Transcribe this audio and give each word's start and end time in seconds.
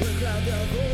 El 0.00 0.18
gladiador 0.18 0.93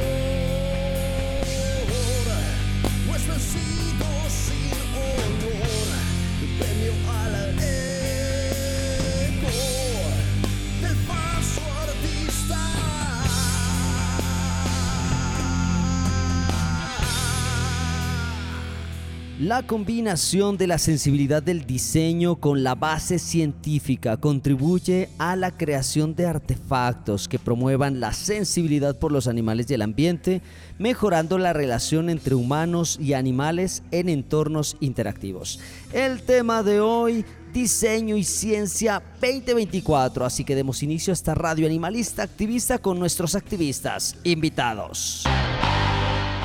La 19.40 19.62
combinación 19.62 20.58
de 20.58 20.66
la 20.66 20.76
sensibilidad 20.76 21.42
del 21.42 21.64
diseño 21.64 22.36
con 22.36 22.62
la 22.62 22.74
base 22.74 23.18
científica 23.18 24.18
contribuye 24.18 25.08
a 25.16 25.34
la 25.34 25.56
creación 25.56 26.14
de 26.14 26.26
artefactos 26.26 27.26
que 27.26 27.38
promuevan 27.38 28.00
la 28.00 28.12
sensibilidad 28.12 28.98
por 28.98 29.12
los 29.12 29.26
animales 29.26 29.70
y 29.70 29.74
el 29.74 29.80
ambiente, 29.80 30.42
mejorando 30.78 31.38
la 31.38 31.54
relación 31.54 32.10
entre 32.10 32.34
humanos 32.34 32.98
y 33.00 33.14
animales 33.14 33.82
en 33.92 34.10
entornos 34.10 34.76
interactivos. 34.80 35.58
El 35.94 36.20
tema 36.20 36.62
de 36.62 36.80
hoy, 36.80 37.24
diseño 37.54 38.18
y 38.18 38.24
ciencia 38.24 39.02
2024, 39.22 40.26
así 40.26 40.44
que 40.44 40.54
demos 40.54 40.82
inicio 40.82 41.12
a 41.12 41.14
esta 41.14 41.34
radio 41.34 41.64
animalista 41.64 42.24
activista 42.24 42.76
con 42.76 42.98
nuestros 42.98 43.34
activistas 43.34 44.16
invitados. 44.22 45.24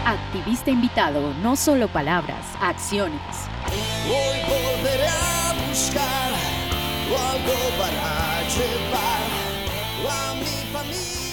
Activista 0.05 0.69
invitado, 0.69 1.33
no 1.41 1.55
solo 1.55 1.87
palabras, 1.87 2.45
acciones. 2.61 3.19
Hoy 4.07 4.37
volveré 4.47 5.07
a 5.07 5.67
buscar 5.67 6.31
algo 7.35 7.53
para 7.79 8.41
llevar 8.47 9.21
a 10.11 10.33
mi 10.35 10.71
familia 10.71 11.24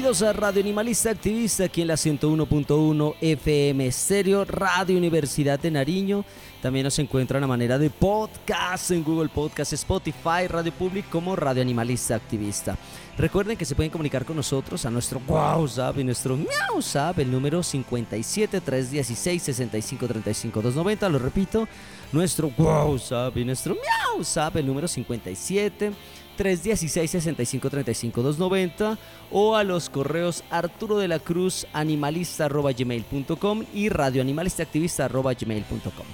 Bienvenidos 0.00 0.22
a 0.22 0.32
Radio 0.32 0.62
Animalista 0.62 1.10
Activista 1.10 1.64
aquí 1.64 1.82
en 1.82 1.88
la 1.88 1.94
101.1 1.94 3.16
FM 3.20 3.86
Estéreo, 3.86 4.46
Radio 4.46 4.96
Universidad 4.96 5.60
de 5.60 5.70
Nariño. 5.70 6.24
También 6.62 6.84
nos 6.84 6.98
encuentran 6.98 7.44
a 7.44 7.46
manera 7.46 7.76
de 7.76 7.90
podcast 7.90 8.92
en 8.92 9.04
Google 9.04 9.28
Podcast, 9.28 9.74
Spotify, 9.74 10.46
Radio 10.48 10.72
Public 10.72 11.06
como 11.10 11.36
Radio 11.36 11.60
Animalista 11.60 12.14
Activista. 12.14 12.78
Recuerden 13.18 13.58
que 13.58 13.66
se 13.66 13.74
pueden 13.74 13.90
comunicar 13.92 14.24
con 14.24 14.36
nosotros 14.36 14.86
a 14.86 14.90
nuestro 14.90 15.20
WhatsApp 15.28 15.98
y 15.98 16.04
nuestro 16.04 16.34
MiauSap, 16.34 17.18
el 17.18 17.30
número 17.30 17.62
57 17.62 18.58
316 18.58 19.42
65 19.42 20.08
35 20.08 20.62
290. 20.62 21.08
Lo 21.10 21.18
repito, 21.18 21.68
nuestro 22.10 22.50
WhatsApp 22.56 23.36
y 23.36 23.44
nuestro 23.44 23.74
MiauSap, 23.74 24.56
el 24.56 24.66
número 24.66 24.88
57 24.88 25.92
316 26.40 27.10
65 27.10 27.68
35 27.68 28.22
290 28.22 28.98
o 29.30 29.56
a 29.56 29.62
los 29.62 29.90
correos 29.90 30.42
arturo 30.48 30.96
de 30.96 31.06
la 31.06 31.18
cruz 31.18 31.66
animalista 31.74 32.48
gmail.com 32.48 33.64
y 33.74 33.90
radioanimalistaactivista 33.90 35.06
gmail.com. 35.06 36.06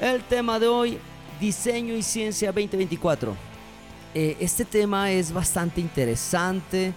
El 0.00 0.22
tema 0.22 0.60
de 0.60 0.68
hoy, 0.68 0.98
diseño 1.40 1.96
y 1.96 2.02
ciencia 2.04 2.52
2024. 2.52 3.34
Eh, 4.14 4.36
este 4.38 4.64
tema 4.64 5.10
es 5.10 5.32
bastante 5.32 5.80
interesante, 5.80 6.92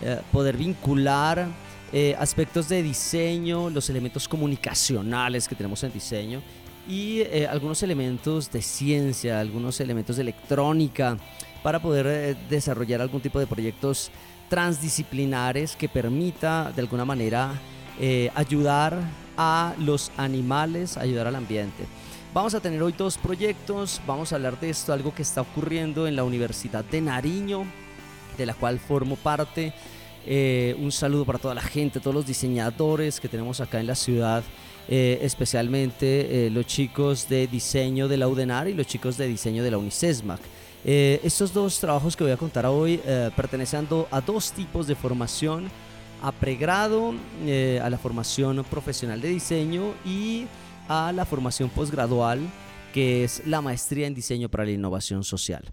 eh, 0.00 0.20
poder 0.32 0.56
vincular 0.56 1.46
eh, 1.92 2.16
aspectos 2.18 2.70
de 2.70 2.82
diseño, 2.82 3.68
los 3.68 3.90
elementos 3.90 4.26
comunicacionales 4.26 5.46
que 5.46 5.54
tenemos 5.54 5.82
en 5.84 5.92
diseño 5.92 6.40
y 6.88 7.20
eh, 7.20 7.46
algunos 7.48 7.82
elementos 7.82 8.50
de 8.50 8.62
ciencia, 8.62 9.40
algunos 9.40 9.80
elementos 9.80 10.16
de 10.16 10.22
electrónica 10.22 11.16
para 11.62 11.80
poder 11.80 12.06
eh, 12.06 12.36
desarrollar 12.48 13.00
algún 13.00 13.20
tipo 13.20 13.38
de 13.38 13.46
proyectos 13.46 14.10
transdisciplinares 14.48 15.76
que 15.76 15.88
permita 15.88 16.72
de 16.74 16.82
alguna 16.82 17.04
manera 17.04 17.52
eh, 18.00 18.30
ayudar 18.34 18.98
a 19.36 19.74
los 19.78 20.10
animales, 20.16 20.96
ayudar 20.96 21.26
al 21.26 21.36
ambiente. 21.36 21.84
Vamos 22.32 22.54
a 22.54 22.60
tener 22.60 22.82
hoy 22.82 22.94
dos 22.96 23.18
proyectos, 23.18 24.00
vamos 24.06 24.32
a 24.32 24.36
hablar 24.36 24.58
de 24.60 24.70
esto, 24.70 24.92
algo 24.92 25.14
que 25.14 25.22
está 25.22 25.40
ocurriendo 25.40 26.06
en 26.06 26.16
la 26.16 26.24
Universidad 26.24 26.84
de 26.84 27.00
Nariño, 27.00 27.64
de 28.38 28.46
la 28.46 28.54
cual 28.54 28.78
formo 28.78 29.16
parte. 29.16 29.72
Eh, 30.26 30.76
un 30.78 30.92
saludo 30.92 31.24
para 31.24 31.38
toda 31.38 31.54
la 31.54 31.62
gente, 31.62 31.98
todos 31.98 32.14
los 32.14 32.26
diseñadores 32.26 33.18
que 33.20 33.28
tenemos 33.28 33.60
acá 33.60 33.80
en 33.80 33.86
la 33.86 33.94
ciudad, 33.94 34.44
especialmente 34.88 36.50
los 36.50 36.66
chicos 36.66 37.28
de 37.28 37.46
diseño 37.46 38.08
de 38.08 38.16
la 38.16 38.26
UDENAR 38.26 38.66
y 38.66 38.74
los 38.74 38.88
chicos 38.88 39.16
de 39.16 39.28
diseño 39.28 39.62
de 39.62 39.70
la 39.70 39.78
UNICESMAC. 39.78 40.40
Estos 40.84 41.52
dos 41.52 41.78
trabajos 41.78 42.16
que 42.16 42.24
voy 42.24 42.32
a 42.32 42.36
contar 42.36 42.66
hoy 42.66 42.98
pertenecen 43.36 43.86
a 44.10 44.20
dos 44.20 44.52
tipos 44.52 44.86
de 44.86 44.94
formación, 44.94 45.70
a 46.22 46.32
pregrado, 46.32 47.14
a 47.82 47.90
la 47.90 47.98
formación 47.98 48.64
profesional 48.64 49.20
de 49.20 49.28
diseño 49.28 49.94
y 50.04 50.46
a 50.88 51.12
la 51.12 51.24
formación 51.24 51.68
posgradual, 51.68 52.40
que 52.92 53.24
es 53.24 53.46
la 53.46 53.60
maestría 53.60 54.06
en 54.06 54.14
diseño 54.14 54.48
para 54.48 54.64
la 54.64 54.72
innovación 54.72 55.22
social. 55.22 55.72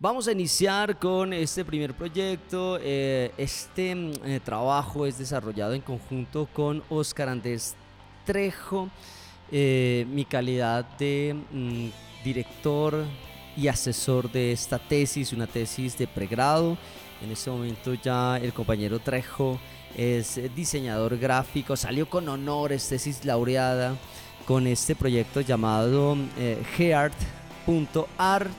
Vamos 0.00 0.28
a 0.28 0.32
iniciar 0.32 0.96
con 1.00 1.32
este 1.32 1.64
primer 1.64 1.92
proyecto. 1.92 2.78
Eh, 2.80 3.32
este 3.36 3.90
eh, 4.24 4.40
trabajo 4.44 5.06
es 5.06 5.18
desarrollado 5.18 5.74
en 5.74 5.80
conjunto 5.80 6.48
con 6.52 6.84
Oscar 6.88 7.28
Andrés 7.28 7.74
Trejo, 8.24 8.90
eh, 9.50 10.06
mi 10.08 10.24
calidad 10.24 10.84
de 10.98 11.34
mm, 11.50 11.88
director 12.22 13.04
y 13.58 13.66
asesor 13.66 14.30
de 14.30 14.52
esta 14.52 14.78
tesis, 14.78 15.32
una 15.32 15.48
tesis 15.48 15.98
de 15.98 16.06
pregrado. 16.06 16.78
En 17.20 17.32
este 17.32 17.50
momento 17.50 17.94
ya 17.94 18.36
el 18.36 18.52
compañero 18.52 19.00
Trejo 19.00 19.58
es 19.96 20.40
diseñador 20.54 21.18
gráfico, 21.18 21.76
salió 21.76 22.08
con 22.08 22.28
honores, 22.28 22.88
tesis 22.88 23.24
laureada 23.24 23.96
con 24.46 24.66
este 24.68 24.94
proyecto 24.94 25.40
llamado 25.40 26.16
eh, 26.38 26.62
geart.art, 26.76 28.50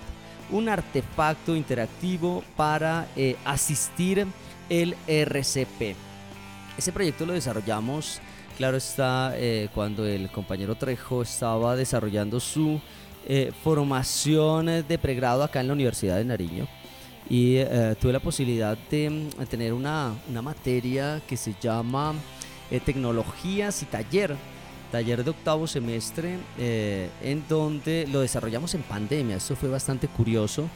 un 0.52 0.68
artefacto 0.68 1.56
interactivo 1.56 2.44
para 2.58 3.08
eh, 3.16 3.38
asistir 3.46 4.28
el 4.70 4.96
RCP. 5.08 5.96
Ese 6.78 6.92
proyecto 6.92 7.26
lo 7.26 7.34
desarrollamos, 7.34 8.20
claro 8.58 8.76
está, 8.78 9.32
eh, 9.36 9.70
cuando 9.74 10.06
el 10.06 10.30
compañero 10.30 10.76
Trejo 10.76 11.22
estaba 11.22 11.76
desarrollando 11.78 12.40
su 12.40 12.82
formación 13.64 14.66
de 14.88 14.98
pregrado 14.98 15.44
acá 15.44 15.62
en 15.62 15.68
la 15.68 15.74
Universidad 15.74 16.18
de 16.18 16.26
Nariño 16.26 16.68
y 17.30 17.58
tuve 18.00 18.14
la 18.14 18.20
posibilidad 18.20 18.78
de 18.90 19.10
mm, 19.10 19.46
tener 19.46 19.74
una, 19.74 20.16
una 20.30 20.42
materia 20.42 21.22
que 21.28 21.38
se 21.38 21.54
llama 21.62 22.14
tecnologías 22.86 23.84
y 23.84 23.86
taller 23.86 24.36
taller 24.92 25.24
de 25.24 25.30
octavo 25.30 25.68
semestre 25.68 26.38
eh, 26.58 27.10
en 27.22 27.44
donde 27.48 28.08
lo 28.12 28.22
desarrollamos 28.22 28.74
en 28.76 28.82
pandemia. 28.82 29.38
Eso 29.38 29.56
fue 29.56 29.70
bastante 29.70 30.08
curioso. 30.08 30.70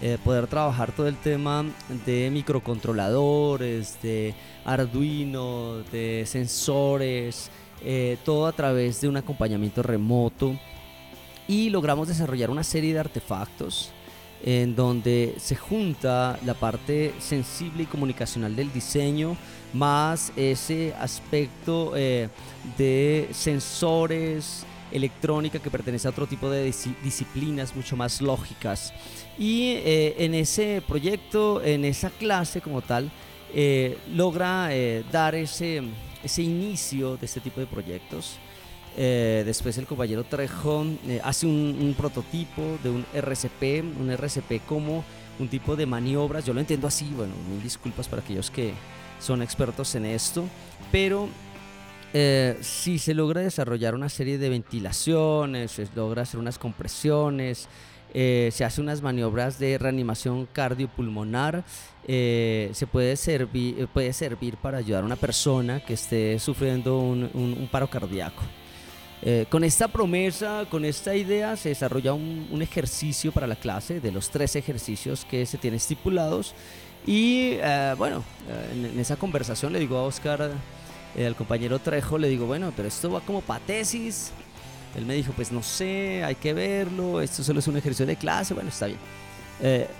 Eh, 0.00 0.18
poder 0.24 0.48
trabajar 0.48 0.90
todo 0.90 1.06
el 1.06 1.16
tema 1.16 1.64
de 2.04 2.28
microcontroladores, 2.30 4.02
de 4.02 4.34
Arduino, 4.64 5.78
de 5.92 6.24
sensores, 6.26 7.50
eh, 7.84 8.18
todo 8.24 8.48
a 8.48 8.52
través 8.52 9.00
de 9.00 9.08
un 9.08 9.16
acompañamiento 9.16 9.82
remoto. 9.82 10.58
Y 11.48 11.70
logramos 11.70 12.08
desarrollar 12.08 12.50
una 12.50 12.64
serie 12.64 12.94
de 12.94 13.00
artefactos 13.00 13.92
en 14.42 14.74
donde 14.74 15.34
se 15.38 15.54
junta 15.54 16.38
la 16.44 16.54
parte 16.54 17.14
sensible 17.20 17.84
y 17.84 17.86
comunicacional 17.86 18.56
del 18.56 18.72
diseño 18.72 19.36
más 19.72 20.32
ese 20.36 20.94
aspecto 20.98 21.92
eh, 21.96 22.28
de 22.76 23.28
sensores, 23.32 24.66
electrónica 24.90 25.58
que 25.58 25.70
pertenece 25.70 26.06
a 26.06 26.10
otro 26.10 26.26
tipo 26.26 26.50
de 26.50 26.64
disciplinas 27.02 27.74
mucho 27.74 27.96
más 27.96 28.20
lógicas. 28.20 28.92
Y 29.38 29.74
eh, 29.84 30.16
en 30.18 30.34
ese 30.34 30.82
proyecto, 30.86 31.62
en 31.62 31.84
esa 31.84 32.10
clase 32.10 32.60
como 32.60 32.82
tal, 32.82 33.10
eh, 33.54 33.96
logra 34.12 34.70
dar 35.10 35.34
ese, 35.34 35.82
ese 36.22 36.42
inicio 36.42 37.16
de 37.16 37.26
este 37.26 37.40
tipo 37.40 37.60
de 37.60 37.66
proyectos. 37.66 38.38
Después 38.96 39.78
el 39.78 39.86
compañero 39.86 40.24
Trejo 40.24 40.84
hace 41.22 41.46
un, 41.46 41.94
prototipo 41.96 42.78
de 42.82 42.90
un 42.90 43.06
RCP, 43.14 43.84
un 44.00 44.10
RCP 44.10 44.64
como 44.66 45.04
un 45.38 45.48
tipo 45.48 45.76
de 45.76 45.86
maniobras, 45.86 46.44
yo 46.44 46.52
lo 46.52 46.60
entiendo 46.60 46.86
así, 46.86 47.10
bueno, 47.16 47.34
mil 47.48 47.62
disculpas 47.62 48.06
para 48.06 48.22
aquellos 48.22 48.50
que, 48.50 48.74
son 49.22 49.40
expertos 49.40 49.94
en 49.94 50.04
esto, 50.04 50.44
pero 50.90 51.28
eh, 52.12 52.58
si 52.60 52.98
se 52.98 53.14
logra 53.14 53.40
desarrollar 53.40 53.94
una 53.94 54.08
serie 54.08 54.36
de 54.36 54.48
ventilaciones, 54.48 55.70
se 55.70 55.88
logra 55.94 56.22
hacer 56.22 56.40
unas 56.40 56.58
compresiones, 56.58 57.68
eh, 58.14 58.50
se 58.52 58.64
hace 58.64 58.80
unas 58.80 59.00
maniobras 59.00 59.58
de 59.58 59.78
reanimación 59.78 60.46
cardiopulmonar, 60.52 61.64
eh, 62.06 62.70
se 62.74 62.86
puede 62.86 63.16
servir, 63.16 63.86
puede 63.88 64.12
servir 64.12 64.56
para 64.56 64.78
ayudar 64.78 65.04
a 65.04 65.06
una 65.06 65.16
persona 65.16 65.82
que 65.84 65.94
esté 65.94 66.38
sufriendo 66.38 66.98
un, 66.98 67.68
paro 67.70 67.88
cardíaco. 67.88 68.42
Con 69.48 69.62
esta 69.62 69.86
promesa, 69.86 70.66
con 70.68 70.84
esta 70.84 71.14
idea, 71.14 71.56
se 71.56 71.68
desarrolla 71.68 72.12
un, 72.12 72.60
ejercicio 72.60 73.30
para 73.30 73.46
la 73.46 73.54
clase 73.54 74.00
de 74.00 74.10
los 74.10 74.30
tres 74.30 74.56
ejercicios 74.56 75.24
que 75.24 75.46
se 75.46 75.58
tienen 75.58 75.76
estipulados 75.76 76.54
y 77.06 77.56
eh, 77.60 77.94
bueno, 77.98 78.22
eh, 78.48 78.90
en, 78.92 79.00
esa 79.00 79.16
conversación 79.16 79.72
le 79.72 79.80
digo 79.80 79.96
a 79.96 80.04
Oscar, 80.04 80.52
eh, 81.16 81.26
al 81.26 81.34
compañero 81.34 81.78
Trejo, 81.80 82.16
le 82.16 82.28
digo, 82.28 82.46
bueno, 82.46 82.72
pero 82.76 82.88
esto 82.88 83.10
va 83.10 83.20
como 83.20 83.40
para 83.40 83.64
tesis. 83.64 84.30
Él 84.96 85.06
me 85.06 85.14
dijo, 85.14 85.32
pues 85.32 85.50
no 85.50 85.62
sé, 85.62 86.22
hay 86.22 86.34
que 86.34 86.52
verlo, 86.52 87.20
esto 87.20 87.42
solo 87.42 87.60
es 87.60 87.66
un 87.66 87.76
ejercicio 87.76 88.06
de 88.06 88.16
clase, 88.16 88.54
bueno, 88.54 88.68
está 88.68 88.86
bien. 88.86 88.98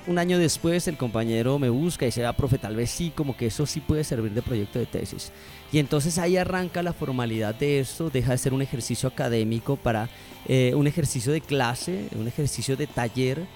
Un 0.09 0.19
año 0.19 0.38
después 0.38 0.88
el 0.88 0.97
compañero 0.97 1.59
me 1.59 1.69
busca 1.69 2.05
y 2.05 2.09
dice, 2.09 2.26
ah, 2.26 2.32
profe, 2.32 2.59
tal 2.59 2.75
vez 2.75 2.91
sí, 2.91 3.12
como 3.14 3.37
que 3.37 3.47
eso 3.47 3.64
sí 3.64 3.81
puede 3.81 4.03
servir 4.03 4.32
de 4.32 4.43
proyecto 4.43 4.79
de 4.79 4.87
tesis. 4.87 5.31
Y 5.70 5.79
entonces 5.79 6.19
ahí 6.19 6.37
arranca 6.37 6.82
la 6.82 6.93
formalidad 6.93 7.55
de 7.55 7.79
esto, 7.79 8.11
deja 8.11 8.32
de 8.32 8.38
ser 8.38 8.55
un 8.55 8.62
ejercicio 8.62 9.09
académico 9.09 9.76
para 9.76 10.09
un 10.49 10.87
ejercicio 10.88 11.32
de 11.32 11.41
clase, 11.41 12.09
un 12.19 12.26
ejercicio 12.26 12.76
de 12.76 12.88
taller, 12.88 13.47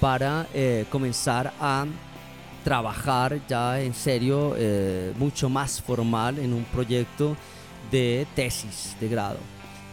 para 0.00 0.46
comenzar 0.90 1.52
a 1.60 1.86
trabajar 2.66 3.38
ya 3.48 3.80
en 3.80 3.94
serio, 3.94 4.56
eh, 4.58 5.12
mucho 5.16 5.48
más 5.48 5.80
formal 5.80 6.40
en 6.40 6.52
un 6.52 6.64
proyecto 6.64 7.36
de 7.92 8.26
tesis 8.34 8.96
de 8.98 9.06
grado. 9.06 9.38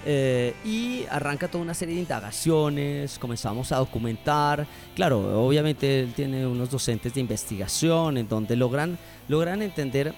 Eh, 0.06 0.54
y 0.66 1.06
arranca 1.10 1.48
toda 1.48 1.64
una 1.64 1.74
serie 1.74 1.96
de 1.96 2.02
indagaciones, 2.02 3.18
comenzamos 3.18 3.72
a 3.72 3.78
documentar. 3.78 4.68
Claro, 4.96 5.46
obviamente 5.46 6.02
él 6.02 6.14
tiene 6.14 6.46
unos 6.46 6.70
docentes 6.70 7.14
de 7.14 7.22
investigación 7.22 8.18
en 8.18 8.28
donde 8.28 8.56
logran, 8.56 8.98
logran 9.28 9.62
entender 9.62 10.14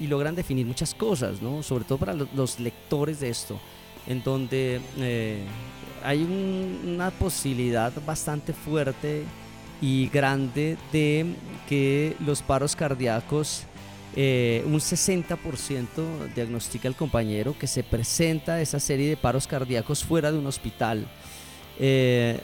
y 0.00 0.06
logran 0.06 0.34
definir 0.34 0.64
muchas 0.66 0.94
cosas, 0.94 1.42
¿no? 1.42 1.62
sobre 1.62 1.84
todo 1.84 1.98
para 1.98 2.14
los, 2.14 2.58
lectores 2.60 3.20
de 3.20 3.28
esto, 3.28 3.58
en 4.06 4.22
donde 4.22 4.80
eh, 4.98 5.44
hay 6.02 6.22
una 6.22 7.10
posibilidad 7.10 7.92
bastante 8.06 8.52
fuerte 8.52 9.24
y 9.80 10.08
grande 10.08 10.76
de 10.92 11.34
que 11.68 12.16
los 12.20 12.42
paros 12.42 12.74
cardíacos, 12.74 13.64
eh, 14.20 14.64
un 14.66 14.80
60% 14.80 16.34
diagnostica 16.34 16.88
el 16.88 16.96
compañero 16.96 17.56
que 17.56 17.68
se 17.68 17.84
presenta 17.84 18.60
esa 18.60 18.80
serie 18.80 19.08
de 19.08 19.16
paros 19.16 19.46
cardíacos 19.46 20.02
fuera 20.02 20.32
de 20.32 20.38
un 20.38 20.46
hospital. 20.48 21.06
Eh, 21.78 22.40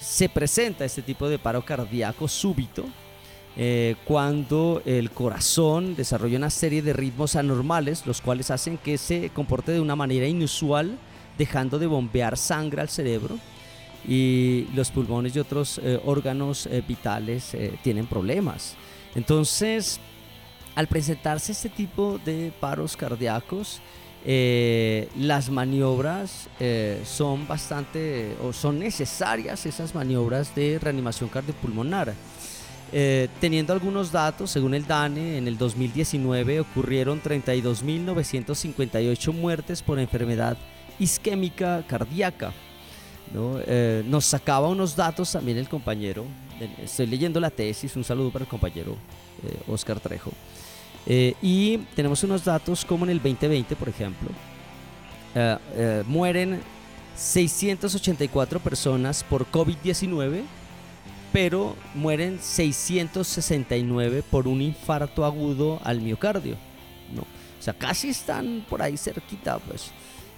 se 0.00 0.30
presenta 0.30 0.86
este 0.86 1.02
tipo 1.02 1.28
de 1.28 1.38
paro 1.38 1.62
cardíaco 1.62 2.28
súbito 2.28 2.86
eh, 3.58 3.96
cuando 4.06 4.80
el 4.86 5.10
corazón 5.10 5.94
desarrolla 5.94 6.38
una 6.38 6.48
serie 6.48 6.80
de 6.80 6.94
ritmos 6.94 7.36
anormales, 7.36 8.06
los 8.06 8.22
cuales 8.22 8.50
hacen 8.50 8.78
que 8.78 8.96
se 8.96 9.28
comporte 9.28 9.70
de 9.70 9.82
una 9.82 9.96
manera 9.96 10.26
inusual, 10.26 10.96
dejando 11.36 11.78
de 11.78 11.88
bombear 11.88 12.38
sangre 12.38 12.80
al 12.80 12.88
cerebro 12.88 13.38
y 14.08 14.66
los 14.74 14.90
pulmones 14.90 15.36
y 15.36 15.40
otros 15.40 15.78
eh, 15.84 16.00
órganos 16.06 16.66
vitales 16.88 17.54
tienen 17.82 18.06
problemas. 18.06 18.76
Entonces, 19.14 20.00
al 20.78 20.86
presentarse 20.86 21.50
este 21.50 21.68
tipo 21.68 22.20
de 22.24 22.52
paros 22.60 22.96
cardíacos, 22.96 23.80
las 24.24 25.50
maniobras 25.50 26.48
son 27.04 27.48
bastante 27.48 28.36
o 28.44 28.52
son 28.52 28.78
necesarias 28.78 29.66
esas 29.66 29.92
maniobras 29.92 30.54
de 30.54 30.78
reanimación 30.78 31.28
cardiopulmonar. 31.30 32.14
teniendo 33.40 33.72
algunos 33.72 34.12
datos, 34.12 34.52
según 34.52 34.74
el 34.74 34.86
DANE, 34.86 35.38
en 35.38 35.48
el 35.48 35.58
2019 35.58 36.60
ocurrieron 36.60 37.20
32.958 37.22 39.32
muertes 39.32 39.82
por 39.82 39.98
enfermedad 39.98 40.56
isquémica 41.00 41.82
cardíaca 41.88 42.52
eh, 43.66 44.02
nos 44.06 44.24
sacaba 44.24 44.68
unos 44.68 44.96
datos 44.96 45.32
también 45.32 45.58
el 45.58 45.68
compañero, 45.68 46.24
estoy 46.82 47.06
leyendo 47.06 47.40
la 47.40 47.50
tesis, 47.50 47.94
un 47.96 48.04
saludo 48.04 48.30
para 48.30 48.44
el 48.44 48.48
compañero 48.48 48.96
eh, 49.44 49.58
Oscar 49.68 50.00
Trejo. 50.00 50.32
Eh, 51.08 51.34
y 51.40 51.78
tenemos 51.96 52.22
unos 52.22 52.44
datos 52.44 52.84
como 52.84 53.04
en 53.06 53.10
el 53.10 53.16
2020, 53.18 53.74
por 53.76 53.88
ejemplo, 53.88 54.28
mueren 56.06 56.60
684 57.16 58.60
personas 58.60 59.24
por 59.24 59.50
COVID-19, 59.50 60.42
pero 61.32 61.76
mueren 61.94 62.38
669 62.40 64.22
por 64.30 64.46
un 64.46 64.62
infarto 64.62 65.24
agudo 65.24 65.80
al 65.84 66.00
miocardio. 66.00 66.56
¿no? 67.14 67.22
O 67.22 67.62
sea, 67.62 67.74
casi 67.74 68.10
están 68.10 68.64
por 68.68 68.82
ahí 68.82 68.96
cerquita, 68.96 69.58
pues. 69.58 69.90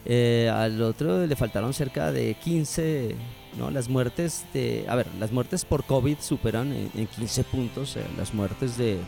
Eh, 0.07 0.51
al 0.53 0.81
otro 0.81 1.27
le 1.27 1.37
faltaron 1.37 1.75
cerca 1.75 2.11
de 2.11 2.35
15, 2.35 3.15
¿no? 3.59 3.71
Las 3.71 3.91
muertes 3.91 4.47
de, 4.55 4.87
a 4.89 4.95
ver, 4.95 5.07
las 5.19 5.31
muertes 5.31 5.67
por 5.67 5.85
COVID 5.85 6.17
superan 6.21 6.73
en, 6.73 7.07
15 7.07 7.45
puntos 7.45 7.97
eh, 7.97 8.05
las 8.17 8.33
muertes 8.33 8.79
de 8.79 8.99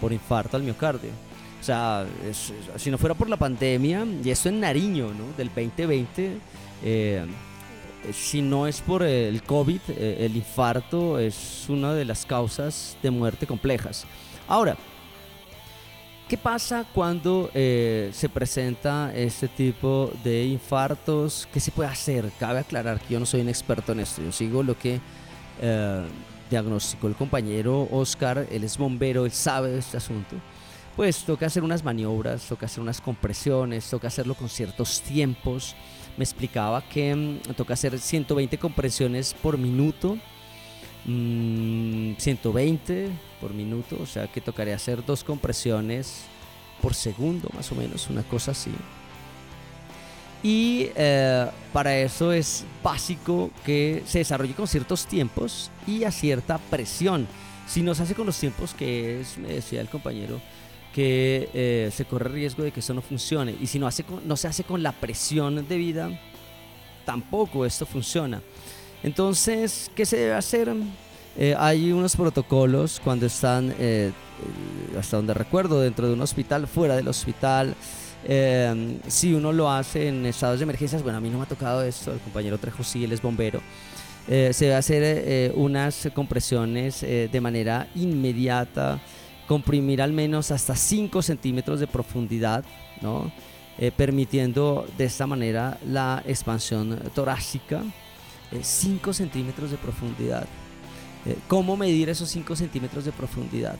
por 0.00 0.12
infarto 0.12 0.56
al 0.56 0.62
miocardio. 0.62 1.10
O 1.60 1.64
sea, 1.64 2.06
si 2.76 2.90
no 2.90 2.98
fuera 2.98 3.14
por 3.14 3.28
la 3.28 3.36
pandemia, 3.36 4.06
y 4.24 4.30
esto 4.30 4.48
en 4.48 4.60
Nariño, 4.60 5.08
¿no? 5.08 5.36
Del 5.36 5.48
2020, 5.48 6.38
eh, 6.84 7.26
si 8.12 8.40
no 8.40 8.66
es 8.66 8.80
por 8.80 9.02
el 9.02 9.42
COVID, 9.42 9.80
el 9.98 10.36
infarto 10.36 11.18
es 11.18 11.66
una 11.68 11.94
de 11.94 12.04
las 12.04 12.24
causas 12.24 12.96
de 13.02 13.10
muerte 13.10 13.46
complejas. 13.46 14.06
Ahora, 14.46 14.76
¿Qué 16.28 16.36
pasa 16.36 16.84
cuando 16.94 17.50
eh, 17.54 18.10
se 18.12 18.28
presenta 18.28 19.10
este 19.14 19.48
tipo 19.48 20.12
de 20.22 20.44
infartos? 20.44 21.48
¿Qué 21.50 21.58
se 21.58 21.70
puede 21.70 21.88
hacer? 21.88 22.30
Cabe 22.38 22.58
aclarar 22.58 23.00
que 23.00 23.14
yo 23.14 23.20
no 23.20 23.24
soy 23.24 23.40
un 23.40 23.48
experto 23.48 23.92
en 23.92 24.00
esto, 24.00 24.20
yo 24.20 24.30
sigo 24.30 24.62
lo 24.62 24.78
que 24.78 25.00
eh, 25.62 26.02
diagnosticó 26.50 27.06
el 27.06 27.14
compañero 27.14 27.88
Oscar, 27.90 28.46
él 28.50 28.64
es 28.64 28.78
bombero, 28.78 29.24
él 29.24 29.32
sabe 29.32 29.70
de 29.70 29.78
este 29.78 29.96
asunto. 29.96 30.36
Pues 30.96 31.24
toca 31.24 31.46
hacer 31.46 31.62
unas 31.62 31.84
maniobras, 31.84 32.48
toca 32.48 32.66
hacer 32.66 32.80
unas 32.80 33.00
compresiones, 33.00 33.88
toca 33.88 34.08
hacerlo 34.08 34.34
con 34.34 34.48
ciertos 34.48 35.00
tiempos. 35.02 35.76
Me 36.16 36.24
explicaba 36.24 36.82
que 36.82 37.14
mm, 37.14 37.54
toca 37.54 37.74
hacer 37.74 37.98
120 37.98 38.58
compresiones 38.58 39.34
por 39.34 39.58
minuto 39.58 40.18
120 41.04 43.08
mm, 43.08 43.40
por 43.40 43.54
minuto, 43.54 43.96
o 44.00 44.06
sea 44.06 44.26
que 44.26 44.40
tocaría 44.40 44.74
hacer 44.74 45.04
dos 45.04 45.24
compresiones 45.24 46.24
por 46.82 46.94
segundo, 46.94 47.48
más 47.54 47.70
o 47.72 47.74
menos, 47.74 48.10
una 48.10 48.22
cosa 48.22 48.50
así. 48.50 48.70
Y 50.42 50.90
eh, 50.94 51.46
para 51.72 51.96
eso 51.96 52.32
es 52.32 52.64
básico 52.82 53.50
que 53.64 54.02
se 54.06 54.18
desarrolle 54.18 54.54
con 54.54 54.68
ciertos 54.68 55.06
tiempos 55.06 55.70
y 55.86 56.04
a 56.04 56.12
cierta 56.12 56.58
presión. 56.58 57.26
Si 57.66 57.82
no 57.82 57.94
se 57.94 58.04
hace 58.04 58.14
con 58.14 58.26
los 58.26 58.38
tiempos, 58.38 58.72
que 58.72 59.20
es, 59.20 59.36
me 59.36 59.48
decía 59.48 59.80
el 59.80 59.88
compañero, 59.88 60.40
que 60.94 61.50
eh, 61.52 61.90
se 61.92 62.04
corre 62.04 62.30
riesgo 62.30 62.62
de 62.62 62.72
que 62.72 62.80
eso 62.80 62.94
no 62.94 63.02
funcione. 63.02 63.54
Y 63.60 63.66
si 63.66 63.78
no, 63.78 63.86
hace 63.86 64.04
no 64.24 64.36
se 64.36 64.48
hace 64.48 64.64
con 64.64 64.82
la 64.82 64.92
presión 64.92 65.66
debida, 65.68 66.10
tampoco 67.04 67.66
esto 67.66 67.84
funciona. 67.84 68.40
Entonces, 69.02 69.90
¿qué 69.94 70.04
se 70.04 70.16
debe 70.16 70.34
hacer? 70.34 70.74
Eh, 71.36 71.54
hay 71.56 71.92
unos 71.92 72.16
protocolos 72.16 73.00
cuando 73.02 73.26
están, 73.26 73.72
eh, 73.78 74.12
hasta 74.98 75.18
donde 75.18 75.34
recuerdo, 75.34 75.80
dentro 75.80 76.08
de 76.08 76.14
un 76.14 76.20
hospital, 76.20 76.66
fuera 76.66 76.96
del 76.96 77.08
hospital. 77.08 77.76
Eh, 78.24 78.98
si 79.06 79.32
uno 79.32 79.52
lo 79.52 79.70
hace 79.70 80.08
en 80.08 80.26
estados 80.26 80.58
de 80.58 80.64
emergencias, 80.64 81.02
bueno, 81.02 81.18
a 81.18 81.20
mí 81.20 81.30
no 81.30 81.38
me 81.38 81.44
ha 81.44 81.48
tocado 81.48 81.82
esto, 81.82 82.12
el 82.12 82.20
compañero 82.20 82.58
Trejo 82.58 82.82
sí, 82.82 83.04
él 83.04 83.12
es 83.12 83.22
bombero. 83.22 83.60
se 84.26 84.52
debe 84.60 84.74
hacer 84.74 85.52
unas 85.54 86.08
compresiones 86.14 87.00
de 87.00 87.40
manera 87.40 87.88
inmediata, 87.94 89.00
comprimir 89.46 90.02
al 90.02 90.12
menos 90.12 90.50
hasta 90.50 90.74
5 90.76 91.22
centímetros 91.22 91.80
de 91.80 91.86
profundidad, 91.86 92.64
¿no? 93.00 93.32
permitiendo 93.96 94.86
de 94.98 95.04
esta 95.04 95.26
manera 95.26 95.78
la 95.86 96.22
expansión 96.26 96.98
torácica. 97.14 97.82
5 98.60 99.12
centímetros 99.12 99.70
de 99.70 99.76
profundidad. 99.76 100.46
Eh, 101.26 101.36
¿Cómo 101.48 101.76
medir 101.76 102.08
esos 102.08 102.28
5 102.30 102.56
centímetros 102.56 103.04
de 103.04 103.12
profundidad? 103.12 103.76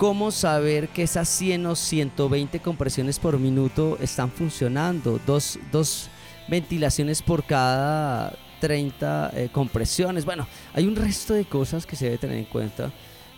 ¿Cómo 0.00 0.30
saber 0.30 0.88
que 0.88 1.02
esas 1.02 1.28
100 1.28 1.66
o 1.66 1.76
120 1.76 2.60
compresiones 2.60 3.18
por 3.18 3.38
minuto 3.38 3.98
están 4.00 4.30
funcionando? 4.30 5.20
Dos, 5.26 6.08
ventilaciones 6.48 7.20
por 7.20 7.44
cada 7.44 8.34
30 8.62 9.30
eh, 9.34 9.50
compresiones. 9.52 10.24
Bueno, 10.24 10.46
hay 10.72 10.86
un 10.86 10.96
resto 10.96 11.34
de 11.34 11.44
cosas 11.44 11.84
que 11.84 11.96
se 11.96 12.06
debe 12.06 12.16
tener 12.16 12.38
en 12.38 12.46
cuenta. 12.46 12.90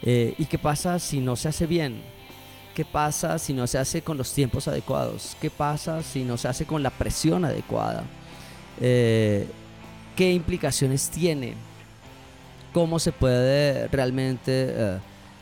Eh, 0.02 0.37
¿Y 0.38 0.45
qué 0.45 0.57
pasa 0.57 1.00
si 1.00 1.19
no 1.19 1.35
se 1.35 1.49
hace 1.49 1.66
bien? 1.66 2.00
¿Qué 2.76 2.85
pasa 2.85 3.40
si 3.40 3.52
no 3.52 3.66
se 3.66 3.78
hace 3.78 4.02
con 4.02 4.16
los 4.16 4.33
tiempos 4.33 4.69
adecuados? 4.69 5.37
¿Qué 5.40 5.50
pasa 5.50 6.00
si 6.04 6.23
no 6.23 6.37
se 6.37 6.47
hace 6.47 6.64
con 6.64 6.81
la 6.81 6.90
presión 6.90 7.45
adecuada? 7.45 8.04
¿Qué 8.78 9.49
implicaciones 10.16 11.11
tiene? 11.11 11.57
cómo 12.73 12.99
se 12.99 13.12
puede 13.12 13.87
realmente 13.88 14.99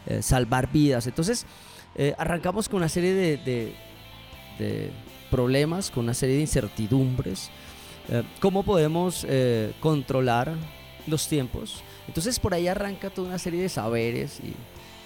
eh, 0.07 0.17
eh, 0.19 0.23
salvar 0.23 0.71
vidas. 0.73 1.07
Entonces, 1.07 1.47
eh, 1.95 2.15
arrancamos 2.19 2.69
con 2.69 2.79
una 2.79 2.89
serie 2.89 3.15
de, 3.15 3.73
problemas, 5.31 5.91
con 5.91 6.05
una 6.05 6.15
serie 6.15 6.37
de 6.37 6.43
incertidumbres. 6.43 7.51
¿Cómo 8.41 8.63
podemos 8.63 9.27
controlar 9.79 10.55
los 11.07 11.29
tiempos? 11.29 11.83
Entonces, 12.09 12.39
por 12.41 12.53
ahí 12.53 12.67
arranca 12.67 13.09
toda 13.09 13.29
una 13.29 13.39
serie 13.39 13.63
de 13.63 13.69
saberes 13.69 14.41
y 14.41 14.55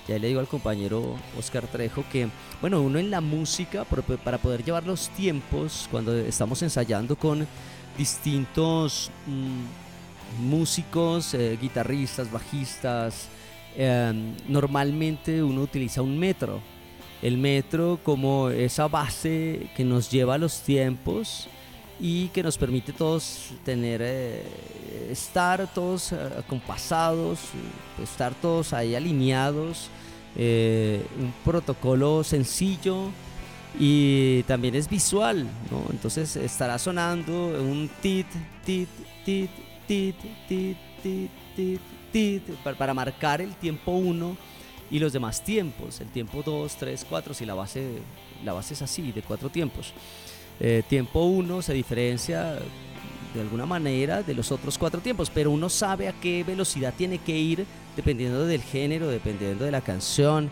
ya 0.08 0.18
le 0.18 0.28
digo 0.28 0.40
al 0.40 0.48
compañero 0.48 1.16
Oscar 1.38 1.66
Trejo 1.66 2.04
que, 2.10 2.28
bueno, 2.60 2.80
uno 2.80 2.98
en 2.98 3.10
la 3.10 3.20
música, 3.20 3.84
para 3.84 4.38
poder 4.38 4.64
llevar 4.64 4.86
los 4.86 5.08
tiempos, 5.10 5.88
cuando 5.90 6.16
estamos 6.16 6.62
ensayando 6.62 7.16
con 7.16 7.46
distintos 7.96 9.10
mm, 9.26 10.44
músicos, 10.48 11.34
eh, 11.34 11.58
guitarristas, 11.60 12.30
bajistas, 12.30 13.28
em, 13.76 14.34
normalmente 14.48 15.42
uno 15.42 15.62
utiliza 15.62 16.02
un 16.02 16.18
metro. 16.18 16.60
El 17.22 17.38
metro 17.38 17.98
como 18.02 18.50
esa 18.50 18.88
base 18.88 19.68
que 19.76 19.84
nos 19.84 20.10
lleva 20.10 20.34
a 20.34 20.38
los 20.38 20.60
tiempos 20.60 21.48
y 21.98 22.28
que 22.28 22.42
nos 22.42 22.58
permite 22.58 22.92
todos 22.92 23.52
tener, 23.64 24.00
eh, 24.02 24.42
estar 25.10 25.72
todos 25.72 26.12
eh, 26.12 26.18
acompasados, 26.38 27.38
estar 28.02 28.34
todos 28.34 28.72
ahí 28.72 28.94
alineados. 28.94 29.88
un 30.36 31.32
protocolo 31.44 32.24
sencillo 32.24 33.10
y 33.78 34.42
también 34.44 34.74
es 34.74 34.88
visual, 34.88 35.46
Entonces 35.90 36.36
estará 36.36 36.78
sonando 36.78 37.32
un 37.60 37.90
tit, 38.00 38.26
tit, 38.64 38.88
tit, 39.24 39.50
para 42.78 42.94
marcar 42.94 43.40
el 43.40 43.54
tiempo 43.54 43.92
1 43.92 44.36
y 44.90 44.98
los 44.98 45.12
demás 45.12 45.42
tiempos, 45.42 46.00
el 46.00 46.08
tiempo 46.08 46.42
2, 46.44 46.76
3, 46.76 47.06
4, 47.08 47.34
si 47.34 47.46
la 47.46 47.54
base, 47.54 47.98
la 48.44 48.52
base 48.52 48.74
es 48.74 48.82
así, 48.82 49.12
de 49.12 49.22
cuatro 49.22 49.48
tiempos. 49.48 49.92
Eh, 50.60 50.82
tiempo 50.88 51.24
1 51.24 51.62
se 51.62 51.72
diferencia 51.72 52.58
de 53.34 53.40
alguna 53.40 53.66
manera 53.66 54.22
de 54.22 54.34
los 54.34 54.52
otros 54.52 54.78
cuatro 54.78 55.00
tiempos, 55.00 55.28
pero 55.28 55.50
uno 55.50 55.68
sabe 55.68 56.08
a 56.08 56.12
qué 56.12 56.44
velocidad 56.44 56.94
tiene 56.96 57.18
que 57.18 57.36
ir 57.36 57.66
dependiendo 57.96 58.46
del 58.46 58.62
género, 58.62 59.08
dependiendo 59.08 59.64
de 59.64 59.72
la 59.72 59.80
canción, 59.80 60.50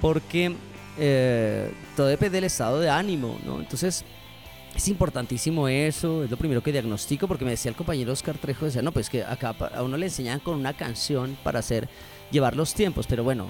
porque 0.00 0.52
eh, 0.98 1.70
todo 1.96 2.08
depende 2.08 2.38
del 2.38 2.44
estado 2.44 2.80
de 2.80 2.90
ánimo, 2.90 3.38
¿no? 3.44 3.60
Entonces, 3.60 4.04
es 4.80 4.88
importantísimo 4.88 5.68
eso, 5.68 6.24
es 6.24 6.30
lo 6.30 6.38
primero 6.38 6.62
que 6.62 6.72
diagnostico, 6.72 7.28
porque 7.28 7.44
me 7.44 7.50
decía 7.50 7.68
el 7.68 7.76
compañero 7.76 8.12
Oscar 8.12 8.38
Trejo, 8.38 8.64
decía, 8.64 8.80
no, 8.80 8.92
pues 8.92 9.10
que 9.10 9.22
acá 9.22 9.54
a 9.74 9.82
uno 9.82 9.98
le 9.98 10.06
enseñan 10.06 10.40
con 10.40 10.54
una 10.54 10.72
canción 10.72 11.36
para 11.42 11.58
hacer, 11.58 11.86
llevar 12.30 12.56
los 12.56 12.72
tiempos, 12.72 13.06
pero 13.06 13.22
bueno, 13.22 13.48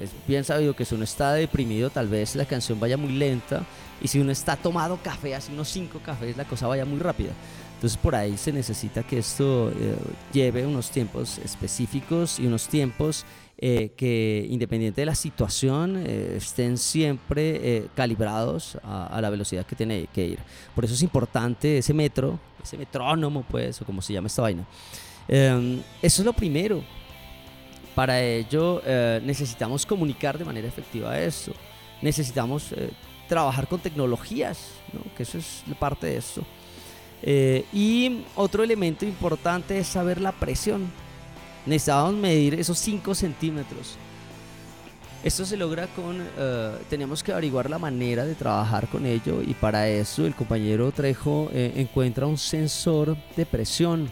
es 0.00 0.10
bien 0.26 0.44
sabido 0.44 0.74
que 0.74 0.84
si 0.84 0.94
uno 0.94 1.04
está 1.04 1.32
deprimido, 1.32 1.90
tal 1.90 2.08
vez 2.08 2.36
la 2.36 2.44
canción 2.44 2.78
vaya 2.80 2.96
muy 2.96 3.12
lenta, 3.12 3.64
y 4.00 4.08
si 4.08 4.18
uno 4.20 4.32
está 4.32 4.56
tomado 4.56 4.98
café, 5.02 5.34
así 5.34 5.52
unos 5.52 5.68
cinco 5.68 6.00
cafés, 6.04 6.36
la 6.36 6.44
cosa 6.44 6.66
vaya 6.66 6.84
muy 6.84 6.98
rápida. 6.98 7.32
Entonces 7.74 7.98
por 7.98 8.14
ahí 8.14 8.36
se 8.36 8.52
necesita 8.52 9.02
que 9.02 9.18
esto 9.18 9.70
eh, 9.70 9.96
lleve 10.32 10.64
unos 10.64 10.90
tiempos 10.90 11.38
específicos 11.38 12.38
y 12.38 12.46
unos 12.46 12.68
tiempos 12.68 13.24
eh, 13.64 13.92
que 13.96 14.44
independiente 14.50 15.02
de 15.02 15.06
la 15.06 15.14
situación 15.14 16.02
eh, 16.04 16.34
estén 16.36 16.76
siempre 16.76 17.60
eh, 17.62 17.88
calibrados 17.94 18.76
a, 18.82 19.20
la 19.20 19.30
velocidad 19.30 19.64
que 19.64 19.76
tiene 19.76 20.08
que 20.12 20.26
ir. 20.26 20.40
Por 20.74 20.84
eso 20.84 20.94
es 20.94 21.02
importante 21.02 21.78
ese 21.78 21.94
metro, 21.94 22.40
ese 22.60 22.76
metrónomo, 22.76 23.44
pues, 23.48 23.80
o 23.80 23.84
como 23.84 24.02
se 24.02 24.14
llama 24.14 24.26
esta 24.26 24.42
vaina. 24.42 24.66
Em, 25.28 25.80
eso 26.02 26.22
es 26.22 26.26
lo 26.26 26.32
primero. 26.32 26.82
Para 27.94 28.20
ello 28.20 28.82
necesitamos 29.22 29.84
comunicar 29.84 30.38
de 30.38 30.44
manera 30.44 30.68
efectiva 30.68 31.18
eso. 31.18 31.52
Necesitamos 32.00 32.74
trabajar 33.28 33.68
con 33.68 33.80
tecnologías, 33.80 34.70
que 35.16 35.22
eso 35.22 35.38
es 35.38 35.62
parte 35.78 36.06
de 36.06 36.16
esto. 36.16 36.42
y 37.72 38.24
otro 38.34 38.62
elemento 38.62 39.04
importante 39.04 39.78
es 39.78 39.86
saber 39.86 40.20
la 40.20 40.32
presión 40.32 40.90
necesitábamos 41.66 42.14
medir 42.14 42.54
esos 42.54 42.78
5 42.78 43.14
centímetros. 43.14 43.96
Esto 45.22 45.44
se 45.44 45.56
logra 45.56 45.86
con, 45.88 46.20
eh, 46.20 46.70
teníamos 46.90 47.22
que 47.22 47.30
averiguar 47.30 47.70
la 47.70 47.78
manera 47.78 48.24
de 48.24 48.34
trabajar 48.34 48.88
con 48.88 49.06
ello 49.06 49.40
y 49.40 49.54
para 49.54 49.88
eso 49.88 50.26
el 50.26 50.34
compañero 50.34 50.90
Trejo 50.90 51.48
eh, 51.52 51.74
encuentra 51.76 52.26
un 52.26 52.36
sensor 52.36 53.16
de 53.36 53.46
presión, 53.46 54.10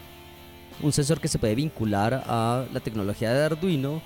un 0.81 0.91
sensor 0.91 1.19
que 1.19 1.27
se 1.27 1.39
puede 1.39 1.55
vincular 1.55 2.23
a 2.27 2.65
la 2.71 2.79
tecnología 2.79 3.33
de 3.33 3.45
Arduino, 3.45 4.01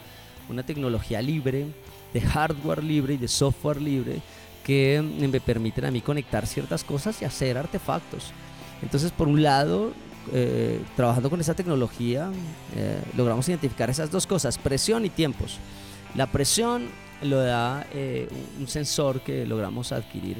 una 0.50 0.63
tecnología 0.63 1.22
libre, 1.22 1.67
de 2.13 2.22
hardware 2.22 2.84
libre 2.84 3.15
y 3.15 3.17
de 3.17 3.27
software 3.27 3.81
libre 3.81 4.22
que 4.63 5.01
me 5.01 5.39
permiten 5.39 5.86
a 5.86 5.91
mí 5.91 6.01
conectar 6.01 6.48
ciertas 6.48 6.84
cosas 6.84 7.22
y 7.22 7.25
hacer 7.25 7.57
artefactos. 7.57 8.31
Entonces, 8.81 9.12
por 9.12 9.27
un 9.27 9.43
lado, 9.43 9.93
eh, 10.34 10.81
trabajando 10.95 11.29
con 11.29 11.39
esa 11.39 11.53
tecnología, 11.53 12.31
logramos 13.15 13.48
identificar 13.48 13.89
esas 13.89 14.10
dos 14.10 14.25
cosas, 14.25 14.57
presión 14.57 15.05
y 15.05 15.10
tiempos. 15.10 15.60
La 16.15 16.27
presión 16.27 16.88
lo 17.22 17.39
da 17.41 17.86
eh, 17.93 18.27
un 18.60 18.67
sensor 18.67 19.22
que 19.22 19.45
logramos 19.45 19.91
adquirir. 19.91 20.38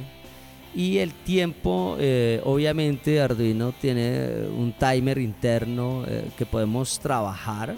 Y 0.76 0.98
el 0.98 1.14
tiempo, 1.14 1.96
eh, 2.00 2.42
obviamente 2.44 3.22
Arduino 3.22 3.72
tiene 3.72 4.46
un 4.56 4.74
timer 4.74 5.18
interno 5.18 6.04
eh, 6.06 6.30
que 6.38 6.46
podemos 6.46 7.00
trabajar. 7.00 7.76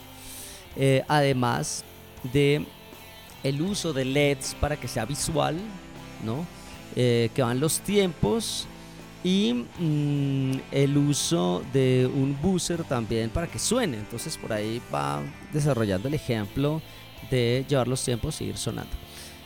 además 1.08 1.84
de 2.34 2.63
el 3.44 3.62
uso 3.62 3.94
de 3.94 4.06
LEDs 4.06 4.56
para 4.60 4.75
que 4.77 4.88
sea 4.88 5.06
visual, 5.06 5.58
¿no? 6.24 6.46
que 6.96 7.42
van 7.42 7.60
los 7.60 7.80
tiempos 7.82 8.68
y 9.24 9.54
mm, 9.54 10.62
el 10.72 10.98
uso 10.98 11.63
de 11.74 12.10
un 12.12 12.38
buzzer 12.42 12.84
también 12.84 13.30
para 13.30 13.48
que 13.48 13.60
suene. 13.60 13.98
Entonces 13.98 14.38
por 14.38 14.54
ahí 14.54 14.82
va 14.94 15.22
desarrollando 15.51 16.08
el 16.08 16.13
ejemplo 16.13 16.82
de 17.30 17.66
llevar 17.68 17.88
los 17.88 18.04
tiempos 18.04 18.39
y 18.42 18.46
ir 18.46 18.58
sonando. 18.58 18.92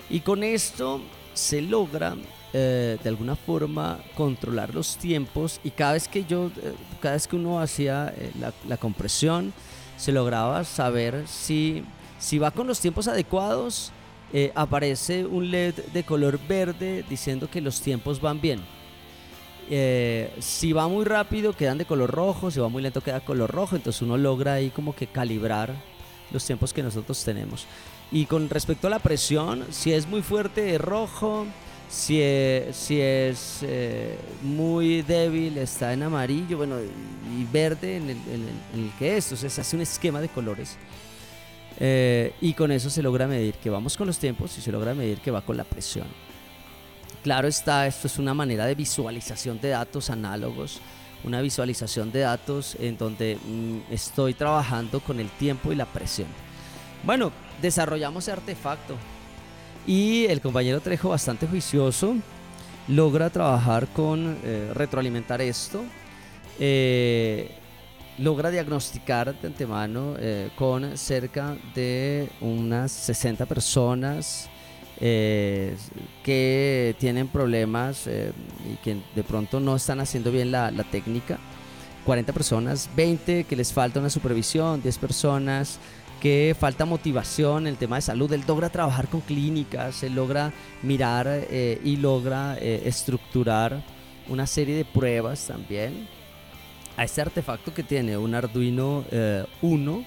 Y 0.10 0.20
con 0.20 0.44
esto 0.44 1.02
se 1.34 1.62
logra 1.62 2.16
eh, 2.54 2.98
de 3.02 3.08
alguna 3.08 3.38
forma 3.38 4.00
controlar 4.14 4.76
los 4.76 4.98
tiempos 4.98 5.62
y 5.64 5.72
cada 5.72 5.94
vez 5.94 6.10
que 6.10 6.26
yo, 6.26 6.48
eh, 6.48 6.74
cada 7.00 7.14
vez 7.14 7.26
que 7.26 7.38
uno 7.38 7.62
hacía 7.62 8.14
eh, 8.18 8.30
la, 8.68 8.76
compresión, 8.76 9.54
se 9.96 10.12
lograba 10.12 10.66
saber 10.66 11.24
si, 11.30 11.86
si 12.20 12.40
va 12.40 12.52
con 12.52 12.68
los 12.68 12.82
tiempos 12.82 13.08
adecuados, 13.08 13.94
aparece 14.56 15.26
un 15.26 15.52
LED 15.52 15.76
de 15.94 16.04
color 16.04 16.40
verde 16.48 17.04
diciendo 17.10 17.50
que 17.50 17.60
los 17.60 17.82
tiempos 17.82 18.22
van 18.22 18.40
bien. 18.40 18.62
si 20.40 20.74
va 20.74 20.88
muy 20.88 21.04
rápido 21.04 21.54
quedan 21.54 21.78
de 21.78 21.86
color 21.86 22.12
rojo, 22.12 22.50
si 22.50 22.60
va 22.60 22.70
muy 22.70 22.82
lento 22.82 23.02
queda 23.02 23.20
color 23.20 23.52
rojo, 23.52 23.76
entonces 23.76 24.02
uno 24.02 24.18
logra 24.18 24.54
ahí 24.54 24.70
como 24.70 24.96
que 24.96 25.08
calibrar 25.08 25.76
los 26.32 26.46
tiempos 26.46 26.74
que 26.74 26.84
nosotros 26.84 27.24
tenemos. 27.24 27.66
Y 28.12 28.26
con 28.26 28.50
respecto 28.50 28.88
a 28.88 28.90
la 28.90 29.00
presión, 29.00 29.66
si 29.70 29.94
es 29.94 30.08
muy 30.08 30.22
fuerte 30.22 30.76
es 30.76 30.82
rojo, 30.82 31.46
si 31.92 32.22
es, 32.22 32.76
si 32.76 33.02
es 33.02 33.60
eh, 33.64 34.18
muy 34.42 35.02
débil 35.02 35.58
está 35.58 35.92
en 35.92 36.04
amarillo, 36.04 36.58
bueno, 36.58 36.78
y 36.80 37.44
verde 37.52 37.98
en 37.98 38.04
el, 38.04 38.18
en 38.32 38.82
el, 38.82 38.92
que 38.98 39.18
es. 39.18 39.26
Entonces 39.26 39.52
se 39.52 39.62
hace 39.62 39.76
un 39.76 39.82
esquema 39.82 40.22
de 40.22 40.30
colores. 40.30 40.78
Eh, 41.80 42.34
y 42.40 42.54
con 42.54 42.72
eso 42.72 42.90
se 42.90 43.04
logra 43.04 43.28
medir 43.28 43.56
que 43.56 43.70
vamos 43.70 43.98
con 43.98 44.08
los 44.08 44.18
tiempos 44.18 44.58
y 44.58 44.62
se 44.62 44.72
logra 44.72 44.94
medir 44.94 45.20
que 45.20 45.32
va 45.32 45.42
con 45.42 45.58
la 45.58 45.66
presión. 45.66 46.08
Claro 47.24 47.48
está, 47.48 47.86
esto 47.86 48.08
es 48.08 48.18
una 48.18 48.34
manera 48.34 48.66
de 48.66 48.74
visualización 48.74 49.60
de 49.60 49.70
datos 49.70 50.10
análogos 50.10 50.82
una 51.24 51.42
visualización 51.42 52.12
de 52.12 52.22
datos 52.22 52.76
en 52.80 52.98
donde 52.98 53.36
mm, 53.36 53.94
estoy 53.94 54.34
trabajando 54.34 55.00
con 55.02 55.20
el 55.20 55.30
tiempo 55.30 55.72
y 55.72 55.76
la 55.76 55.86
presión. 55.86 56.28
Bueno, 57.04 57.32
desarrollamos 57.62 58.24
ese 58.24 58.32
artefacto 58.32 58.96
y 59.88 60.26
el 60.26 60.42
compañero 60.42 60.80
Trejo, 60.80 61.10
bastante 61.10 61.48
juicioso, 61.48 62.16
logra 62.88 63.30
trabajar 63.30 63.88
con 63.88 64.38
eh, 64.44 64.72
retroalimentar 64.74 65.42
esto. 65.42 65.84
Eh, 66.60 67.52
logra 68.18 68.52
diagnosticar 68.52 69.40
de 69.40 69.48
antemano 69.48 70.16
eh, 70.20 70.50
con 70.56 70.98
cerca 70.98 71.56
de 71.74 72.30
unas 72.42 72.92
60 72.92 73.46
personas 73.46 74.50
que 75.00 76.96
tienen 77.00 77.28
problemas 77.28 78.06
y 78.06 78.76
que 78.84 79.02
de 79.16 79.24
pronto 79.24 79.60
no 79.60 79.76
están 79.76 80.00
haciendo 80.00 80.32
bien 80.32 80.52
la, 80.52 80.70
técnica. 80.92 81.40
40 82.06 82.32
personas, 82.34 82.88
20 82.96 83.46
que 83.46 83.56
les 83.56 83.74
falta 83.74 84.00
una 84.00 84.12
supervisión, 84.12 84.80
10 84.80 84.98
personas 85.00 85.80
que 86.22 86.56
falta 86.58 86.86
motivación 86.86 87.68
el 87.68 87.76
tema 87.76 87.98
de 87.98 88.04
salud. 88.04 88.32
Él 88.32 88.44
logra 88.48 88.70
trabajar 88.70 89.08
con 89.08 89.20
clínicas, 89.22 90.04
él 90.04 90.16
logra 90.16 90.54
mirar 90.84 91.28
eh, 91.28 91.82
y 91.84 91.98
logra 91.98 92.58
estructurar 92.58 93.84
una 94.30 94.48
serie 94.48 94.76
de 94.76 94.86
pruebas 94.86 95.48
también 95.48 96.08
a 96.96 97.04
este 97.04 97.22
artefacto 97.22 97.74
que 97.74 97.84
tiene 97.84 98.18
un 98.18 98.36
Arduino 98.36 99.04
1 99.62 100.06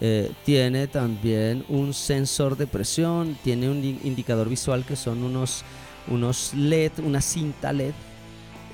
eh, 0.00 0.32
tiene 0.44 0.86
también 0.86 1.64
un 1.68 1.92
sensor 1.92 2.56
de 2.56 2.66
presión, 2.66 3.36
tiene 3.44 3.68
un 3.68 3.84
indicador 4.02 4.48
visual 4.48 4.84
que 4.84 4.96
son 4.96 5.22
unos, 5.22 5.64
unos 6.08 6.54
LED, 6.54 6.92
una 7.04 7.20
cinta 7.20 7.72
LED. 7.72 7.92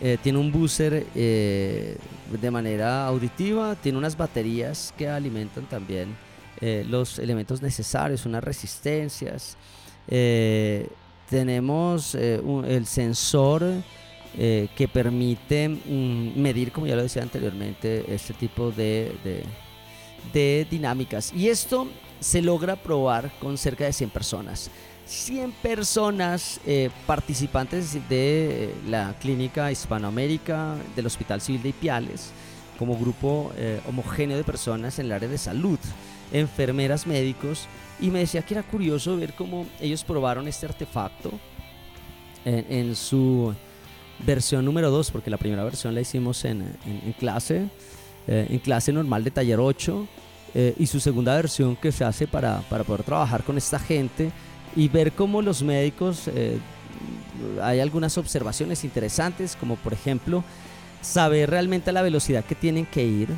Eh, 0.00 0.16
tiene 0.22 0.38
un 0.38 0.52
buzzer 0.52 1.06
eh, 1.16 1.96
de 2.30 2.50
manera 2.52 3.06
auditiva, 3.06 3.74
tiene 3.74 3.98
unas 3.98 4.16
baterías 4.16 4.94
que 4.96 5.08
alimentan 5.08 5.68
también 5.68 6.16
los 6.60 7.18
elementos 7.18 7.62
necesarios, 7.62 8.26
unas 8.26 8.42
resistencias. 8.42 9.56
tenemos 11.28 12.14
el 12.14 12.86
sensor 12.86 13.62
que 14.34 14.90
permite 14.92 15.68
mm, 15.68 16.40
medir, 16.40 16.72
como 16.72 16.86
ya 16.86 16.96
lo 16.96 17.02
decía 17.02 17.22
anteriormente, 17.22 18.04
este 18.12 18.34
tipo 18.34 18.70
de 18.72 19.46
dinámicas. 20.70 21.32
Y 21.32 21.48
esto 21.48 21.88
se 22.20 22.42
logra 22.42 22.76
probar 22.76 23.30
con 23.40 23.56
cerca 23.58 23.84
de 23.84 23.92
100 23.92 24.10
personas. 24.10 24.70
100 25.08 25.52
personas 25.62 26.60
eh, 26.66 26.90
participantes 27.06 27.96
de 28.08 28.74
la 28.86 29.14
Clínica 29.18 29.72
Hispanoamérica 29.72 30.76
del 30.94 31.06
Hospital 31.06 31.40
Civil 31.40 31.62
de 31.62 31.70
Ipiales, 31.70 32.30
como 32.78 32.96
grupo 32.96 33.50
eh, 33.56 33.80
homogéneo 33.88 34.36
de 34.36 34.44
personas 34.44 34.98
en 34.98 35.06
el 35.06 35.12
área 35.12 35.28
de 35.28 35.38
salud, 35.38 35.78
enfermeras, 36.32 37.06
médicos, 37.06 37.66
y 38.00 38.10
me 38.10 38.20
decía 38.20 38.42
que 38.42 38.54
era 38.54 38.62
curioso 38.62 39.16
ver 39.16 39.34
cómo 39.34 39.66
ellos 39.80 40.04
probaron 40.04 40.46
este 40.48 40.66
artefacto 40.66 41.32
en, 42.44 42.94
su 42.94 43.54
versión 44.24 44.64
número 44.64 44.90
2, 44.90 45.10
porque 45.10 45.30
la 45.30 45.36
primera 45.36 45.64
versión 45.64 45.94
la 45.94 46.00
hicimos 46.00 46.44
en, 46.44 46.76
clase 47.18 47.68
eh, 48.26 48.46
en 48.48 48.58
clase 48.58 48.92
normal 48.92 49.24
de 49.24 49.30
taller 49.30 49.58
8 49.58 50.08
eh, 50.54 50.74
y 50.78 50.86
su 50.86 51.00
segunda 51.00 51.34
versión 51.34 51.76
que 51.76 51.92
se 51.92 52.04
hace 52.04 52.26
para, 52.26 52.60
para, 52.70 52.84
poder 52.84 53.02
trabajar 53.02 53.42
con 53.42 53.58
esta 53.58 53.78
gente 53.78 54.30
y 54.76 54.88
ver 54.88 55.12
cómo 55.12 55.42
los 55.42 55.62
médicos, 55.62 56.28
eh, 56.28 56.58
hay 57.62 57.80
algunas 57.80 58.16
observaciones 58.16 58.84
interesantes, 58.84 59.56
como 59.56 59.76
por 59.76 59.92
ejemplo 59.92 60.42
saber 61.00 61.50
realmente 61.50 61.92
la 61.92 62.02
velocidad 62.02 62.44
que 62.44 62.54
tienen 62.54 62.86
que 62.86 63.04
ir 63.04 63.28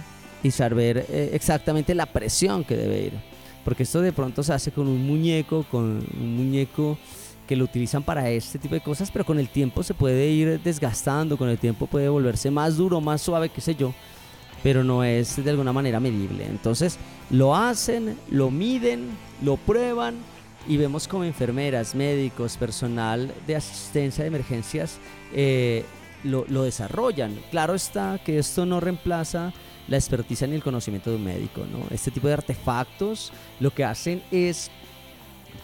y 0.42 0.50
saber 0.50 1.07
exactamente 1.33 1.94
la 1.94 2.07
presión 2.07 2.64
que 2.64 2.76
debe 2.76 3.00
ir. 3.03 3.12
Porque 3.64 3.83
esto 3.83 4.00
de 4.00 4.12
pronto 4.12 4.42
se 4.42 4.53
hace 4.53 4.72
con 4.72 4.88
un 4.88 5.07
muñeco, 5.07 5.64
con 5.70 6.05
un 6.18 6.37
muñeco 6.37 6.98
que 7.46 7.57
lo 7.57 7.64
utilizan 7.64 8.03
para 8.03 8.31
este 8.31 8.59
tipo 8.59 8.74
de 8.74 8.81
cosas, 8.81 9.11
pero 9.11 9.24
con 9.24 9.38
el 9.38 9.48
tiempo 9.48 9.83
se 9.83 9.92
puede 9.92 10.29
ir 10.29 10.61
desgastando, 10.62 11.37
con 11.37 11.48
el 11.48 11.59
tiempo 11.59 11.87
puede 11.87 12.09
volverse 12.09 12.50
más 12.50 12.76
duro, 12.76 13.00
más 13.00 13.20
suave, 13.20 13.48
qué 13.48 13.61
sé 13.61 13.74
yo 13.74 13.92
pero 14.62 14.85
no 14.85 15.05
es 15.05 15.42
de 15.42 15.50
alguna 15.50 15.72
manera 15.72 16.00
medible. 16.00 16.46
Entonces 16.46 16.98
lo 17.31 17.57
hacen, 17.57 18.18
lo 18.31 18.50
miden, 18.50 19.09
lo 19.42 19.57
prueban 19.57 20.16
y 20.68 20.76
vemos 20.76 21.09
como 21.09 21.24
enfermeras, 21.24 21.94
médicos, 21.94 22.57
personal 22.57 23.33
de 23.46 23.57
asistencia 23.57 24.24
de 24.24 24.29
emergencias 24.29 24.98
eh, 25.35 25.85
lo, 26.24 26.44
desarrollan. 26.62 27.38
Claro 27.50 27.74
está 27.74 28.20
que 28.24 28.38
esto 28.38 28.66
no 28.66 28.81
reemplaza 28.81 29.53
la 29.90 29.96
experticia 29.96 30.46
ni 30.46 30.55
el 30.55 30.62
conocimiento 30.62 31.11
de 31.11 31.16
un 31.16 31.24
médico. 31.24 31.66
¿no? 31.70 31.85
Este 31.94 32.11
tipo 32.11 32.29
de 32.29 32.35
artefactos 32.35 33.33
lo 33.59 33.74
que 33.74 33.85
hacen 33.85 34.22
es 34.31 34.70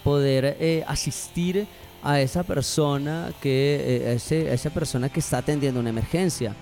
poder 0.03 0.57
eh, 0.59 0.83
asistir 0.87 1.65
a 2.03 2.21
esa 2.21 2.43
persona 2.43 3.31
que 3.41 4.03
eh, 4.05 4.19
a 4.49 4.53
esa 4.53 4.69
persona 4.69 5.09
que 5.09 5.21
está 5.21 5.39
atendiendo 5.39 5.79
una 5.79 5.89
emergencia 5.89 6.53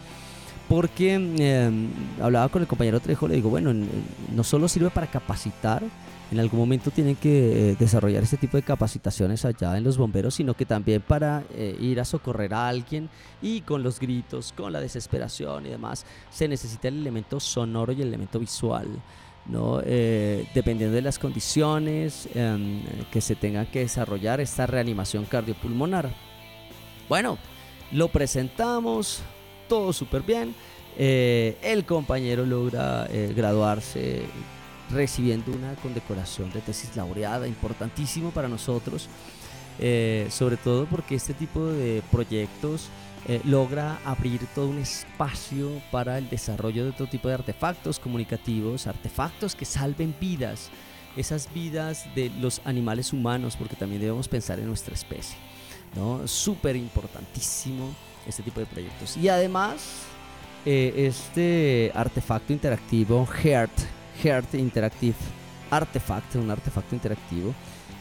porque 0.70 1.14
em, 1.14 1.90
hablaba 2.22 2.50
con 2.50 2.62
el 2.62 2.68
compañero 2.68 3.00
Trejo, 3.00 3.28
le 3.28 3.36
digo, 3.36 3.50
bueno, 3.50 3.74
no 3.74 4.44
solo 4.44 4.68
sirve 4.68 4.90
para 4.90 5.08
capacitar, 5.08 5.84
en 6.32 6.40
algún 6.40 6.60
momento 6.60 6.90
tienen 6.90 7.16
que 7.16 7.72
eh, 7.72 7.76
desarrollar 7.78 8.24
este 8.24 8.38
tipo 8.38 8.58
de 8.58 8.64
capacitaciones 8.64 9.46
allá 9.46 9.78
en 9.78 9.84
los 9.84 9.98
bomberos, 9.98 10.36
sino 10.36 10.56
que 10.56 10.66
también 10.66 11.02
para 11.02 11.44
eh, 11.54 11.78
ir 11.80 12.00
a 12.00 12.06
socorrer 12.06 12.54
a 12.54 12.68
alguien 12.68 13.10
y 13.42 13.62
con 13.62 13.84
los 13.84 14.00
gritos, 14.00 14.52
con 14.52 14.74
la 14.74 14.82
desesperación 14.82 15.68
y 15.68 15.70
demás, 15.70 16.06
se 16.32 16.48
necesita 16.48 16.88
el 16.88 17.00
elemento 17.00 17.40
sonoro 17.40 17.92
y 17.92 18.02
el 18.02 18.08
elemento 18.08 18.40
visual. 18.40 18.88
¿no? 19.46 19.80
Eh, 19.86 20.50
dependiendo 20.56 20.96
de 20.96 21.04
las 21.04 21.20
condiciones 21.20 22.28
em, 22.34 22.82
que 23.12 23.22
se 23.22 23.36
tengan 23.36 23.68
que 23.68 23.82
desarrollar 23.82 24.42
esta 24.42 24.66
reanimación 24.66 25.26
cardiopulmonar. 25.26 26.10
Bueno, 27.08 27.38
lo 27.92 28.08
presentamos, 28.08 29.22
todo 29.68 29.94
súper 29.94 30.22
bien. 30.22 30.56
Eh, 30.98 31.58
el 31.62 31.86
compañero 31.86 32.46
logra 32.46 33.08
eh, 33.10 33.34
graduarse 33.36 34.24
recibiendo 34.90 35.52
una 35.52 35.76
condecoración 35.76 36.52
de 36.52 36.62
tesis 36.62 36.96
laureada, 36.96 37.48
importantísimo 37.48 38.32
para 38.32 38.48
nosotros, 38.48 39.10
sobre 40.30 40.58
todo 40.58 40.86
porque 40.86 41.16
este 41.16 41.34
tipo 41.34 41.66
de 41.66 42.02
proyectos 42.12 42.90
eh, 43.28 43.42
logra 43.44 44.00
abrir 44.06 44.46
todo 44.54 44.68
un 44.68 44.78
espacio 44.78 45.82
para 45.92 46.20
el 46.20 46.30
desarrollo 46.30 46.84
de 46.84 46.92
otro 46.92 47.08
tipo 47.08 47.28
de 47.28 47.34
artefactos 47.34 47.98
comunicativos, 47.98 48.86
artefactos 48.86 49.56
que 49.56 49.66
salven 49.66 50.16
vidas, 50.22 50.70
esas 51.18 51.52
vidas 51.52 52.06
de 52.14 52.30
los 52.40 52.62
animales 52.66 53.14
humanos, 53.14 53.56
porque 53.58 53.76
también 53.76 54.00
debemos 54.00 54.28
pensar 54.28 54.60
en 54.60 54.68
nuestra 54.68 54.94
especie. 54.94 55.36
¿no? 55.96 56.28
Súper 56.28 56.76
importantísimo 56.76 57.96
este 58.28 58.44
tipo 58.44 58.60
de 58.60 58.66
proyectos. 58.66 59.18
Y 59.18 59.30
además, 59.30 60.04
eh, 60.66 60.94
este 61.08 61.92
artefacto 61.94 62.52
interactivo, 62.52 63.26
Heart, 63.26 63.72
Heart 64.24 64.56
Interactive 64.56 65.16
Artefact, 65.70 66.36
un 66.36 66.50
artefacto 66.50 66.96
interactivo, 66.96 67.54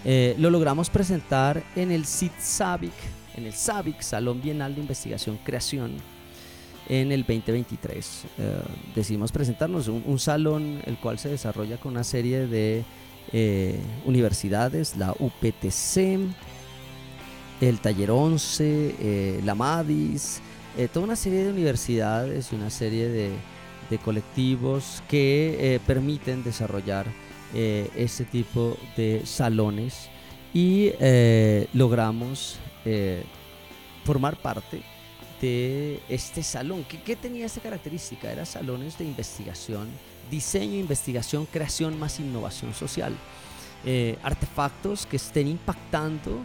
eh, 0.04 0.34
lo 0.38 0.50
logramos 0.50 0.90
presentar 0.90 1.62
en 1.76 1.90
el 1.90 2.04
SIT 2.06 2.32
SAVIC 2.38 2.92
en 3.36 3.46
el 3.46 3.52
SAVIC, 3.52 4.00
Salón 4.00 4.40
Bienal 4.40 4.76
de 4.76 4.80
Investigación 4.80 5.38
Creación, 5.42 5.96
en 6.88 7.10
el 7.10 7.22
2023. 7.22 8.22
Eh, 8.38 8.60
decidimos 8.94 9.32
presentarnos 9.32 9.88
un, 9.88 10.18
salón 10.20 10.80
el 10.86 10.96
cual 10.98 11.18
se 11.18 11.30
desarrolla 11.30 11.76
con 11.78 11.92
una 11.92 12.04
serie 12.04 12.46
de 12.46 12.84
universidades, 14.04 14.96
la 14.96 15.12
UPTC, 15.18 16.20
el 17.68 17.80
Taller 17.80 18.10
11, 18.10 18.94
eh, 18.98 19.40
la 19.44 19.54
MADIS, 19.54 20.40
toda 20.92 21.06
una 21.06 21.16
serie 21.16 21.44
de 21.44 21.50
universidades 21.50 22.52
y 22.52 22.56
una 22.56 22.68
serie 22.68 23.08
de, 23.08 23.30
de 23.90 23.98
colectivos 23.98 25.04
que 25.08 25.80
permiten 25.86 26.42
desarrollar 26.42 27.06
este 27.54 28.24
tipo 28.24 28.76
de 28.96 29.22
salones 29.24 30.08
y 30.52 30.90
logramos 31.74 32.58
eh, 32.84 33.24
formar 34.04 34.36
parte 34.36 34.82
de 35.40 36.00
este 36.10 36.42
salón. 36.42 36.84
¿Qué, 36.84 37.16
tenía 37.16 37.46
esta 37.46 37.60
característica? 37.60 38.30
Eran 38.30 38.44
salones 38.44 38.98
de 38.98 39.04
investigación, 39.04 39.88
diseño, 40.30 40.76
investigación, 40.78 41.46
creación 41.46 41.98
más 41.98 42.20
innovación 42.20 42.74
social. 42.74 43.14
Eh, 43.86 44.18
artefactos 44.22 45.06
que 45.06 45.16
estén 45.16 45.48
impactando 45.48 46.44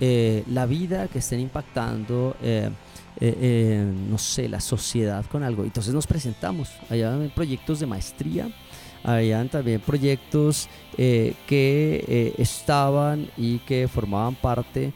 eh, 0.00 0.44
la 0.48 0.66
vida, 0.66 1.08
que 1.08 1.20
estén 1.20 1.40
impactando, 1.40 2.36
no 2.40 4.18
sé, 4.18 4.48
la 4.48 4.60
sociedad 4.60 5.24
con 5.26 5.42
algo. 5.42 5.64
Entonces 5.64 5.94
nos 5.94 6.06
presentamos, 6.06 6.70
allá 6.90 7.16
proyectos 7.34 7.80
de 7.80 7.86
maestría, 7.86 8.48
habían 9.02 9.48
también 9.48 9.80
proyectos 9.80 10.68
que 10.96 12.34
estaban 12.38 13.30
y 13.36 13.58
que 13.60 13.88
formaban 13.88 14.34
parte 14.34 14.92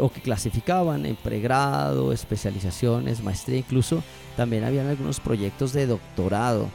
o 0.00 0.10
que 0.10 0.20
clasificaban 0.20 1.06
en 1.06 1.14
pregrado, 1.14 2.12
especializaciones, 2.12 3.22
maestría, 3.22 3.58
incluso 3.58 4.02
también 4.36 4.64
habían 4.64 4.88
algunos 4.88 5.20
proyectos 5.20 5.72
de 5.72 5.86
doctorado. 5.86 6.68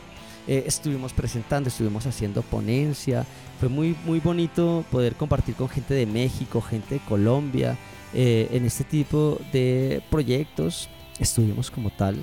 Eh, 0.48 0.64
estuvimos 0.68 1.12
presentando, 1.12 1.70
estuvimos 1.70 2.06
haciendo 2.06 2.44
ponencia, 2.44 3.26
fue 3.60 3.68
muy, 3.68 3.96
muy 4.06 4.20
bonito 4.20 4.86
poder 4.92 5.16
compartir 5.16 5.56
con 5.56 5.68
gente 5.70 5.96
de 5.96 6.06
México, 6.06 6.62
gente 6.62 6.96
de 6.96 7.02
Colombia, 7.02 7.78
eh, 8.14 8.48
en 8.52 8.66
este 8.66 8.84
tipo 8.84 9.40
de 9.52 10.04
proyectos. 10.12 10.88
Estuvimos 11.20 11.72
como 11.72 11.90
tal 11.90 12.18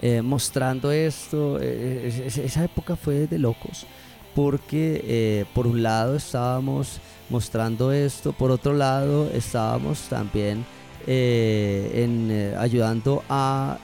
eh, 0.00 0.20
mostrando 0.20 0.90
esto. 0.90 1.58
esa 1.60 2.64
época 2.64 2.96
fue 2.96 3.26
de 3.26 3.38
locos 3.38 3.86
porque 4.34 5.46
por 5.54 5.66
un 5.66 5.82
lado 5.82 6.16
estábamos 6.16 7.00
mostrando 7.30 7.92
esto. 7.92 8.32
Por 8.32 8.50
otro 8.50 8.72
lado, 8.72 9.30
estábamos 9.32 10.08
también 10.08 10.64
en, 11.06 12.54
ayudando 12.58 13.22
a 13.28 13.78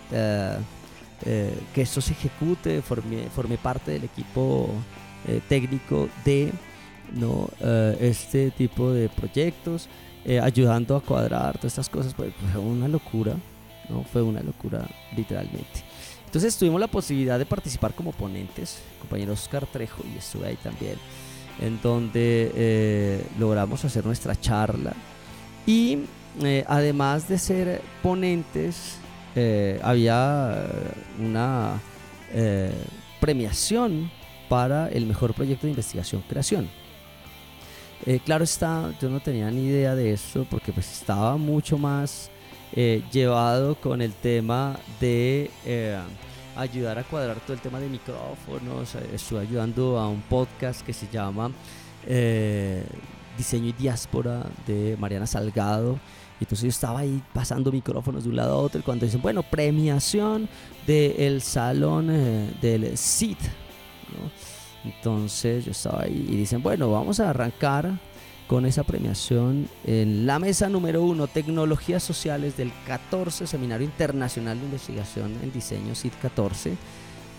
eh, 1.25 1.59
que 1.75 1.83
esto 1.83 2.01
se 2.01 2.13
ejecute, 2.13 2.83
forme, 2.83 3.29
forme 3.35 3.59
parte 3.59 3.93
del 3.93 4.05
equipo 4.05 4.71
técnico 5.49 6.09
de 6.25 6.53
¿no? 7.13 7.51
este 8.01 8.51
tipo 8.53 8.93
de 8.93 9.09
proyectos, 9.11 9.89
ayudando 10.41 10.97
a 10.97 11.03
cuadrar 11.03 11.59
todas 11.59 11.73
estas 11.73 11.89
cosas. 11.89 12.15
Pues, 12.15 12.33
fue 12.53 12.61
una 12.61 12.89
locura, 12.89 13.35
¿no? 13.91 14.05
fue 14.05 14.23
una 14.23 14.43
locura 14.43 14.89
literalmente. 15.15 15.85
Entonces 16.25 16.57
tuvimos 16.57 16.81
la 16.81 16.87
posibilidad 16.87 17.39
de 17.39 17.47
participar 17.47 17.95
como 17.95 18.13
ponentes, 18.13 18.79
compañero 19.01 19.33
Oscar 19.33 19.67
Trejo, 19.67 20.03
y 20.15 20.19
estuve 20.19 20.47
ahí 20.47 20.57
también 20.63 20.97
en 21.61 21.81
donde 21.83 22.53
eh, 22.55 23.27
logramos 23.39 23.85
hacer 23.85 24.05
nuestra 24.05 24.39
charla. 24.41 24.93
Y 25.67 26.01
eh, 26.43 26.65
además 26.69 27.29
de 27.29 27.39
ser 27.39 27.83
ponentes, 28.03 28.99
eh, 29.39 29.81
había 29.83 30.67
una 31.19 31.81
premiación 33.21 34.11
para 34.49 34.89
el 34.89 35.07
mejor 35.07 35.33
proyecto 35.35 35.67
de 35.67 35.71
investigación-creación. 35.71 36.69
claro 38.25 38.45
está, 38.45 38.93
yo 39.01 39.09
no 39.09 39.21
tenía 39.21 39.51
ni 39.51 39.67
idea 39.67 39.95
de 39.95 40.13
eso 40.13 40.47
porque 40.51 40.73
pues 40.73 40.91
estaba 40.93 41.37
mucho 41.37 41.79
más 41.79 42.31
llevado 43.11 43.77
con 43.77 44.03
el 44.03 44.13
tema 44.13 44.79
de 45.01 45.51
ayudar 46.59 46.99
a 46.99 47.05
cuadrar 47.05 47.39
todo 47.41 47.55
el 47.55 47.61
tema 47.61 47.79
de 47.81 47.89
micrófonos. 47.89 48.95
Eh, 48.97 49.11
estuve 49.15 49.41
ayudando 49.41 49.99
a 49.99 50.09
un 50.09 50.21
podcast 50.23 50.85
que 50.85 50.93
se 50.93 51.07
llama 51.09 51.53
eh, 52.07 52.85
Diseño 53.37 53.69
y 53.69 53.73
Diáspora 53.73 54.45
de 54.67 54.97
Mariana 54.99 55.27
Salgado. 55.27 55.99
Entonces 56.41 56.63
yo 56.63 56.69
estaba 56.69 57.01
ahí 57.01 57.23
pasando 57.33 57.73
micrófonos 57.73 58.25
de 58.25 58.31
un 58.31 58.37
lado 58.37 58.55
a 58.55 58.57
otro 58.57 58.81
y 58.81 58.83
cuando 58.83 59.07
dicen, 59.07 59.21
bueno, 59.21 59.43
premiación 59.43 60.49
del 60.87 61.43
salón 61.43 62.09
eh, 62.11 62.51
del 62.61 62.97
CIT. 62.97 63.39
Entonces 64.85 65.65
yo 65.65 65.73
estaba 65.73 66.03
ahí 66.03 66.27
y 66.29 66.37
dicen, 66.37 66.63
bueno, 66.63 66.91
vamos 66.91 67.21
a 67.21 67.31
arrancar 67.31 67.99
con 68.47 68.65
esa 68.65 68.83
premiación 68.83 69.69
en 69.85 70.27
la 70.27 70.39
mesa 70.39 70.69
número 70.71 71.03
uno, 71.03 71.27
Tecnologías 71.27 72.03
Sociales 72.03 72.57
del 72.57 72.73
14 72.87 73.47
Seminario 73.47 73.85
Internacional 73.85 74.59
de 74.59 74.65
Investigación 74.65 75.37
en 75.43 75.53
Diseño, 75.53 75.95
CIT 75.95 76.15
14, 76.15 76.75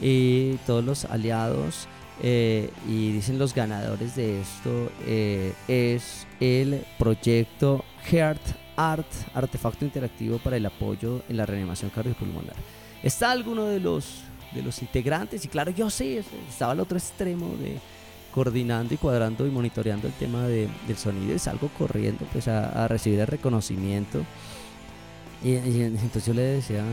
y 0.02 0.54
todos 0.68 0.84
los 0.86 1.06
aliados. 1.06 1.88
Eh, 2.22 2.70
y 2.88 3.14
dicen 3.14 3.40
los 3.40 3.56
ganadores 3.56 4.18
de 4.18 4.42
esto 4.42 4.92
eh, 5.06 5.54
es 5.70 6.28
el 6.42 6.86
proyecto 6.98 7.86
Heart 8.12 8.42
Art, 8.80 9.08
artefacto 9.34 9.84
interactivo 9.84 10.38
para 10.38 10.56
el 10.56 10.66
apoyo 10.66 11.22
en 11.28 11.36
la 11.36 11.46
reanimación 11.46 11.92
cardiopulmonar. 11.92 12.56
Está 13.04 13.32
alguno 13.32 13.66
de 13.66 13.82
los, 13.82 14.22
de 14.54 14.64
los 14.64 14.82
integrantes 14.82 15.44
y 15.44 15.50
claro, 15.50 15.72
yo 15.72 15.90
sí, 15.90 16.22
estaba 16.50 16.72
al 16.72 16.80
otro 16.80 16.98
extremo 16.98 17.56
de, 17.58 17.78
coordinando 18.34 18.94
y 18.94 18.98
cuadrando 18.98 19.46
y 19.46 19.50
monitoreando 19.50 20.08
el 20.08 20.14
tema 20.14 20.48
de, 20.48 20.70
del 20.88 20.96
sonido 20.96 21.36
y 21.36 21.40
salgo 21.40 21.70
corriendo 21.78 22.26
pues 22.32 22.48
a, 22.48 22.88
recibir 22.88 23.20
el 23.20 23.28
reconocimiento. 23.28 24.24
Y, 25.44 25.56
entonces 25.56 26.26
yo 26.26 26.34
le 26.34 26.42
decía, 26.42 26.84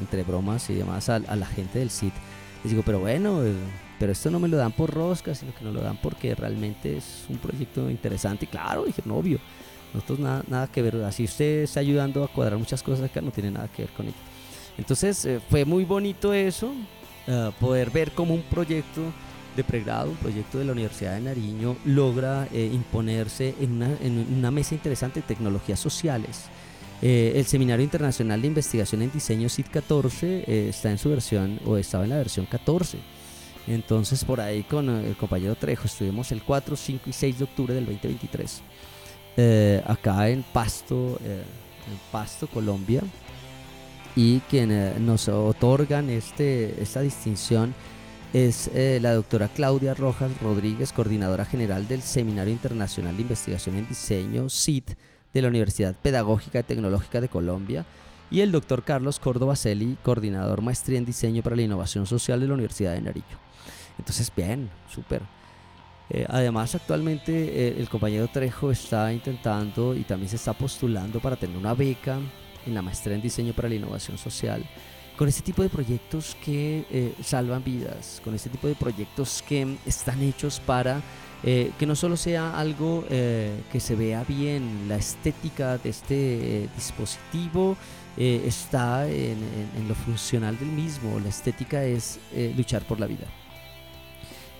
entre 0.00 0.24
bromas 0.24 0.68
y 0.70 0.74
demás, 0.74 1.08
a, 1.08 1.18
la 1.20 1.46
gente 1.46 1.78
del 1.78 1.90
SIT, 1.90 2.14
les 2.64 2.72
digo, 2.72 2.82
pero 2.84 2.98
bueno, 2.98 3.44
eh, 3.44 3.54
pero 4.00 4.10
esto 4.10 4.28
no 4.30 4.40
me 4.40 4.48
lo 4.48 4.56
dan 4.56 4.72
por 4.72 4.92
rosca, 4.92 5.36
sino 5.36 5.54
que 5.54 5.64
nos 5.64 5.72
lo 5.72 5.82
dan 5.82 5.98
porque 6.02 6.34
realmente 6.34 6.96
es 6.96 7.26
un 7.28 7.38
proyecto 7.38 7.88
interesante. 7.90 8.44
Y 8.44 8.48
claro, 8.48 8.84
dije, 8.84 9.02
no, 9.04 9.16
obvio, 9.16 9.38
nosotros 9.96 10.18
nada, 10.18 10.44
nada 10.48 10.66
que 10.68 10.82
ver, 10.82 10.96
así 11.04 11.24
usted 11.24 11.62
está 11.62 11.80
ayudando 11.80 12.22
a 12.22 12.28
cuadrar 12.28 12.58
muchas 12.58 12.82
cosas 12.82 13.04
acá, 13.04 13.20
no 13.20 13.30
tiene 13.30 13.50
nada 13.50 13.68
que 13.68 13.82
ver 13.82 13.90
con 13.92 14.06
ello. 14.06 14.16
Entonces 14.78 15.24
eh, 15.24 15.40
fue 15.50 15.64
muy 15.64 15.84
bonito 15.84 16.32
eso, 16.32 16.72
eh, 17.26 17.50
poder 17.58 17.90
ver 17.90 18.12
como 18.12 18.34
un 18.34 18.42
proyecto 18.42 19.02
de 19.56 19.64
pregrado, 19.64 20.10
un 20.10 20.16
proyecto 20.16 20.58
de 20.58 20.66
la 20.66 20.72
Universidad 20.72 21.14
de 21.14 21.22
Nariño, 21.22 21.76
logra 21.84 22.46
eh, 22.52 22.70
imponerse 22.72 23.54
en 23.58 23.82
una, 24.36 24.50
mesa 24.50 24.74
interesante 24.74 25.20
de 25.20 25.26
tecnologías 25.26 25.80
sociales. 25.80 26.44
Eh, 27.02 27.32
el 27.36 27.46
Seminario 27.46 27.82
Internacional 27.82 28.40
de 28.40 28.48
Investigación 28.48 29.02
en 29.02 29.10
Diseño 29.10 29.48
CIT 29.48 29.68
14 29.68 30.44
eh, 30.46 30.68
está 30.68 30.90
en 30.90 30.98
su 30.98 31.08
versión, 31.10 31.58
o 31.64 31.76
estaba 31.76 32.04
en 32.04 32.10
la 32.10 32.16
versión 32.16 32.46
14. 32.46 32.98
Entonces 33.66 34.24
por 34.24 34.40
ahí 34.40 34.62
con 34.62 34.88
el 34.88 35.16
compañero 35.16 35.56
Trejo 35.56 35.86
estuvimos 35.86 36.30
el 36.30 36.42
4, 36.42 36.76
5 36.76 37.10
y 37.10 37.12
6 37.12 37.38
de 37.38 37.44
octubre 37.44 37.74
del 37.74 37.86
2023 37.86 38.62
acá 39.86 40.28
en 40.28 40.42
Pasto, 40.42 41.18
en 41.24 41.98
Pasto, 42.10 42.46
Colombia. 42.46 43.02
Y 44.14 44.40
quienes 44.40 44.98
nos 44.98 45.28
otorgan 45.28 46.08
este, 46.08 46.82
esta 46.82 47.00
distinción 47.00 47.74
es 48.32 48.70
eh, 48.74 48.98
la 49.00 49.14
doctora 49.14 49.48
Claudia 49.48 49.94
Rojas 49.94 50.30
Rodríguez, 50.40 50.92
coordinadora 50.92 51.44
general 51.44 51.86
del 51.88 52.02
Seminario 52.02 52.52
Internacional 52.52 53.16
de 53.16 53.22
Investigación 53.22 53.76
en 53.76 53.88
Diseño, 53.88 54.48
CIT, 54.48 54.90
de 55.32 55.42
la 55.42 55.48
Universidad 55.48 55.94
Pedagógica 55.94 56.60
y 56.60 56.62
Tecnológica 56.62 57.20
de 57.20 57.28
Colombia, 57.28 57.84
y 58.30 58.40
el 58.40 58.52
doctor 58.52 58.84
Carlos 58.84 59.20
Córdoba 59.20 59.54
Celi, 59.54 59.96
coordinador 60.02 60.60
maestría 60.60 60.98
en 60.98 61.04
diseño 61.04 61.42
para 61.42 61.56
la 61.56 61.62
innovación 61.62 62.06
social 62.06 62.40
de 62.40 62.48
la 62.48 62.54
Universidad 62.54 62.94
de 62.94 63.02
Nariño. 63.02 63.38
Entonces, 63.98 64.32
bien, 64.34 64.68
súper. 64.92 65.22
Eh, 66.08 66.24
además, 66.28 66.74
actualmente 66.74 67.32
eh, 67.32 67.76
el 67.78 67.88
compañero 67.88 68.28
Trejo 68.28 68.70
está 68.70 69.12
intentando 69.12 69.94
y 69.94 70.02
también 70.02 70.28
se 70.28 70.36
está 70.36 70.52
postulando 70.52 71.20
para 71.20 71.36
tener 71.36 71.56
una 71.56 71.74
beca 71.74 72.18
en 72.64 72.74
la 72.74 72.82
maestría 72.82 73.16
en 73.16 73.22
diseño 73.22 73.52
para 73.52 73.68
la 73.68 73.74
innovación 73.74 74.18
social 74.18 74.64
con 75.16 75.28
este 75.28 75.40
tipo 75.40 75.62
de 75.62 75.70
proyectos 75.70 76.36
que 76.44 76.84
eh, 76.90 77.14
salvan 77.22 77.64
vidas, 77.64 78.20
con 78.22 78.34
este 78.34 78.50
tipo 78.50 78.68
de 78.68 78.74
proyectos 78.74 79.42
que 79.48 79.76
están 79.86 80.22
hechos 80.22 80.60
para 80.60 81.00
que 81.42 81.86
no 81.86 81.94
solo 81.94 82.16
sea 82.16 82.58
algo 82.58 83.04
que 83.08 83.78
se 83.78 83.94
vea 83.94 84.24
bien, 84.24 84.88
la 84.88 84.96
estética 84.96 85.78
de 85.78 85.90
este 85.90 86.68
dispositivo 86.74 87.76
está 88.16 89.06
en, 89.06 89.38
en, 89.76 89.86
lo 89.86 89.94
funcional 89.94 90.58
del 90.58 90.70
mismo, 90.70 91.20
la 91.20 91.28
estética 91.28 91.84
es 91.84 92.18
luchar 92.56 92.82
por 92.84 92.98
la 92.98 93.06
vida. 93.06 93.26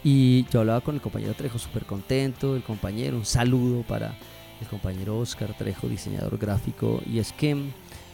Y 0.09 0.45
yo 0.53 0.61
hablaba 0.61 0.83
con 0.83 0.95
el 0.95 1.01
compañero 1.01 1.35
Trejo 1.35 1.59
súper 1.59 1.85
contento, 1.85 2.55
el 2.55 2.63
compañero, 2.63 3.17
un 3.17 3.25
saludo 3.25 3.83
para 3.83 4.15
el 4.61 4.69
compañero 4.69 5.19
Oscar 5.19 5.53
Trejo, 5.59 5.89
diseñador 5.89 6.39
gráfico, 6.39 7.03
y 7.13 7.19
es 7.19 7.33
que 7.33 7.57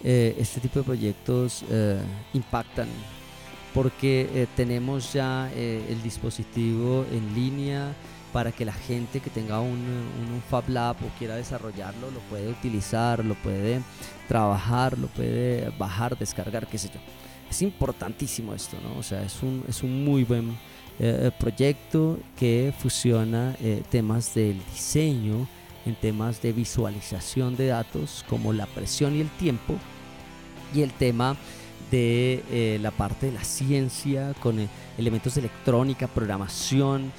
eh, 0.02 0.34
este 0.38 0.58
tipo 0.60 0.78
de 0.78 0.86
proyectos 0.86 1.62
eh, 1.68 2.00
impactan 2.32 2.88
porque 3.74 4.26
eh, 4.32 4.46
tenemos 4.56 5.12
ya 5.12 5.52
el 5.52 6.02
dispositivo 6.02 7.04
en 7.12 7.34
línea 7.34 7.94
para 8.32 8.52
que 8.52 8.64
la 8.64 8.72
gente 8.72 9.20
que 9.20 9.28
tenga 9.28 9.60
un, 9.60 9.76
un, 9.76 10.42
Fab 10.48 10.70
Lab 10.70 10.96
o 10.96 11.18
quiera 11.18 11.36
desarrollarlo 11.36 12.10
lo 12.10 12.20
puede 12.20 12.48
utilizar, 12.48 13.22
lo 13.22 13.34
puede 13.34 13.82
trabajar, 14.28 14.96
lo 14.96 15.08
puede 15.08 15.68
bajar, 15.78 16.16
descargar, 16.16 16.66
qué 16.68 16.78
sé 16.78 16.88
yo. 16.88 17.00
Es 17.50 17.60
importantísimo 17.60 18.54
esto, 18.54 18.78
¿no? 18.82 18.98
O 18.98 19.02
sea, 19.02 19.22
es 19.22 19.42
un, 19.42 19.62
es 19.68 19.82
un 19.82 20.06
muy 20.06 20.24
buen 20.24 20.56
eh, 21.04 21.32
proyecto 21.36 22.16
que 22.38 22.72
fusiona 22.78 23.56
eh, 23.60 23.82
temas 23.90 24.36
del 24.36 24.64
diseño 24.72 25.48
en 25.84 25.96
temas 25.96 26.40
de 26.40 26.52
visualización 26.52 27.56
de 27.56 27.66
datos 27.66 28.24
como 28.28 28.52
la 28.52 28.66
presión 28.66 29.16
y 29.16 29.20
el 29.20 29.28
tiempo 29.30 29.74
y 30.72 30.82
el 30.82 30.92
tema 30.92 31.34
de 31.90 32.44
eh, 32.52 32.78
la 32.80 32.92
parte 32.92 33.26
de 33.26 33.32
la 33.32 33.42
ciencia 33.42 34.32
con 34.38 34.68
elementos 34.96 35.34
de 35.34 35.40
electrónica, 35.40 36.06
programación, 36.06 37.12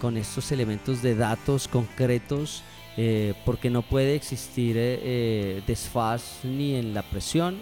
con 0.00 0.16
estos 0.16 0.50
elementos 0.50 1.00
de 1.00 1.14
datos 1.14 1.68
concretos, 1.68 2.64
porque 3.44 3.70
no 3.70 3.82
puede 3.82 4.16
existir 4.16 4.74
desfaz 5.64 6.40
ni 6.42 6.74
en 6.74 6.92
la 6.92 7.02
presión 7.04 7.58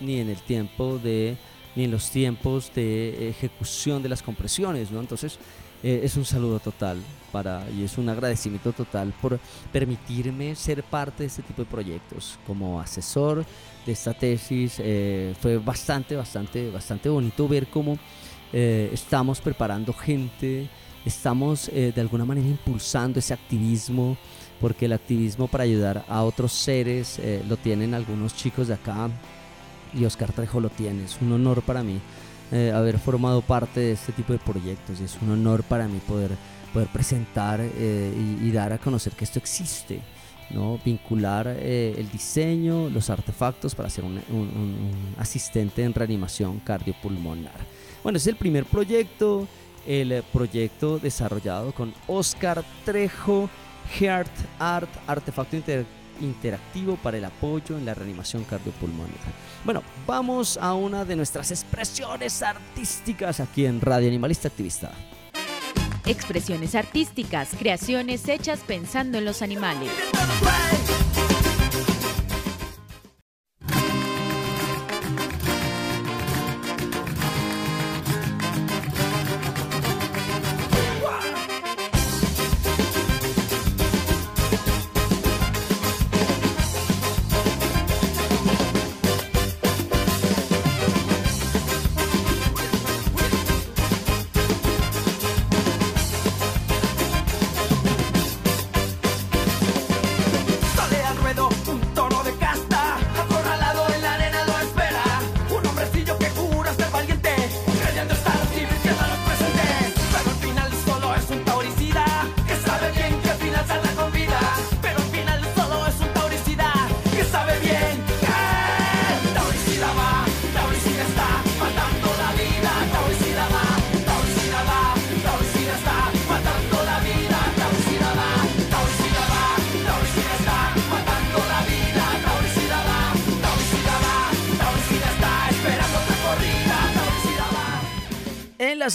ni 0.00 0.20
en 0.20 0.28
el 0.28 0.36
tiempo 0.42 0.98
de 0.98 1.36
ni 1.76 1.84
en 1.84 1.90
los 1.90 2.10
tiempos 2.10 2.72
de 2.74 3.28
ejecución 3.28 4.02
de 4.02 4.08
las 4.08 4.22
compresiones, 4.22 4.90
¿no? 4.90 5.00
Entonces, 5.00 5.38
eh, 5.86 6.00
es 6.02 6.16
un 6.16 6.24
saludo 6.24 6.60
total 6.60 6.96
para, 7.30 7.62
y 7.70 7.84
es 7.84 7.98
un 7.98 8.08
agradecimiento 8.08 8.72
total 8.72 9.12
por 9.20 9.38
permitirme 9.70 10.54
ser 10.54 10.82
parte 10.82 11.24
de 11.24 11.26
este 11.26 11.42
tipo 11.42 11.60
de 11.60 11.70
proyectos. 11.70 12.38
Como 12.46 12.80
asesor 12.80 13.44
de 13.84 13.92
esta 13.92 14.14
tesis, 14.14 14.76
eh, 14.78 15.34
fue 15.38 15.58
bastante, 15.58 16.16
bastante, 16.16 16.70
bastante 16.70 17.10
bonito 17.10 17.46
ver 17.46 17.66
cómo 17.66 17.98
eh, 18.50 18.88
estamos 18.94 19.42
preparando 19.42 19.92
gente, 19.92 20.70
estamos 21.04 21.70
de 21.70 22.00
alguna 22.00 22.24
manera 22.24 22.48
impulsando 22.48 23.18
ese 23.18 23.34
activismo, 23.34 24.16
porque 24.62 24.86
el 24.86 24.94
activismo 24.94 25.48
para 25.48 25.64
ayudar 25.64 26.02
a 26.08 26.22
otros 26.22 26.52
seres 26.52 27.20
lo 27.46 27.58
tienen 27.58 27.92
algunos 27.92 28.34
chicos 28.34 28.68
de 28.68 28.74
acá 28.74 29.10
y 29.94 30.04
Oscar 30.04 30.32
Trejo 30.32 30.60
lo 30.60 30.70
tiene. 30.70 31.04
Es 31.04 31.18
un 31.20 31.32
honor 31.32 31.62
para 31.62 31.82
mí 31.82 32.00
eh, 32.52 32.72
haber 32.74 32.98
formado 32.98 33.40
parte 33.40 33.80
de 33.80 33.92
este 33.92 34.12
tipo 34.12 34.32
de 34.32 34.38
proyectos 34.38 35.00
y 35.00 35.04
es 35.04 35.16
un 35.22 35.30
honor 35.30 35.62
para 35.62 35.88
mí 35.88 35.98
poder, 36.06 36.30
poder 36.72 36.88
presentar 36.88 37.60
eh, 37.60 38.38
y, 38.42 38.50
dar 38.50 38.72
a 38.72 38.78
conocer 38.78 39.12
que 39.14 39.24
esto 39.24 39.38
existe. 39.38 40.00
¿no? 40.50 40.78
vincular 40.84 41.56
eh, 41.58 41.94
el 41.96 42.10
diseño, 42.10 42.90
los 42.90 43.08
artefactos 43.08 43.74
para 43.74 43.88
ser 43.88 44.04
un, 44.04 44.20
asistente 45.18 45.82
en 45.82 45.94
reanimación 45.94 46.60
cardiopulmonar. 46.60 47.58
Bueno, 48.02 48.18
es 48.18 48.26
el 48.26 48.36
primer 48.36 48.66
proyecto, 48.66 49.48
el 49.86 50.22
proyecto 50.32 50.98
desarrollado 50.98 51.72
con 51.72 51.94
Oscar 52.06 52.62
Trejo, 52.84 53.48
Heart 53.98 54.30
Art, 54.58 54.90
artefacto 55.06 55.56
interactivo 55.56 56.03
interactivo 56.20 56.96
para 56.96 57.18
el 57.18 57.24
apoyo 57.24 57.76
en 57.76 57.86
la 57.86 57.94
reanimación 57.94 58.44
cardiopulmonar. 58.44 59.14
Bueno, 59.64 59.82
vamos 60.06 60.56
a 60.56 60.74
una 60.74 61.04
de 61.04 61.16
nuestras 61.16 61.50
expresiones 61.50 62.42
artísticas 62.42 63.40
aquí 63.40 63.66
en 63.66 63.80
Radio 63.80 64.08
Animalista 64.08 64.48
Activista. 64.48 64.92
Expresiones 66.06 66.74
artísticas, 66.74 67.50
creaciones 67.58 68.28
hechas 68.28 68.60
pensando 68.60 69.18
en 69.18 69.24
los 69.24 69.40
animales. 69.40 69.90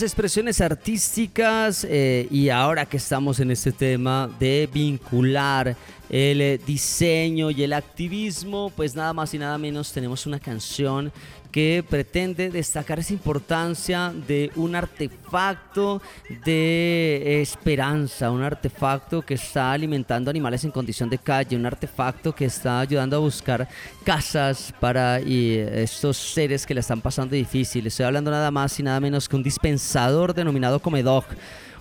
Expresiones 0.01 0.61
artísticas 0.61 1.85
eh, 1.89 2.27
y 2.31 2.49
ahora 2.49 2.85
que 2.85 2.97
estamos 2.97 3.39
en 3.39 3.51
este 3.51 3.71
tema 3.71 4.29
de 4.39 4.69
vincular 4.71 5.75
el 6.09 6.41
eh, 6.41 6.59
diseño 6.65 7.51
y 7.51 7.63
el 7.63 7.73
activismo, 7.73 8.71
pues 8.75 8.95
nada 8.95 9.13
más 9.13 9.33
y 9.33 9.37
nada 9.37 9.57
menos 9.57 9.91
tenemos 9.91 10.25
una 10.25 10.39
canción 10.39 11.11
que 11.51 11.83
pretende 11.87 12.49
destacar 12.49 12.99
esa 12.99 13.13
importancia 13.13 14.13
de 14.27 14.51
un 14.55 14.75
artefacto 14.75 16.01
de 16.45 17.41
esperanza, 17.41 18.31
un 18.31 18.43
artefacto 18.43 19.21
que 19.21 19.33
está 19.33 19.71
alimentando 19.71 20.29
animales 20.29 20.63
en 20.63 20.71
condición 20.71 21.09
de 21.09 21.17
calle, 21.17 21.55
un 21.55 21.65
artefacto 21.65 22.33
que 22.33 22.45
está 22.45 22.79
ayudando 22.79 23.15
a 23.15 23.19
buscar 23.19 23.67
casas 24.03 24.73
para 24.79 25.19
estos 25.19 26.17
seres 26.17 26.65
que 26.65 26.73
le 26.73 26.81
están 26.81 27.01
pasando 27.01 27.35
difícil. 27.35 27.87
Estoy 27.87 28.05
hablando 28.05 28.31
nada 28.31 28.51
más 28.51 28.79
y 28.79 28.83
nada 28.83 28.99
menos 28.99 29.27
que 29.27 29.35
un 29.35 29.43
dispensador 29.43 30.33
denominado 30.33 30.79
Comedog 30.79 31.25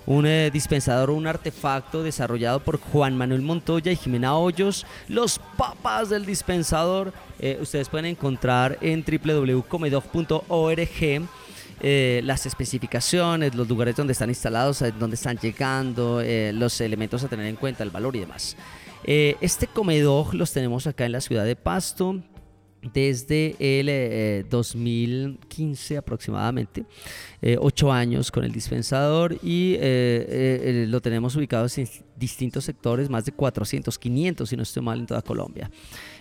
un 0.09 0.25
eh, 0.25 0.51
dispensador 0.51 1.11
o 1.11 1.15
un 1.15 1.27
artefacto 1.27 2.03
desarrollado 2.03 2.61
por 2.61 2.81
Juan 2.81 3.15
Manuel 3.15 3.43
Montoya 3.43 3.93
y 3.93 3.97
Jimena 3.97 4.39
Hoyos, 4.39 4.87
los 5.07 5.39
papas 5.59 6.09
del 6.09 6.25
dispensador. 6.25 7.13
Eh, 7.39 7.59
ustedes 7.61 7.91
pueden 7.91 8.07
encontrar 8.07 8.79
en 8.81 9.05
www.comedog.org. 9.05 11.29
Eh, 11.81 12.21
las 12.25 12.45
especificaciones, 12.47 13.55
los 13.55 13.69
lugares 13.69 13.95
donde 13.97 14.15
están 14.15 14.31
instalados, 14.31 14.83
donde 14.99 15.15
están 15.15 15.37
llegando, 15.37 16.23
los 16.55 16.81
elementos 16.81 17.23
a 17.23 17.29
tener 17.29 17.45
en 17.45 17.57
cuenta, 17.57 17.85
el 17.85 17.91
valor 17.91 18.17
y 18.17 18.21
demás. 18.21 18.57
este 19.05 19.67
comedor 19.67 20.35
los 20.35 20.53
tenemos 20.53 20.87
acá 20.87 21.05
en 21.05 21.13
la 21.13 21.21
ciudad 21.21 21.45
de 21.45 21.55
Pasto, 21.55 22.17
desde 22.83 23.57
el 23.59 24.47
2015 24.49 25.97
aproximadamente, 25.97 26.85
ocho 27.59 27.93
años 27.93 28.31
con 28.31 28.45
el 28.45 28.53
dispensador 28.53 29.37
y 29.43 29.77
lo 30.87 31.01
tenemos 31.01 31.35
ubicado 31.37 31.67
en 31.77 31.89
distintos 32.17 32.65
sectores, 32.65 33.09
más 33.11 33.25
de 33.25 33.33
400, 33.33 33.99
500 33.99 34.49
si 34.49 34.57
no 34.57 34.63
estoy 34.63 34.83
mal 34.83 34.99
en 35.01 35.07
toda 35.07 35.23
Colombia. 35.23 35.71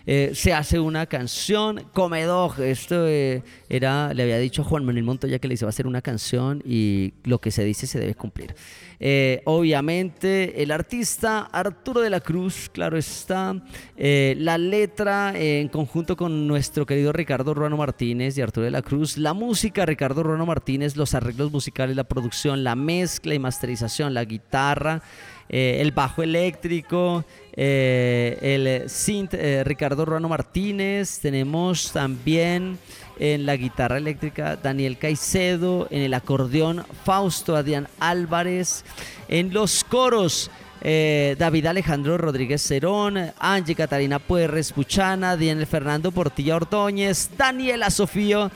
Eh, 0.10 0.32
se 0.34 0.54
hace 0.54 0.80
una 0.80 1.06
canción, 1.06 1.84
Comedog, 1.92 2.62
esto 2.62 3.06
eh, 3.10 3.44
era, 3.68 4.14
le 4.14 4.24
había 4.24 4.38
dicho 4.38 4.62
a 4.62 4.66
Juan 4.66 4.86
Manuel 4.86 5.04
Montoya 5.04 5.38
que 5.38 5.50
le 5.50 5.56
iba 5.56 5.68
a 5.68 5.70
hacer 5.70 5.86
una 5.86 6.02
canción 6.02 6.64
y 6.66 7.14
lo 7.26 7.42
que 7.42 7.52
se 7.52 7.66
dice 7.66 7.88
se 7.88 8.00
debe 8.00 8.16
cumplir. 8.16 8.56
Eh, 9.02 9.42
obviamente 9.44 10.64
el 10.64 10.72
artista 10.72 11.42
Arturo 11.42 12.00
de 12.00 12.10
la 12.10 12.22
Cruz, 12.22 12.70
claro 12.72 12.98
está, 12.98 13.62
la 13.98 14.58
letra 14.58 15.34
en 15.36 15.68
conjunto 15.68 16.16
con 16.16 16.48
nuestro 16.48 16.86
querido 16.86 17.12
Ricardo 17.12 17.54
Ruano 17.54 17.76
Martínez 17.76 18.38
y 18.38 18.42
Arturo 18.42 18.64
de 18.64 18.72
la 18.72 18.84
Cruz, 18.84 19.18
la 19.18 19.34
música 19.34 19.86
Ricardo 19.86 20.24
Ruano 20.24 20.46
Martínez, 20.46 20.96
los 20.96 21.16
arreglos 21.16 21.52
musicales, 21.52 21.98
la 21.98 22.06
producción, 22.06 22.64
la 22.64 22.76
mezcla 22.78 23.34
y 23.34 23.40
masterización, 23.40 24.14
la 24.14 24.24
guitarra. 24.24 25.02
Eh, 25.50 25.78
el 25.80 25.92
bajo 25.92 26.24
eléctrico, 26.24 27.24
eh, 27.54 28.38
el 28.42 28.90
synth 28.90 29.34
eh, 29.34 29.64
Ricardo 29.64 30.04
Ruano 30.04 30.28
Martínez, 30.28 31.20
tenemos 31.20 31.92
también 31.94 32.78
en 33.18 33.46
la 33.46 33.56
guitarra 33.56 33.98
eléctrica 33.98 34.58
Daniel 34.58 34.98
Caicedo, 34.98 35.88
en 35.90 36.02
el 36.02 36.14
acordeón 36.14 36.86
Fausto 37.06 37.56
Adrián 37.56 37.88
Álvarez, 38.00 38.84
en 39.28 39.54
los 39.54 39.84
coros 39.84 40.52
David 40.80 41.66
Alejandro 41.66 42.20
Rodríguez 42.20 42.62
Cerón, 42.62 43.18
Angie 43.40 43.74
Catalina 43.74 44.20
Puerres 44.20 44.72
Puchana, 44.72 45.32
Daniel 45.32 45.66
Fernando 45.66 46.12
Portilla 46.12 46.56
Ordóñez, 46.56 47.32
Daniela 47.36 47.90
Sofío 47.90 48.52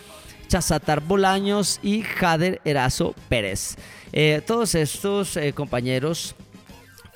Chazatar 0.48 1.02
Bolaños 1.02 1.80
y 1.82 2.04
Jader 2.04 2.62
Erazo 2.64 3.16
Pérez. 3.28 3.76
todos 4.46 4.76
estos 4.76 5.38
compañeros 5.56 6.36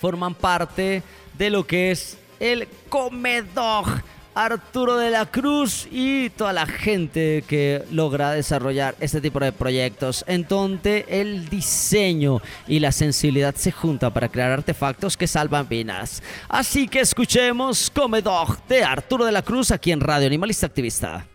forman 0.06 0.36
parte 0.36 1.02
de 1.36 1.50
lo 1.50 1.66
que 1.66 1.90
es 1.90 2.20
el 2.40 2.68
Comedog. 2.90 3.88
Arturo 4.36 4.98
de 4.98 5.12
la 5.12 5.26
Cruz 5.26 5.88
y 5.90 6.30
toda 6.32 6.52
la 6.52 6.66
gente 6.66 7.44
que 7.48 7.86
logra 7.90 8.32
desarrollar 8.32 8.94
este 9.00 9.22
tipo 9.22 9.40
de 9.40 9.54
proyectos. 9.54 10.26
Entonces 10.28 11.06
el 11.08 11.48
diseño 11.48 12.42
y 12.68 12.82
la 12.82 12.92
sensibilidad 12.92 13.56
se 13.56 13.72
juntan 13.72 14.12
para 14.12 14.28
crear 14.28 14.52
artefactos 14.52 15.16
que 15.16 15.26
salvan 15.26 15.70
vidas. 15.70 16.22
Así 16.50 16.90
que 16.90 17.00
escuchemos 17.00 17.90
Comedog 17.90 18.62
de 18.68 18.84
Arturo 18.84 19.24
de 19.24 19.32
la 19.32 19.42
Cruz 19.42 19.72
aquí 19.72 19.94
en 19.94 20.02
Radio 20.02 20.28
Animalista 20.28 20.68
Activista. 20.68 21.26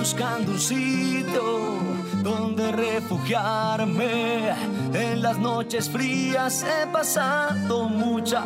Buscando 0.00 0.52
un 0.52 0.58
sitio 0.58 1.78
donde 2.22 2.72
refugiarme. 2.72 4.48
En 4.94 5.20
las 5.20 5.38
noches 5.38 5.90
frías 5.90 6.64
he 6.64 6.86
pasado 6.86 7.84
mucha 7.84 8.40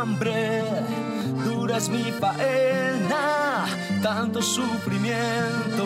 hambre. 0.00 0.62
Dura 1.44 1.78
es 1.78 1.88
mi 1.88 2.12
faena, 2.12 3.66
tanto 4.00 4.40
sufrimiento. 4.40 5.84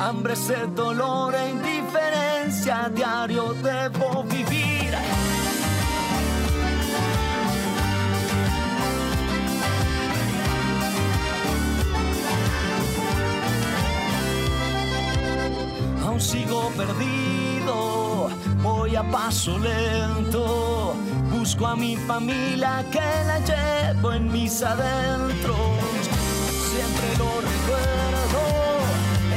Hambre, 0.00 0.34
sed, 0.34 0.68
dolor 0.74 1.32
e 1.36 1.50
indiferencia, 1.50 2.90
diario 2.92 3.54
debo 3.62 4.24
vivir. 4.24 4.73
Sigo 16.20 16.70
perdido, 16.76 18.28
voy 18.62 18.94
a 18.96 19.02
paso 19.10 19.58
lento, 19.58 20.94
busco 21.30 21.66
a 21.66 21.76
mi 21.76 21.96
familia 21.96 22.84
que 22.90 23.00
la 23.00 23.38
llevo 23.40 24.12
en 24.12 24.32
mis 24.32 24.62
adentros. 24.62 25.56
Siempre 26.70 27.08
lo 27.18 27.30
recuerdo, 27.40 28.42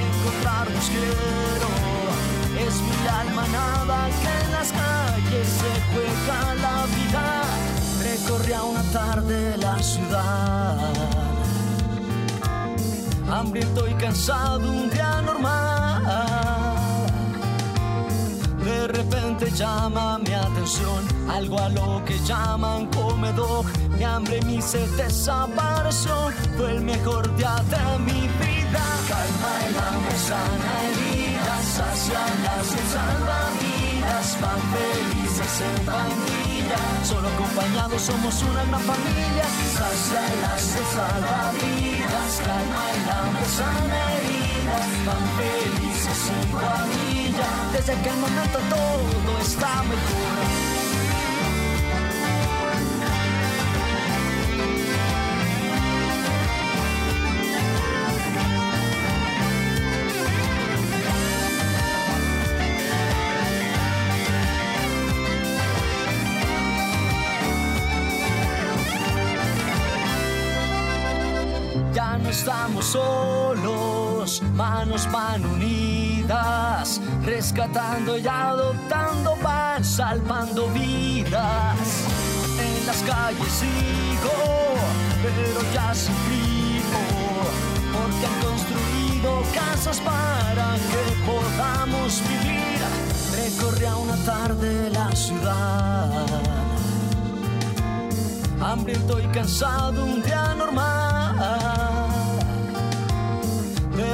encontrarnos 0.05 0.89
quiero. 0.89 1.69
Es 2.67 2.81
mi 2.81 3.07
alma 3.07 3.47
nada 3.47 4.09
que 4.21 4.45
en 4.45 4.51
las 4.51 4.71
calles 4.71 5.47
se 5.47 5.71
juega 5.91 6.55
la 6.55 6.85
vida. 6.97 7.43
Recorría 8.03 8.63
una 8.63 8.83
tarde 8.91 9.57
la 9.57 9.81
ciudad, 9.81 10.93
hambriento 13.31 13.87
y 13.87 13.93
cansado 13.95 14.69
un 14.69 14.89
día 14.89 15.21
normal 15.21 16.46
de 18.67 18.87
repente 18.87 19.49
llama 19.51 20.17
mi 20.19 20.33
atención 20.33 21.01
algo 21.29 21.57
a 21.59 21.69
lo 21.69 22.03
que 22.05 22.17
llaman 22.25 22.87
comedor. 22.87 23.63
Mi 23.97 24.03
hambre, 24.03 24.41
mi 24.41 24.61
sed 24.61 24.89
desapareció. 24.97 26.15
Fue 26.57 26.71
el 26.75 26.81
mejor 26.81 27.23
día 27.37 27.55
de 27.73 27.99
mi 28.07 28.21
vida. 28.43 28.83
Calma 29.11 29.51
el 29.67 29.75
hambre, 29.87 30.17
sana 30.29 30.71
heridas, 30.87 31.69
hacia 31.87 32.23
las 32.45 32.67
salvavidas, 32.93 34.27
van 34.41 34.61
felices 34.75 35.53
en 35.69 35.77
familia. 35.91 36.79
Solo 37.03 37.27
acompañados 37.35 38.01
somos 38.01 38.43
una 38.43 38.63
gran 38.65 38.83
familia. 38.91 39.47
Hacia 39.85 40.23
las 40.43 40.63
salvavidas, 40.95 42.31
calma 42.45 42.83
el 42.97 43.05
hambre, 43.15 43.45
sana 43.59 43.99
heridas, 44.17 44.89
van 45.05 45.25
felices 45.37 45.86
desde 47.73 47.93
aquel 47.93 48.17
momento 48.17 48.59
todo 48.69 49.39
está 49.39 49.83
mejor. 49.83 50.47
Ya 71.93 72.17
no 72.17 72.29
estamos 72.29 72.85
solos, 72.85 74.41
manos 74.55 75.07
van 75.11 75.45
unidas 75.45 76.06
rescatando 77.23 78.17
y 78.17 78.27
adoptando 78.27 79.35
pan, 79.41 79.83
salvando 79.83 80.67
vidas. 80.69 81.77
En 82.59 82.85
las 82.85 83.01
calles 83.03 83.51
sigo, 83.51 84.33
pero 85.21 85.73
ya 85.73 85.93
sin 85.93 86.13
porque 87.93 88.25
han 88.25 88.41
construido 88.41 89.41
casas 89.53 89.99
para 90.01 90.75
que 90.75 91.03
podamos 91.25 92.21
vivir. 92.27 92.79
Recorría 93.35 93.95
una 93.95 94.17
tarde 94.25 94.89
la 94.89 95.15
ciudad, 95.15 96.25
hambriento 98.61 99.19
y 99.19 99.27
cansado 99.27 100.03
un 100.03 100.21
día 100.23 100.55
normal 100.57 101.76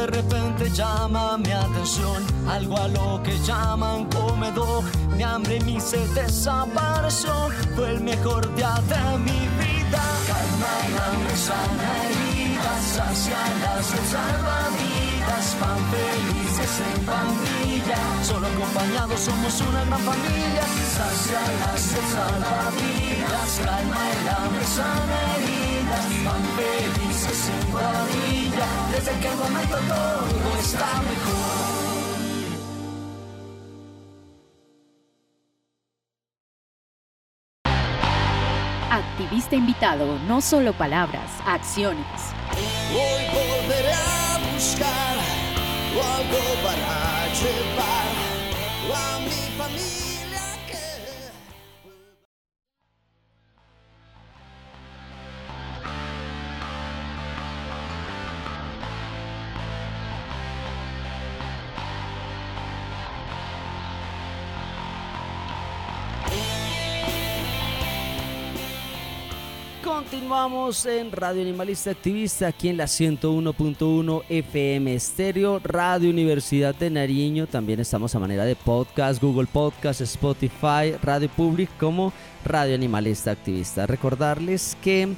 de 0.04 0.08
repente 0.08 0.70
llama 0.72 1.38
mi 1.38 1.51
atención 1.51 2.22
algo 2.49 2.78
a 2.78 2.89
lo 2.89 3.24
que 3.24 3.38
llaman 3.39 4.06
comedor. 4.10 4.84
Mi 5.16 5.24
hambre 5.24 5.58
y 5.58 5.64
mi 5.64 5.80
sed 5.80 6.10
desapareció. 6.14 7.34
Fue 7.76 7.91
el 7.91 8.01
mejor 8.01 8.41
día 8.56 8.76
de 8.91 9.18
mi 9.20 9.39
vida. 9.62 10.04
Calma 10.28 10.72
el 10.88 10.95
hambre, 11.06 11.36
sana 11.47 11.89
heridas, 12.04 12.99
hacia 12.99 13.41
las 13.64 13.86
salvavidas. 14.12 15.45
Van 15.62 15.82
felices 15.93 16.74
en 16.89 17.06
pandilla. 17.06 18.01
Solo 18.24 18.47
acompañados 18.47 19.20
somos 19.22 19.62
una 19.62 19.86
gran 19.86 20.01
familia. 20.01 20.64
Hacia 21.06 21.41
las 21.62 21.82
salvavidas. 22.16 23.51
Calma 23.64 24.01
el 24.12 24.28
hambre, 24.36 24.66
sana 24.66 25.18
heridas 25.38 25.62
vidas 25.94 26.24
van 26.24 26.44
felices 26.56 27.50
en 27.50 27.72
cuadrilla, 27.72 28.68
desde 28.91 29.20
que 29.20 29.28
el 29.28 29.38
momento 29.38 29.78
todo 29.88 30.60
está 30.60 31.02
mejor. 31.02 31.84
Activista 38.89 39.56
invitado, 39.56 40.20
no 40.28 40.41
solo 40.41 40.74
palabras, 40.74 41.30
acciones. 41.46 42.06
Hoy 42.91 43.26
volveré 43.34 43.94
a 43.94 44.39
buscar 44.54 45.18
algo 45.94 46.41
para 46.64 47.28
llevar 47.34 48.03
Continuamos 69.94 70.88
en 70.88 71.12
Radio 71.12 71.44
Animalista 71.44 71.91
Activista, 71.91 72.48
aquí 72.48 72.68
en 72.68 72.78
la 72.78 72.86
101.1 72.86 74.24
FM 74.28 74.96
Estéreo, 74.96 75.60
Radio 75.64 76.10
Universidad 76.10 76.74
de 76.74 76.89
Nariño. 76.89 77.46
También 77.46 77.80
estamos 77.80 78.16
a 78.16 78.20
manera 78.20 78.44
de 78.44 78.56
podcast, 78.56 79.22
Google 79.22 79.46
Podcast, 79.46 80.02
Spotify, 80.02 80.94
Radio 81.04 81.30
Public 81.30 81.70
como 81.78 82.12
Radio 82.44 82.74
Animalista 82.74 83.30
Activista. 83.30 83.86
Recordarles 83.86 84.76
que 84.82 85.10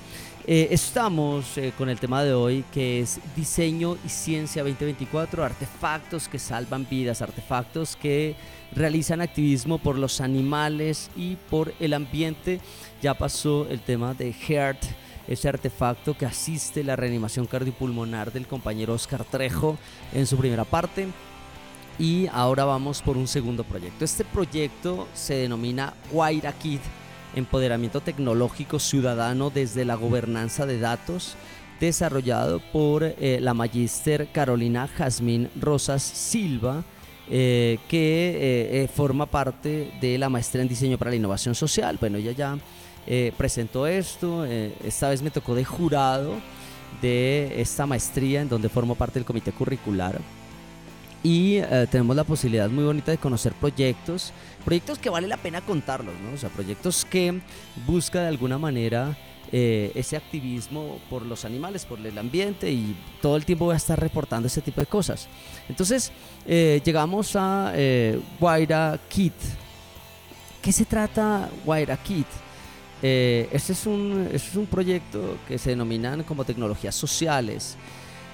eh, 0.45 0.67
estamos 0.69 1.57
eh, 1.57 1.71
con 1.77 1.89
el 1.89 1.99
tema 1.99 2.23
de 2.23 2.33
hoy 2.33 2.65
que 2.71 2.99
es 2.99 3.21
Diseño 3.33 3.97
y 4.05 4.09
Ciencia 4.09 4.61
2024, 4.61 5.43
artefactos 5.43 6.27
que 6.27 6.37
salvan 6.37 6.85
vidas, 6.87 7.21
artefactos 7.21 7.95
que 7.95 8.35
realizan 8.73 9.21
activismo 9.21 9.77
por 9.77 9.97
los 9.97 10.21
animales 10.21 11.09
y 11.15 11.37
por 11.49 11.73
el 11.79 11.93
ambiente. 11.93 12.59
Ya 13.05 13.13
pasó 13.13 13.67
el 13.69 13.81
tema 13.81 14.15
de 14.15 14.33
HEART, 14.33 14.83
ese 15.27 15.47
artefacto 15.47 16.17
que 16.17 16.25
asiste 16.25 16.83
la 16.83 16.95
reanimación 16.95 17.45
cardiopulmonar 17.45 18.33
del 18.33 18.47
compañero 18.47 18.95
Oscar 18.95 19.23
Trejo 19.23 19.77
en 20.11 20.25
su 20.25 20.35
primera 20.37 20.63
parte. 20.63 21.09
Y 21.99 22.25
ahora 22.33 22.65
vamos 22.65 23.03
por 23.03 23.15
un 23.15 23.27
segundo 23.27 23.63
proyecto. 23.63 24.03
Este 24.03 24.25
proyecto 24.25 25.07
se 25.13 25.35
denomina 25.35 25.93
Guaira 26.11 26.51
Kid, 26.53 26.79
Empoderamiento 27.35 28.01
Tecnológico 28.01 28.79
Ciudadano 28.79 29.51
desde 29.51 29.85
la 29.85 29.93
Gobernanza 29.93 30.65
de 30.65 30.79
Datos, 30.79 31.35
desarrollado 31.79 32.59
por 32.73 33.03
eh, 33.03 33.37
la 33.39 33.53
magíster 33.53 34.29
Carolina 34.31 34.87
Jazmín 34.87 35.51
Rosas 35.61 36.01
Silva, 36.01 36.83
eh, 37.29 37.77
que 37.87 38.81
eh, 38.81 38.87
forma 38.87 39.27
parte 39.27 39.91
de 40.01 40.17
la 40.17 40.27
maestría 40.27 40.63
en 40.63 40.69
diseño 40.69 40.97
para 40.97 41.11
la 41.11 41.17
innovación 41.17 41.53
social. 41.53 41.99
Bueno, 42.01 42.17
ella 42.17 42.31
ya 42.31 42.57
eh, 43.07 43.31
presentó 43.37 43.87
esto, 43.87 44.45
eh, 44.45 44.75
esta 44.83 45.09
vez 45.09 45.21
me 45.21 45.31
tocó 45.31 45.55
de 45.55 45.65
jurado 45.65 46.35
de 47.01 47.61
esta 47.61 47.85
maestría 47.85 48.41
en 48.41 48.49
donde 48.49 48.69
formo 48.69 48.95
parte 48.95 49.19
del 49.19 49.25
comité 49.25 49.51
curricular. 49.51 50.19
Y 51.23 51.57
eh, 51.57 51.87
tenemos 51.89 52.15
la 52.15 52.23
posibilidad 52.23 52.69
muy 52.69 52.83
bonita 52.83 53.11
de 53.11 53.17
conocer 53.17 53.53
proyectos, 53.53 54.31
proyectos 54.63 54.99
que 54.99 55.09
vale 55.09 55.27
la 55.27 55.37
pena 55.37 55.61
contarlos, 55.61 56.13
¿no? 56.23 56.35
O 56.35 56.37
sea, 56.37 56.49
proyectos 56.49 57.03
que 57.03 57.41
busca 57.87 58.21
de 58.21 58.27
alguna 58.27 58.59
manera 58.59 59.17
eh, 59.51 59.91
ese 59.95 60.17
activismo 60.17 60.99
por 61.09 61.23
los 61.25 61.43
animales, 61.43 61.85
por 61.85 61.99
el 61.99 62.15
ambiente 62.15 62.71
y 62.71 62.95
todo 63.23 63.37
el 63.37 63.45
tiempo 63.45 63.65
voy 63.65 63.73
a 63.73 63.77
estar 63.77 63.99
reportando 63.99 64.45
ese 64.45 64.61
tipo 64.61 64.81
de 64.81 64.85
cosas. 64.85 65.27
Entonces, 65.67 66.11
eh, 66.45 66.79
llegamos 66.85 67.35
a 67.35 67.73
Guaira 68.39 68.99
Kit. 69.09 69.33
¿Qué 70.61 70.71
se 70.71 70.85
trata 70.85 71.49
Guaira 71.65 71.97
Kit? 71.97 72.27
Este, 73.05 73.73
es 73.73 73.85
un, 73.85 74.29
es 74.33 74.55
un 74.55 74.65
proyecto 74.65 75.37
que 75.47 75.59
se 75.59 75.69
denominan 75.69 76.23
como 76.23 76.43
tecnologías 76.43 76.95
sociales, 76.95 77.77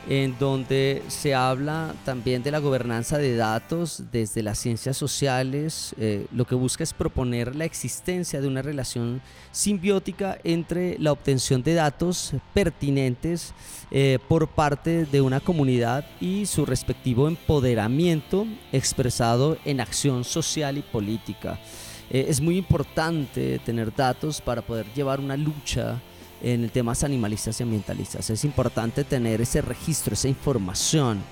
en 0.07 0.39
donde 0.39 1.03
se 1.09 1.35
habla 1.35 1.93
también 2.05 2.41
de 2.41 2.51
la 2.51 2.59
gobernanza 2.59 3.17
de 3.17 3.35
datos 3.35 4.03
desde 4.13 4.41
las 4.41 4.59
ciencias 4.59 4.95
sociales. 4.95 5.93
eh, 5.97 6.25
lo 6.31 6.45
que 6.45 6.55
busca 6.55 6.85
es 6.85 6.93
proponer 6.93 7.53
la 7.53 7.65
existencia 7.65 8.39
de 8.39 8.47
una 8.47 8.61
relación 8.61 9.21
simbiótica 9.51 10.37
entre 10.45 10.97
la 10.99 11.11
obtención 11.11 11.61
de 11.63 11.73
datos 11.73 12.33
pertinentes 12.53 13.53
eh, 13.91 14.19
por 14.29 14.47
parte 14.47 15.05
de 15.05 15.19
una 15.19 15.41
comunidad 15.41 16.05
y 16.21 16.45
su 16.45 16.65
respectivo 16.65 17.27
empoderamiento 17.27 18.47
expresado 18.71 19.57
en 19.65 19.81
acción 19.81 20.23
social 20.23 20.77
y 20.77 20.81
política. 20.81 21.59
Eh, 22.11 22.25
es 22.27 22.41
muy 22.41 22.57
importante 22.57 23.59
tener 23.59 23.95
datos 23.95 24.41
para 24.41 24.61
poder 24.61 24.85
llevar 24.93 25.19
una 25.19 25.37
lucha 25.37 25.99
en 26.43 26.69
temas 26.69 27.03
animalistas 27.03 27.59
y 27.59 27.63
ambientalistas. 27.63 28.29
Es 28.29 28.43
importante 28.43 29.03
tener 29.03 29.41
ese 29.41 29.61
registro, 29.61 30.13
esa 30.13 30.27
información. 30.27 31.23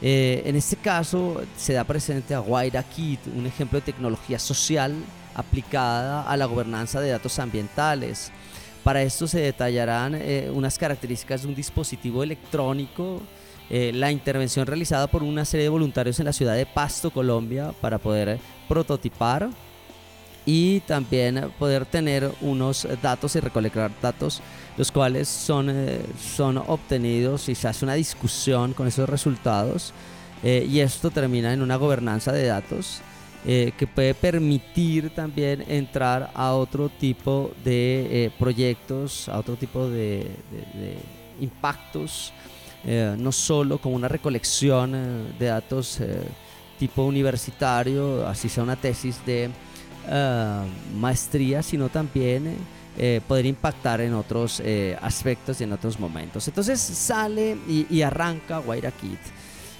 Eh, 0.00 0.42
en 0.44 0.54
este 0.54 0.76
caso 0.76 1.40
se 1.56 1.72
da 1.72 1.84
presente 1.84 2.34
a 2.34 2.38
Guaira 2.38 2.82
Kit, 2.82 3.20
un 3.34 3.46
ejemplo 3.46 3.80
de 3.80 3.84
tecnología 3.84 4.38
social 4.38 4.94
aplicada 5.34 6.22
a 6.22 6.36
la 6.36 6.46
gobernanza 6.46 7.00
de 7.00 7.10
datos 7.10 7.38
ambientales. 7.38 8.30
Para 8.84 9.02
esto 9.02 9.26
se 9.26 9.40
detallarán 9.40 10.14
eh, 10.14 10.50
unas 10.52 10.78
características 10.78 11.42
de 11.42 11.48
un 11.48 11.54
dispositivo 11.54 12.22
electrónico, 12.22 13.20
eh, 13.70 13.90
la 13.92 14.10
intervención 14.10 14.66
realizada 14.66 15.08
por 15.08 15.22
una 15.22 15.44
serie 15.44 15.64
de 15.64 15.70
voluntarios 15.70 16.18
en 16.20 16.26
la 16.26 16.32
ciudad 16.32 16.54
de 16.54 16.64
Pasto, 16.64 17.10
Colombia, 17.10 17.72
para 17.80 17.98
poder 17.98 18.38
prototipar 18.68 19.50
y 20.50 20.80
también 20.80 21.50
poder 21.58 21.84
tener 21.84 22.32
unos 22.40 22.88
datos 23.02 23.36
y 23.36 23.40
recolectar 23.40 23.90
datos 24.00 24.40
los 24.78 24.90
cuales 24.90 25.28
son, 25.28 25.68
eh, 25.68 26.00
son 26.18 26.56
obtenidos 26.56 27.50
y 27.50 27.54
se 27.54 27.68
hace 27.68 27.84
una 27.84 27.92
discusión 27.94 28.72
con 28.72 28.86
esos 28.86 29.06
resultados 29.08 29.92
eh, 30.42 30.66
y 30.70 30.80
esto 30.80 31.10
termina 31.10 31.52
en 31.52 31.60
una 31.60 31.76
gobernanza 31.76 32.32
de 32.32 32.46
datos 32.46 33.00
eh, 33.46 33.72
que 33.76 33.86
puede 33.86 34.14
permitir 34.14 35.10
también 35.10 35.64
entrar 35.68 36.30
a 36.34 36.52
otro 36.54 36.88
tipo 36.88 37.50
de 37.62 38.24
eh, 38.26 38.30
proyectos, 38.38 39.28
a 39.28 39.38
otro 39.38 39.56
tipo 39.56 39.86
de, 39.88 40.30
de- 40.50 40.80
de 40.80 40.96
impactos, 41.40 42.32
eh, 42.86 43.14
no 43.18 43.32
solo 43.32 43.78
como 43.78 43.96
una 43.96 44.08
recolección 44.08 44.94
eh, 44.94 45.32
de 45.38 45.46
datos 45.46 45.98
tipo 46.78 47.02
universitario, 47.04 48.26
así 48.26 48.48
sea 48.48 48.62
una 48.62 48.76
tesis 48.76 49.16
de 49.26 49.50
eh, 50.08 50.60
maestría, 50.96 51.62
sino 51.62 51.88
también 51.88 52.56
eh, 52.96 53.20
poder 53.28 53.46
impactar 53.46 54.00
en 54.00 54.12
otros 54.14 54.60
eh, 54.64 54.96
aspectos 55.00 55.60
y 55.60 55.64
en 55.64 55.72
otros 55.72 56.00
momentos. 56.00 56.48
Entonces 56.48 56.80
sale 56.80 57.56
y, 57.68 57.86
y 57.88 58.02
arranca 58.02 58.58
Guaira. 58.58 58.92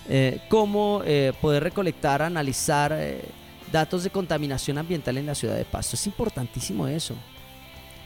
Eh, 0.09 0.41
cómo 0.49 1.03
poder 1.41 1.65
recolectar, 1.65 2.23
analizar 2.23 2.97
datos 3.73 4.05
de 4.05 4.11
contaminación 4.11 4.79
ambiental 4.79 5.19
en 5.19 5.27
la 5.27 5.35
ciudad 5.35 5.57
de 5.57 5.65
Pasto. 5.65 5.97
Es 5.97 6.07
importantísimo 6.07 6.87
eso, 6.87 7.15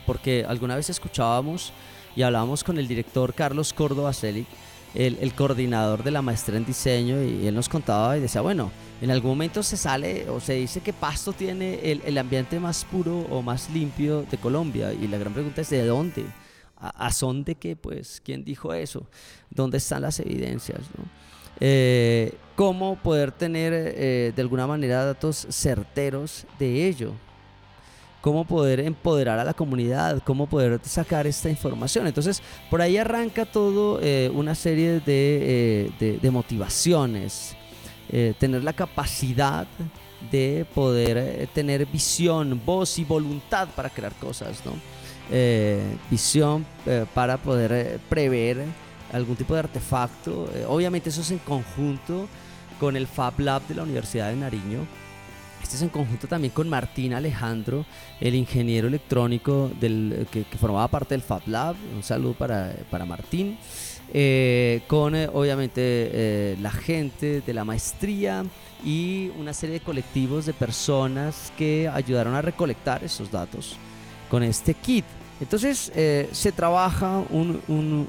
porque 0.06 0.44
alguna 0.48 0.76
vez 0.76 0.88
escuchábamos 0.88 1.72
y 2.16 2.22
hablábamos 2.22 2.64
con 2.64 2.78
el 2.78 2.88
director 2.88 3.34
Carlos 3.34 3.72
Córdoba 3.72 4.12
Celic, 4.12 4.46
el, 4.94 5.34
coordinador 5.34 6.02
de 6.02 6.10
la 6.10 6.22
maestría 6.22 6.58
en 6.58 6.64
diseño, 6.64 7.22
y 7.22 7.46
él 7.46 7.54
nos 7.54 7.68
contaba 7.68 8.16
y 8.16 8.20
decía, 8.20 8.40
bueno, 8.40 8.70
en 9.00 9.10
algún 9.10 9.32
momento 9.32 9.62
se 9.62 9.76
sale 9.76 10.28
o 10.28 10.40
se 10.40 10.54
dice 10.54 10.80
que 10.80 10.92
Pasto 10.92 11.32
tiene 11.32 11.90
el, 11.90 12.02
el 12.04 12.18
ambiente 12.18 12.60
más 12.60 12.84
puro 12.84 13.20
o 13.30 13.42
más 13.42 13.70
limpio 13.70 14.22
de 14.22 14.38
Colombia, 14.38 14.92
y 14.92 15.08
la 15.08 15.18
gran 15.18 15.32
pregunta 15.32 15.60
es 15.60 15.70
¿de 15.70 15.86
dónde? 15.86 16.24
¿A, 16.82 17.12
son 17.12 17.44
de 17.44 17.54
qué? 17.54 17.76
Pues, 17.76 18.20
¿quién 18.24 18.44
dijo 18.44 18.74
eso? 18.74 19.06
¿Dónde 19.50 19.78
están 19.78 20.02
las 20.02 20.18
evidencias? 20.18 20.80
Eh, 21.60 22.34
¿Cómo 22.56 22.96
poder 22.96 23.30
tener 23.30 23.72
eh, 23.72 24.32
de 24.34 24.42
alguna 24.42 24.66
manera 24.66 25.04
datos 25.04 25.46
certeros 25.48 26.44
de 26.58 26.88
ello? 26.88 27.12
Cómo 28.22 28.44
poder 28.44 28.80
empoderar 28.80 29.38
a 29.40 29.44
la 29.44 29.52
comunidad, 29.52 30.22
cómo 30.24 30.46
poder 30.46 30.80
sacar 30.84 31.26
esta 31.26 31.50
información. 31.50 32.06
Entonces, 32.06 32.40
por 32.70 32.80
ahí 32.80 32.96
arranca 32.96 33.44
todo 33.44 33.98
eh, 34.00 34.30
una 34.32 34.54
serie 34.54 35.00
de, 35.00 35.92
eh, 36.00 36.30
motivaciones, 36.30 37.56
Eh, 38.14 38.34
tener 38.38 38.62
la 38.62 38.74
capacidad 38.74 39.66
de 40.30 40.66
poder 40.74 41.48
tener 41.54 41.86
visión, 41.86 42.60
voz 42.66 42.98
y 42.98 43.04
voluntad 43.04 43.68
para 43.74 43.88
crear 43.88 44.12
cosas, 44.20 44.60
¿no? 44.66 44.72
Visión 46.10 46.66
para 47.14 47.38
poder 47.38 48.00
prever 48.10 48.66
algún 49.12 49.36
tipo 49.36 49.54
de 49.54 49.60
artefacto. 49.60 50.46
Obviamente 50.68 51.08
eso 51.08 51.22
es 51.22 51.30
en 51.30 51.38
conjunto 51.38 52.28
con 52.78 52.96
el 52.96 53.06
Fab 53.06 53.40
Lab 53.40 53.62
de 53.66 53.76
la 53.76 53.84
Universidad 53.84 54.28
de 54.28 54.36
Nariño 54.36 54.80
Este 55.62 55.76
es 55.76 55.82
en 55.82 55.88
conjunto 55.88 56.26
también 56.26 56.52
con 56.52 56.68
Martín 56.68 57.14
Alejandro, 57.14 57.86
el 58.20 58.34
ingeniero 58.34 58.88
electrónico 58.88 59.70
del, 59.80 60.26
que, 60.30 60.44
formaba 60.58 60.88
parte 60.88 61.14
del 61.14 61.22
Fab 61.22 61.42
Lab. 61.46 61.76
Un 61.94 62.02
saludo 62.02 62.34
para, 62.34 62.74
para 62.90 63.06
Martín. 63.06 63.56
Eh, 64.14 64.82
con 64.88 65.14
eh, 65.14 65.26
obviamente 65.32 65.80
eh, 65.80 66.56
la 66.60 66.70
gente 66.70 67.40
de 67.40 67.54
la 67.54 67.64
maestría 67.64 68.44
y 68.84 69.30
una 69.38 69.54
serie 69.54 69.78
de 69.78 69.80
colectivos 69.80 70.44
de 70.44 70.52
personas 70.52 71.50
que 71.56 71.88
ayudaron 71.88 72.34
a 72.34 72.42
recolectar 72.42 73.02
esos 73.02 73.30
datos 73.30 73.76
con 74.28 74.42
este 74.42 74.74
kit. 74.74 75.06
Entonces 75.40 75.90
se 76.32 76.52
trabaja 76.52 77.24
un, 77.30 77.60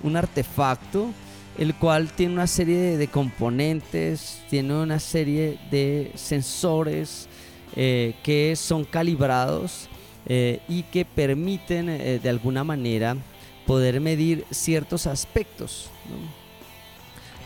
un, 0.03 0.15
artefacto 0.15 1.09
el 1.57 1.73
cual 1.73 2.11
tiene 2.11 2.33
una 2.33 2.45
serie 2.45 2.97
de, 2.97 3.07
componentes, 3.07 4.39
tiene 4.51 4.75
una 4.75 4.99
serie 4.99 5.57
de 5.71 6.11
sensores 6.13 7.27
que 7.75 8.53
son 8.55 8.83
calibrados 8.85 9.89
y 10.27 10.83
que 10.83 11.05
permiten 11.05 11.87
de 12.21 12.29
alguna 12.29 12.63
manera 12.63 13.17
poder 13.65 13.99
medir 14.01 14.45
ciertos 14.51 15.07
aspectos, 15.07 15.89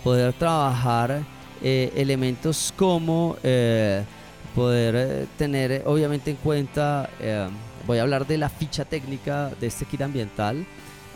poder 0.04 0.34
trabajar 0.34 1.24
eh, 1.64 1.92
elementos 1.96 2.74
como 2.76 3.36
eh, 3.44 4.04
poder 4.56 4.96
eh, 4.96 5.26
tener 5.38 5.84
obviamente 5.86 6.32
en 6.32 6.38
cuenta, 6.38 7.10
voy 7.86 7.98
a 8.00 8.02
hablar 8.02 8.28
de 8.28 8.38
la 8.38 8.50
ficha 8.50 8.86
técnica 8.86 9.52
de 9.60 9.68
este 9.68 9.86
kit 9.86 10.02
ambiental, 10.02 10.66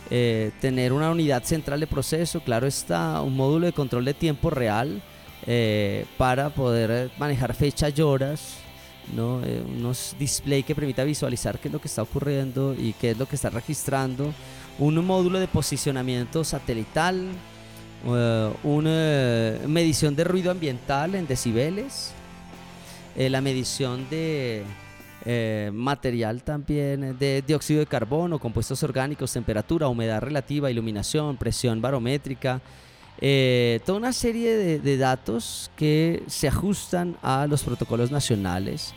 tener 0.09 0.91
una 0.91 1.09
unidad 1.09 1.43
central 1.43 1.79
de 1.79 1.87
proceso, 1.87 2.41
claro 2.41 2.67
está, 2.67 3.21
un 3.21 3.35
módulo 3.35 3.65
de 3.65 3.73
control 3.73 4.03
de 4.03 4.13
tiempo 4.13 4.49
real 4.49 5.01
para 6.17 6.49
poder 6.49 7.11
manejar 7.17 7.53
fechas 7.53 7.93
y 7.97 8.01
horas, 8.01 8.57
¿no? 9.15 9.41
unos 9.77 10.15
display 10.19 10.63
que 10.63 10.75
permita 10.75 11.03
visualizar 11.03 11.59
qué 11.59 11.67
es 11.67 11.73
lo 11.73 11.81
que 11.81 11.87
está 11.87 12.01
ocurriendo 12.01 12.73
y 12.77 12.93
qué 12.93 13.11
es 13.11 13.17
lo 13.17 13.27
que 13.27 13.35
está 13.35 13.49
registrando 13.49 14.33
un 14.79 15.05
módulo 15.05 15.39
de 15.39 15.47
posicionamiento 15.47 16.43
satelital, 16.43 17.27
eh, 18.07 18.53
una 18.63 19.67
medición 19.67 20.15
de 20.15 20.23
ruido 20.23 20.51
ambiental 20.51 21.15
en 21.15 21.27
decibeles, 21.27 22.13
eh, 23.15 23.29
la 23.29 23.41
medición 23.41 24.09
de 24.09 24.63
eh, 25.25 25.69
material 25.71 26.41
también 26.41 27.17
de 27.19 27.43
dióxido 27.45 27.79
de 27.81 27.85
carbono, 27.85 28.39
compuestos 28.39 28.81
orgánicos, 28.81 29.31
temperatura, 29.33 29.87
humedad 29.87 30.21
relativa, 30.21 30.71
iluminación, 30.71 31.37
presión 31.37 31.79
barométrica, 31.79 32.59
toda 33.85 33.97
una 33.97 34.13
serie 34.13 34.79
de, 34.79 34.97
datos 34.97 35.71
que 35.75 36.23
se 36.27 36.47
ajustan 36.47 37.17
a 37.21 37.45
los 37.47 37.63
protocolos 37.63 38.09
nacionales 38.09 38.93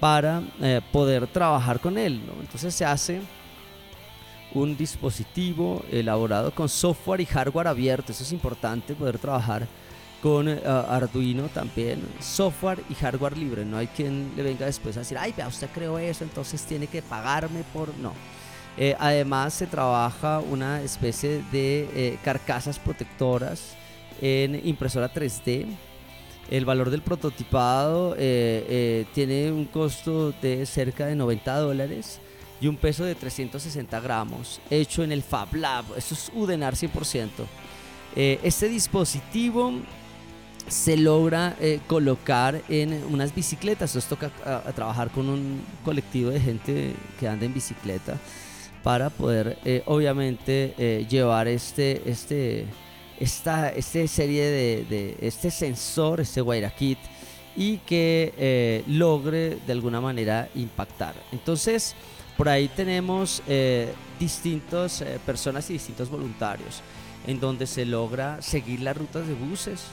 para 0.00 0.42
poder 0.90 1.26
trabajar 1.28 1.78
con 1.80 1.96
él. 1.96 2.22
Entonces 2.40 2.74
se 2.74 2.84
hace 2.84 3.20
un 4.54 4.76
dispositivo 4.76 5.84
elaborado 5.90 6.54
con 6.54 6.68
software 6.68 7.20
y 7.20 7.26
hardware 7.26 7.68
abierto. 7.68 8.12
Eso 8.12 8.24
es 8.24 8.32
importante 8.32 8.94
poder 8.94 9.18
trabajar 9.18 9.66
con 10.22 10.48
eh, 10.48 10.60
Arduino 10.64 11.48
también, 11.48 12.00
software 12.20 12.82
y 12.88 12.94
hardware 12.94 13.36
libre. 13.36 13.64
No 13.64 13.76
hay 13.76 13.88
quien 13.88 14.32
le 14.36 14.42
venga 14.42 14.66
después 14.66 14.96
a 14.96 15.00
decir, 15.00 15.18
ay, 15.18 15.34
vea, 15.36 15.48
usted 15.48 15.68
creó 15.74 15.98
eso, 15.98 16.22
entonces 16.22 16.62
tiene 16.62 16.86
que 16.86 17.02
pagarme 17.02 17.64
por... 17.72 17.88
No. 17.98 18.12
Eh, 18.78 18.96
además 18.98 19.54
se 19.54 19.66
trabaja 19.66 20.40
una 20.40 20.80
especie 20.82 21.42
de 21.52 21.88
eh, 21.94 22.18
carcasas 22.24 22.78
protectoras 22.78 23.74
en 24.20 24.66
impresora 24.66 25.12
3D. 25.12 25.66
El 26.50 26.64
valor 26.64 26.90
del 26.90 27.02
prototipado 27.02 28.14
tiene 28.14 29.52
un 29.52 29.64
costo 29.64 30.32
de 30.42 30.66
cerca 30.66 31.06
de 31.06 31.14
90 31.14 31.56
dólares 31.56 32.20
y 32.62 32.68
un 32.68 32.76
peso 32.76 33.04
de 33.04 33.16
360 33.16 33.98
gramos, 34.00 34.60
hecho 34.70 35.02
en 35.02 35.10
el 35.10 35.22
Fab 35.24 35.52
Lab. 35.54 35.84
Eso 35.96 36.14
es 36.14 36.30
Udenar 36.32 36.74
100%. 36.74 37.28
Eh, 38.14 38.38
este 38.44 38.68
dispositivo 38.68 39.72
se 40.68 40.96
logra 40.96 41.56
eh, 41.60 41.80
colocar 41.88 42.62
en 42.68 43.02
unas 43.10 43.34
bicicletas. 43.34 43.96
Nos 43.96 44.04
toca 44.04 44.30
trabajar 44.76 45.10
con 45.10 45.28
un 45.28 45.60
colectivo 45.84 46.30
de 46.30 46.38
gente 46.38 46.94
que 47.18 47.26
anda 47.26 47.46
en 47.46 47.52
bicicleta 47.52 48.16
para 48.82 49.10
poder, 49.10 49.58
eh, 49.64 49.82
obviamente, 49.86 51.06
llevar 51.08 51.48
este, 51.48 52.02
este, 52.06 52.66
esta 53.20 53.68
este 53.70 54.08
serie 54.08 54.44
de, 54.44 55.16
este 55.20 55.50
sensor, 55.50 56.20
este 56.20 56.42
Kit 56.76 56.98
y 57.56 57.78
que 57.78 58.82
logre 58.88 59.58
de 59.66 59.72
alguna 59.72 60.00
manera 60.00 60.48
impactar. 60.54 61.14
Entonces, 61.32 61.94
por 62.36 62.48
ahí 62.48 62.68
tenemos 62.68 63.42
eh, 63.46 63.92
distintas 64.18 65.02
eh, 65.02 65.20
personas 65.24 65.68
y 65.70 65.74
distintos 65.74 66.08
voluntarios 66.08 66.80
en 67.26 67.38
donde 67.38 67.66
se 67.66 67.84
logra 67.84 68.40
seguir 68.40 68.80
las 68.80 68.96
rutas 68.96 69.26
de 69.28 69.34
buses. 69.34 69.84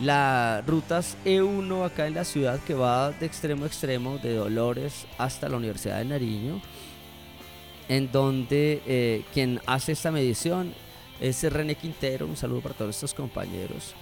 Las 0.00 0.66
rutas 0.66 1.16
E1 1.24 1.86
acá 1.86 2.08
en 2.08 2.14
la 2.14 2.24
ciudad 2.24 2.58
que 2.66 2.74
va 2.74 3.12
de 3.12 3.26
extremo 3.26 3.64
a 3.64 3.66
extremo, 3.68 4.18
de 4.18 4.34
Dolores 4.34 5.06
hasta 5.16 5.48
la 5.48 5.56
Universidad 5.56 5.98
de 5.98 6.06
Nariño, 6.06 6.60
en 7.88 8.10
donde 8.10 8.82
eh, 8.86 9.22
quien 9.32 9.60
hace 9.66 9.92
esta 9.92 10.10
medición 10.10 10.72
es 11.20 11.42
René 11.52 11.74
Quintero, 11.74 12.26
un 12.26 12.36
saludo 12.36 12.60
para 12.60 12.74
todos 12.74 12.94
estos 12.94 13.14
compañeros 13.14 13.94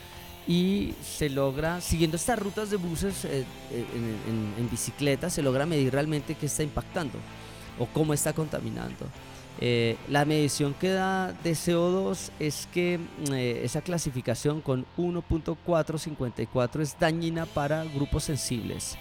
y 0.46 0.94
se 1.02 1.30
logra, 1.30 1.80
siguiendo 1.80 2.16
estas 2.16 2.38
rutas 2.38 2.70
de 2.70 2.76
buses 2.76 3.24
en, 3.24 3.44
en, 4.58 4.70
bicicleta, 4.70 5.30
se 5.30 5.42
logra 5.42 5.66
medir 5.66 5.92
realmente 5.92 6.34
qué 6.34 6.46
está 6.46 6.62
impactando 6.62 7.18
o 7.78 7.86
cómo 7.86 8.12
está 8.12 8.32
contaminando. 8.32 9.06
Eh, 9.60 9.96
la 10.08 10.24
medición 10.24 10.74
que 10.74 10.88
da 10.88 11.32
de 11.32 11.52
CO2 11.52 12.30
es 12.40 12.66
que 12.72 12.98
mm, 12.98 13.32
eh, 13.34 13.64
esa 13.64 13.82
clasificación 13.82 14.60
con 14.60 14.86
1.454 14.96 16.80
es 16.80 16.98
dañina 16.98 17.46
para 17.46 17.84
grupos 17.84 18.24
sensibles. 18.24 18.96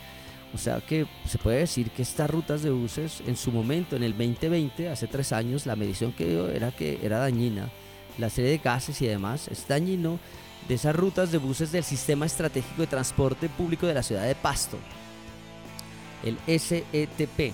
O 0.54 0.58
sea 0.58 0.82
que 0.82 1.08
se 1.26 1.38
puede 1.38 1.60
decir 1.60 1.92
que 1.92 2.02
estas 2.02 2.30
rutas 2.30 2.62
de 2.62 2.72
buses 2.72 3.24
en 3.26 3.38
su 3.38 3.52
momento, 3.52 3.96
en 3.96 4.04
el 4.04 4.12
2020, 4.12 4.90
hace 4.90 5.08
tres 5.08 5.32
años, 5.32 5.66
la 5.66 5.76
medición 5.76 6.12
que 6.12 6.26
dio 6.26 6.50
era 6.50 6.72
que 6.72 7.00
era 7.02 7.20
dañina. 7.20 7.70
La 8.18 8.30
serie 8.30 8.52
de 8.52 8.58
gases 8.58 9.02
y 9.02 9.08
demás 9.08 9.48
es 9.48 9.66
dañino 9.68 10.20
de 10.68 10.76
esas 10.76 10.96
rutas 10.96 11.32
de 11.32 11.38
buses 11.38 11.72
del 11.72 11.84
Sistema 11.84 12.26
Estratégico 12.26 12.82
de 12.82 12.88
Transporte 12.88 13.50
Público 13.50 13.88
de 13.88 13.94
la 13.94 14.04
ciudad 14.04 14.28
de 14.28 14.36
Pasto, 14.36 14.78
el 16.24 16.38
SETP. 16.48 17.54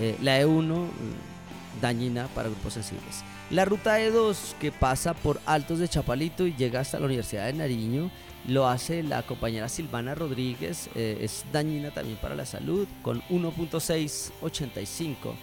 Eh, 0.00 0.16
la 0.22 0.40
E1 0.40 0.64
mm, 0.64 1.80
dañina 1.80 2.26
para 2.34 2.48
grupos 2.48 2.72
sensibles. 2.72 3.22
La 3.50 3.66
ruta 3.66 4.00
E2 4.00 4.54
que 4.58 4.72
pasa 4.72 5.12
por 5.12 5.40
Altos 5.44 5.78
de 5.78 5.88
Chapalito 5.88 6.46
y 6.46 6.54
llega 6.54 6.80
hasta 6.80 6.98
la 6.98 7.06
Universidad 7.06 7.46
de 7.46 7.52
Nariño 7.52 8.10
lo 8.46 8.68
hace 8.68 9.02
la 9.02 9.22
compañera 9.22 9.68
Silvana 9.68 10.14
Rodríguez, 10.14 10.88
eh, 10.94 11.18
es 11.20 11.44
dañina 11.52 11.90
también 11.90 12.18
para 12.18 12.34
la 12.34 12.46
salud 12.46 12.86
con 13.02 13.20
1.685. 13.22 15.34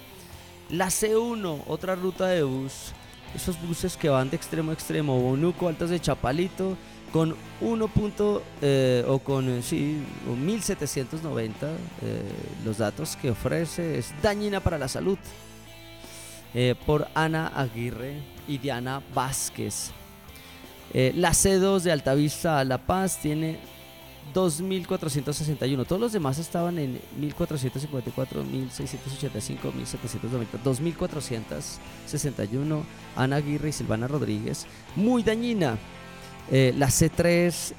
La 0.69 0.87
C1, 0.87 1.63
otra 1.67 1.95
ruta 1.95 2.27
de 2.27 2.43
bus, 2.43 2.93
esos 3.35 3.59
buses 3.61 3.97
que 3.97 4.09
van 4.09 4.29
de 4.29 4.35
extremo 4.35 4.71
a 4.71 4.73
extremo, 4.73 5.19
Bonuco, 5.19 5.67
Altos 5.67 5.89
de 5.89 5.99
Chapalito, 5.99 6.77
con 7.11 7.35
1. 7.61 7.89
Eh, 8.61 9.03
o 9.07 9.19
con 9.19 9.49
eh, 9.49 9.61
sí, 9.61 10.03
1790 10.27 11.67
eh, 11.67 11.73
los 12.63 12.77
datos 12.77 13.15
que 13.15 13.31
ofrece 13.31 13.97
es 13.97 14.13
dañina 14.21 14.59
para 14.59 14.77
la 14.77 14.87
salud 14.87 15.17
por 16.87 17.07
Ana 17.13 17.51
Aguirre 17.55 18.23
y 18.47 18.57
Diana 18.57 19.03
Vázquez 19.13 19.91
la 20.93 21.31
C2 21.31 21.81
de 21.81 21.91
Altavista 21.91 22.59
a 22.59 22.63
La 22.63 22.79
Paz 22.79 23.19
tiene 23.21 23.59
2.461 24.33 25.85
todos 25.85 26.01
los 26.01 26.11
demás 26.11 26.39
estaban 26.39 26.77
en 26.77 26.99
1.454 27.19 28.43
1.685 28.43 29.73
1.790 29.73 30.61
2.461 30.63 32.83
Ana 33.15 33.37
Aguirre 33.37 33.69
y 33.69 33.71
Silvana 33.71 34.07
Rodríguez 34.07 34.67
muy 34.95 35.23
dañina 35.23 35.79
eh, 36.51 36.73
la 36.77 36.87
C3, 36.87 37.73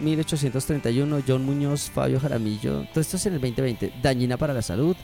1831, 0.00 1.18
eh, 1.18 1.24
John 1.26 1.44
Muñoz, 1.44 1.90
Fabio 1.90 2.20
Jaramillo. 2.20 2.84
Todo 2.92 3.00
esto 3.00 3.16
es 3.16 3.26
en 3.26 3.34
el 3.34 3.40
2020. 3.40 3.94
Dañina 4.02 4.36
para 4.36 4.52
la 4.52 4.62
salud. 4.62 4.96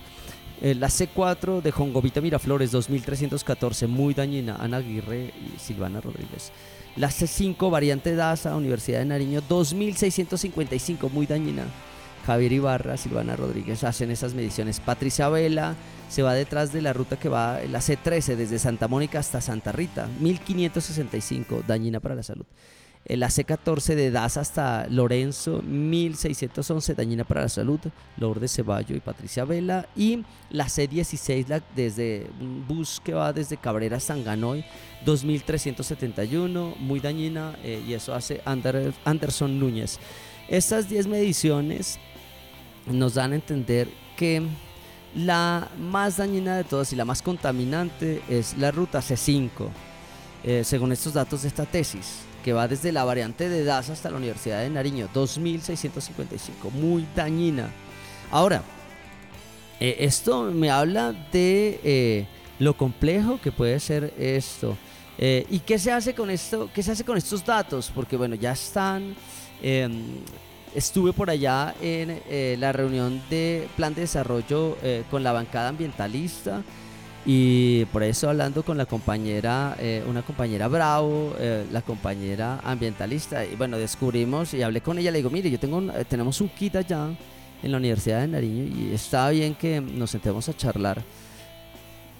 Eh, 0.62 0.74
la 0.74 0.88
C4 0.88 1.62
de 1.62 1.72
Jongovita 1.72 2.20
Miraflores, 2.20 2.70
2314, 2.70 3.86
muy 3.86 4.14
dañina. 4.14 4.56
Ana 4.56 4.78
Aguirre 4.78 5.32
y 5.34 5.58
Silvana 5.58 6.00
Rodríguez. 6.00 6.52
La 6.96 7.08
C5, 7.08 7.70
variante 7.70 8.14
DASA, 8.14 8.54
Universidad 8.56 9.00
de 9.00 9.06
Nariño, 9.06 9.42
2655, 9.48 11.08
muy 11.08 11.26
dañina. 11.26 11.64
Javier 12.24 12.52
Ibarra, 12.52 12.96
Silvana 12.96 13.36
Rodríguez 13.36 13.84
hacen 13.84 14.10
esas 14.10 14.32
mediciones. 14.32 14.80
Patricia 14.80 15.28
Vela 15.28 15.74
se 16.08 16.22
va 16.22 16.34
detrás 16.34 16.72
de 16.72 16.80
la 16.80 16.92
ruta 16.92 17.18
que 17.18 17.28
va, 17.28 17.60
la 17.70 17.80
C13, 17.80 18.36
desde 18.36 18.58
Santa 18.58 18.88
Mónica 18.88 19.18
hasta 19.18 19.40
Santa 19.40 19.72
Rita, 19.72 20.08
1565, 20.20 21.64
dañina 21.66 22.00
para 22.00 22.14
la 22.14 22.22
salud. 22.22 22.46
La 23.06 23.28
C14 23.28 23.94
de 23.94 24.10
Daza 24.10 24.40
hasta 24.40 24.86
Lorenzo, 24.88 25.60
1611, 25.62 26.94
dañina 26.94 27.24
para 27.24 27.42
la 27.42 27.48
salud, 27.50 27.78
Lourdes 28.16 28.54
Ceballo 28.54 28.96
y 28.96 29.00
Patricia 29.00 29.44
Vela. 29.44 29.86
Y 29.94 30.24
la 30.50 30.66
C16 30.66 31.48
la, 31.48 31.62
desde 31.76 32.30
un 32.40 32.66
bus 32.66 33.02
que 33.04 33.12
va 33.12 33.32
desde 33.32 33.58
Cabrera 33.58 33.98
hasta 33.98 34.14
Anganoy, 34.14 34.64
2371, 35.04 36.76
muy 36.78 37.00
dañina, 37.00 37.58
eh, 37.62 37.82
y 37.86 37.92
eso 37.92 38.14
hace 38.14 38.40
Anderson 38.46 39.58
Núñez. 39.60 39.98
Estas 40.48 40.88
10 40.88 41.06
mediciones 41.06 41.98
nos 42.86 43.14
dan 43.14 43.32
a 43.32 43.34
entender 43.34 43.88
que 44.16 44.42
la 45.14 45.68
más 45.78 46.16
dañina 46.16 46.56
de 46.56 46.64
todas 46.64 46.92
y 46.92 46.96
la 46.96 47.04
más 47.04 47.20
contaminante 47.20 48.22
es 48.30 48.56
la 48.56 48.70
ruta 48.70 49.00
C5, 49.00 49.68
eh, 50.42 50.64
según 50.64 50.92
estos 50.92 51.12
datos 51.12 51.42
de 51.42 51.48
esta 51.48 51.66
tesis 51.66 52.23
que 52.44 52.52
va 52.52 52.68
desde 52.68 52.92
la 52.92 53.04
variante 53.04 53.48
de 53.48 53.64
Daza 53.64 53.94
hasta 53.94 54.10
la 54.10 54.18
Universidad 54.18 54.60
de 54.60 54.68
Nariño, 54.68 55.08
2655, 55.14 56.70
muy 56.72 57.06
dañina. 57.16 57.70
Ahora, 58.30 58.62
eh, 59.80 59.96
esto 60.00 60.52
me 60.52 60.70
habla 60.70 61.14
de 61.32 61.80
eh, 61.82 62.26
lo 62.58 62.76
complejo 62.76 63.40
que 63.40 63.50
puede 63.50 63.80
ser 63.80 64.12
esto. 64.18 64.76
Eh, 65.16 65.46
¿Y 65.48 65.60
qué 65.60 65.78
se 65.78 65.90
hace 65.90 66.14
con 66.14 66.28
esto? 66.28 66.68
¿Qué 66.74 66.82
se 66.82 66.92
hace 66.92 67.02
con 67.02 67.16
estos 67.16 67.42
datos? 67.42 67.90
Porque 67.94 68.18
bueno, 68.18 68.34
ya 68.34 68.52
están. 68.52 69.16
Em, 69.62 70.02
estuve 70.74 71.14
por 71.14 71.30
allá 71.30 71.74
en 71.80 72.20
la 72.60 72.72
reunión 72.72 73.22
de 73.30 73.68
plan 73.74 73.94
de 73.94 74.02
desarrollo 74.02 74.76
con 75.10 75.22
la 75.22 75.32
bancada 75.32 75.70
ambientalista. 75.70 76.62
Y 77.26 77.86
por 77.86 78.02
eso 78.02 78.28
hablando 78.28 78.62
con 78.62 78.76
la 78.76 78.84
compañera, 78.84 79.76
eh, 79.78 80.04
una 80.06 80.22
compañera 80.22 80.68
Bravo, 80.68 81.34
eh, 81.38 81.64
la 81.72 81.80
compañera 81.80 82.60
ambientalista, 82.62 83.46
y 83.46 83.56
bueno, 83.56 83.78
descubrimos 83.78 84.52
y 84.52 84.62
hablé 84.62 84.82
con 84.82 84.98
ella, 84.98 85.10
le 85.10 85.18
digo, 85.18 85.30
mire, 85.30 85.50
yo 85.50 85.58
tengo, 85.58 85.80
eh, 85.80 86.04
tenemos 86.04 86.42
un 86.42 86.50
kit 86.50 86.76
allá 86.76 87.08
en 87.62 87.72
la 87.72 87.78
Universidad 87.78 88.20
de 88.20 88.28
Nariño 88.28 88.64
y 88.64 88.92
está 88.92 89.30
bien 89.30 89.54
que 89.54 89.80
nos 89.80 90.10
sentemos 90.10 90.50
a 90.50 90.54
charlar 90.54 91.02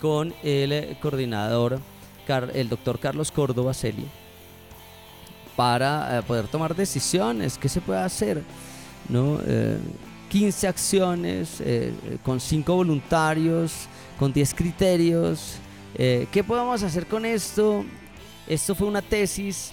con 0.01 0.33
el 0.43 0.97
coordinador, 1.03 1.81
el 2.55 2.69
doctor 2.71 2.99
Carlos 2.99 3.31
Córdoba 3.31 3.75
Celi, 3.75 4.07
para 5.55 6.23
poder 6.27 6.49
tomar 6.49 6.75
decisiones, 6.75 7.59
qué 7.59 7.69
se 7.69 7.83
puede 7.83 8.01
hacer, 8.01 8.43
¿no? 9.11 9.39
15 10.35 10.66
acciones 10.66 11.62
con 12.24 12.41
5 12.41 12.74
voluntarios 12.74 13.89
con 14.18 14.32
10 14.32 14.55
criterios. 14.55 15.57
Eh, 15.95 16.26
¿Qué 16.30 16.43
podemos 16.43 16.82
hacer 16.82 17.07
con 17.07 17.24
esto? 17.24 17.85
Esto 18.47 18.74
fue 18.74 18.87
una 18.87 19.03
tesis, 19.03 19.72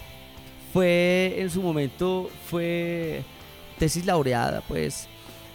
fue 0.72 1.34
en 1.38 1.50
su 1.50 1.60
momento, 1.62 2.30
fue 2.48 3.22
tesis 3.78 4.06
laureada, 4.06 4.62
pues, 4.62 5.08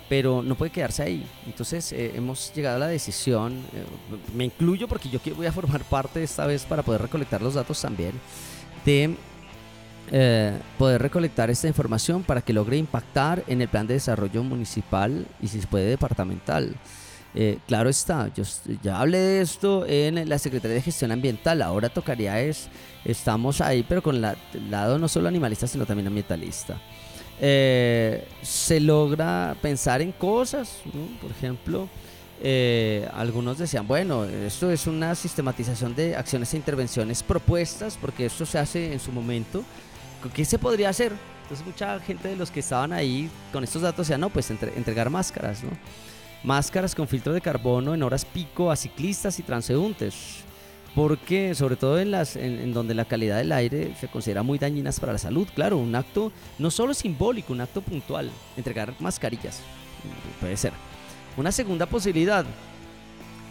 pero 0.09 0.41
no 0.41 0.55
puede 0.55 0.71
quedarse 0.71 1.03
ahí. 1.03 1.25
Entonces 1.45 1.91
eh, 1.91 2.13
hemos 2.15 2.53
llegado 2.53 2.77
a 2.77 2.79
la 2.79 2.87
decisión, 2.87 3.57
eh, 3.73 3.85
me 4.35 4.45
incluyo 4.45 4.87
porque 4.87 5.09
yo 5.09 5.19
voy 5.35 5.47
a 5.47 5.51
formar 5.51 5.83
parte 5.83 6.21
esta 6.21 6.45
vez 6.45 6.63
para 6.65 6.83
poder 6.83 7.01
recolectar 7.01 7.41
los 7.41 7.55
datos 7.55 7.81
también, 7.81 8.13
de 8.85 9.15
poder 10.77 11.01
recolectar 11.01 11.49
esta 11.49 11.67
información 11.67 12.23
para 12.23 12.41
que 12.41 12.53
logre 12.53 12.77
impactar 12.77 13.43
en 13.47 13.61
el 13.61 13.67
plan 13.67 13.87
de 13.87 13.95
desarrollo 13.95 14.43
municipal 14.43 15.27
y 15.41 15.47
si 15.47 15.61
se 15.61 15.67
puede 15.67 15.85
departamental. 15.85 16.75
Eh, 17.39 17.59
claro 17.67 17.87
está, 17.87 18.33
yo 18.33 18.43
ya 18.81 18.99
hablé 18.99 19.19
de 19.19 19.41
esto 19.41 19.85
en 19.85 20.27
la 20.27 20.39
Secretaría 20.39 20.73
de 20.73 20.81
Gestión 20.81 21.11
Ambiental, 21.11 21.61
ahora 21.61 21.87
tocaría 21.87 22.41
es, 22.41 22.67
estamos 23.05 23.61
ahí, 23.61 23.85
pero 23.87 24.01
con 24.01 24.15
el 24.15 24.35
lado 24.71 24.97
no 24.97 25.07
solo 25.07 25.27
animalista, 25.27 25.67
sino 25.67 25.85
también 25.85 26.07
ambientalista. 26.07 26.81
Eh, 27.39 28.27
se 28.41 28.79
logra 28.79 29.55
pensar 29.61 30.01
en 30.01 30.13
cosas, 30.13 30.79
por 31.21 31.29
ejemplo, 31.29 31.87
eh, 32.41 33.07
algunos 33.13 33.59
decían, 33.59 33.87
bueno, 33.87 34.25
esto 34.25 34.71
es 34.71 34.87
una 34.87 35.13
sistematización 35.13 35.95
de 35.95 36.15
acciones 36.15 36.53
e 36.55 36.57
intervenciones 36.57 37.21
propuestas, 37.21 37.99
porque 38.01 38.25
esto 38.25 38.47
se 38.47 38.57
hace 38.57 38.93
en 38.93 38.99
su 38.99 39.11
momento. 39.11 39.63
¿Qué 40.33 40.45
se 40.45 40.59
podría 40.59 40.89
hacer? 40.89 41.13
Entonces 41.43 41.65
mucha 41.65 41.99
gente 41.99 42.27
de 42.27 42.35
los 42.35 42.51
que 42.51 42.59
estaban 42.59 42.91
ahí 42.91 43.29
con 43.53 43.63
estos 43.63 43.81
datos 43.81 44.07
decía, 44.07 44.17
no, 44.17 44.29
pues 44.29 44.51
entregar 44.51 45.09
máscaras, 45.09 45.63
¿no? 45.63 45.69
máscaras 46.43 46.95
con 46.95 47.07
filtro 47.07 47.33
de 47.33 47.41
carbono 47.41 47.93
en 47.93 48.03
horas 48.03 48.25
pico 48.25 48.71
a 48.71 48.75
ciclistas 48.75 49.39
y 49.39 49.43
transeúntes, 49.43 50.43
porque 50.95 51.55
sobre 51.55 51.75
todo 51.75 51.99
en 51.99 52.11
las 52.11 52.35
en, 52.35 52.73
donde 52.73 52.93
la 52.93 53.05
calidad 53.05 53.37
del 53.37 53.51
aire 53.51 53.95
se 53.99 54.07
considera 54.07 54.43
muy 54.43 54.57
dañinas 54.57 54.99
para 54.99 55.13
la 55.13 55.19
salud, 55.19 55.47
claro, 55.53 55.77
un 55.77 55.95
acto 55.95 56.31
no 56.59 56.71
solo 56.71 56.93
simbólico, 56.93 57.53
un 57.53 57.61
acto 57.61 57.81
puntual, 57.81 58.31
entregar 58.55 58.93
mascarillas, 58.99 59.59
puede 60.39 60.57
ser. 60.57 60.73
Una 61.35 61.51
segunda 61.51 61.85
posibilidad, 61.85 62.45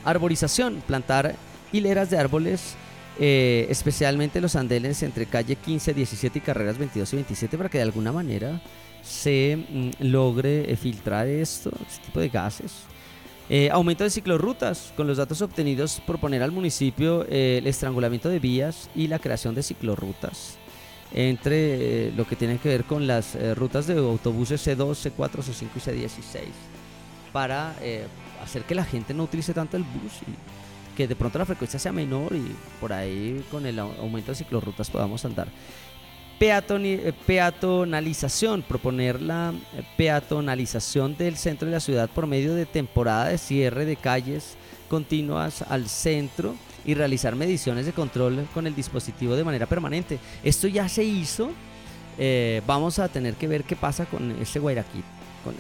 arborización, 0.05 0.83
plantar 0.87 1.37
hileras 1.73 2.11
de 2.11 2.19
árboles 2.19 2.77
eh, 3.19 3.67
especialmente 3.71 4.43
los 4.43 4.57
andenes 4.57 5.03
entre 5.03 5.25
calle 5.25 5.57
15, 5.57 5.95
17 5.95 6.39
y 6.39 6.43
carreras 6.43 6.77
22 6.77 7.13
y 7.15 7.17
27 7.17 7.57
para 7.57 7.71
que 7.71 7.79
de 7.79 7.85
alguna 7.85 8.13
manera 8.13 8.61
se 9.03 9.57
mm, 9.57 9.91
logre 10.05 10.71
eh, 10.71 10.77
filtrar 10.77 11.27
esto, 11.27 11.71
este 11.89 12.05
tipo 12.05 12.21
de 12.21 12.29
gases. 12.29 12.73
Eh, 13.49 13.71
aumento 13.71 14.05
de 14.05 14.11
ciclorrutas. 14.11 14.93
Con 14.97 15.07
los 15.07 15.17
datos 15.17 15.41
obtenidos, 15.41 16.03
proponer 16.07 16.43
al 16.43 16.53
municipio 16.53 17.25
el 17.29 17.67
estrangulamiento 17.67 18.29
de 18.29 18.39
vías 18.39 18.91
y 18.95 19.07
la 19.07 19.19
creación 19.19 19.55
de 19.55 19.63
ciclorrutas. 19.63 20.57
Entre 21.13 22.11
lo 22.13 22.27
que 22.27 22.37
tiene 22.37 22.59
que 22.59 22.69
ver 22.69 22.85
con 22.85 23.07
las 23.07 23.39
rutas 23.57 23.87
de 23.87 23.97
autobuses 23.97 24.67
C2, 24.67 25.11
C4, 25.13 25.43
C5 25.43 25.69
y 25.77 25.79
C16. 25.79 26.41
Para 27.33 27.77
hacer 28.43 28.63
que 28.65 28.75
la 28.75 28.85
gente 28.85 29.15
no 29.15 29.23
utilice 29.23 29.55
tanto 29.55 29.77
el 29.77 29.85
bus 29.85 30.21
y 30.27 30.66
que 30.97 31.07
de 31.07 31.15
pronto 31.15 31.39
la 31.39 31.47
frecuencia 31.47 31.79
sea 31.79 31.93
menor 31.93 32.35
y 32.35 32.57
por 32.81 32.93
ahí 32.93 33.45
con 33.51 33.67
el 33.67 33.79
aumento 33.79 34.33
de 34.33 34.37
ciclorrutas 34.37 34.91
podamos 34.91 35.25
andar. 35.25 35.49
Eh, 36.39 37.13
peatonalización, 37.27 38.63
proponer 38.63 39.23
la 39.23 39.55
eh, 39.75 39.83
peatonalización 39.97 41.17
del 41.17 41.37
centro 41.37 41.67
de 41.67 41.73
la 41.73 41.81
ciudad 41.81 42.11
por 42.11 42.27
medio 42.27 42.55
de 42.55 42.67
temporada 42.67 43.29
de 43.29 43.39
cierre 43.39 43.87
de 43.87 43.97
calles 43.97 44.57
continuas 44.91 45.63
al 45.63 45.89
centro 45.89 46.55
y 46.85 46.93
realizar 46.95 47.35
mediciones 47.35 47.87
de 47.87 47.93
control 47.93 48.47
con 48.53 48.67
el 48.67 48.75
dispositivo 48.75 49.35
de 49.35 49.45
manera 49.45 49.67
permanente. 49.67 50.19
Esto 50.45 50.69
ya 50.69 50.89
se 50.89 51.05
hizo. 51.05 51.51
Eh, 52.19 52.61
vamos 52.67 52.99
a 52.99 53.09
tener 53.09 53.35
que 53.35 53.49
ver 53.49 53.65
qué 53.65 53.75
pasa 53.75 54.05
con 54.05 54.31
este 54.33 54.59
Guairaquí, 54.59 55.03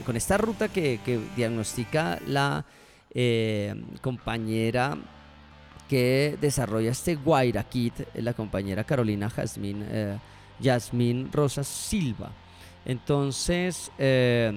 con, 0.05 0.17
esta 0.17 0.37
ruta 0.39 0.69
que, 0.69 1.01
diagnostica 1.37 2.19
la 2.27 2.65
compañera 4.03 4.99
que 5.89 6.37
desarrolla 6.41 6.91
este 6.91 7.15
Guairaquí, 7.17 7.93
la 8.15 8.33
compañera 8.33 8.85
Carolina 8.85 9.31
Jazmín. 9.31 9.85
Yasmín 10.61 11.31
Rosas 11.33 11.67
Silva. 11.67 12.31
Entonces, 12.85 13.91
eh, 13.99 14.53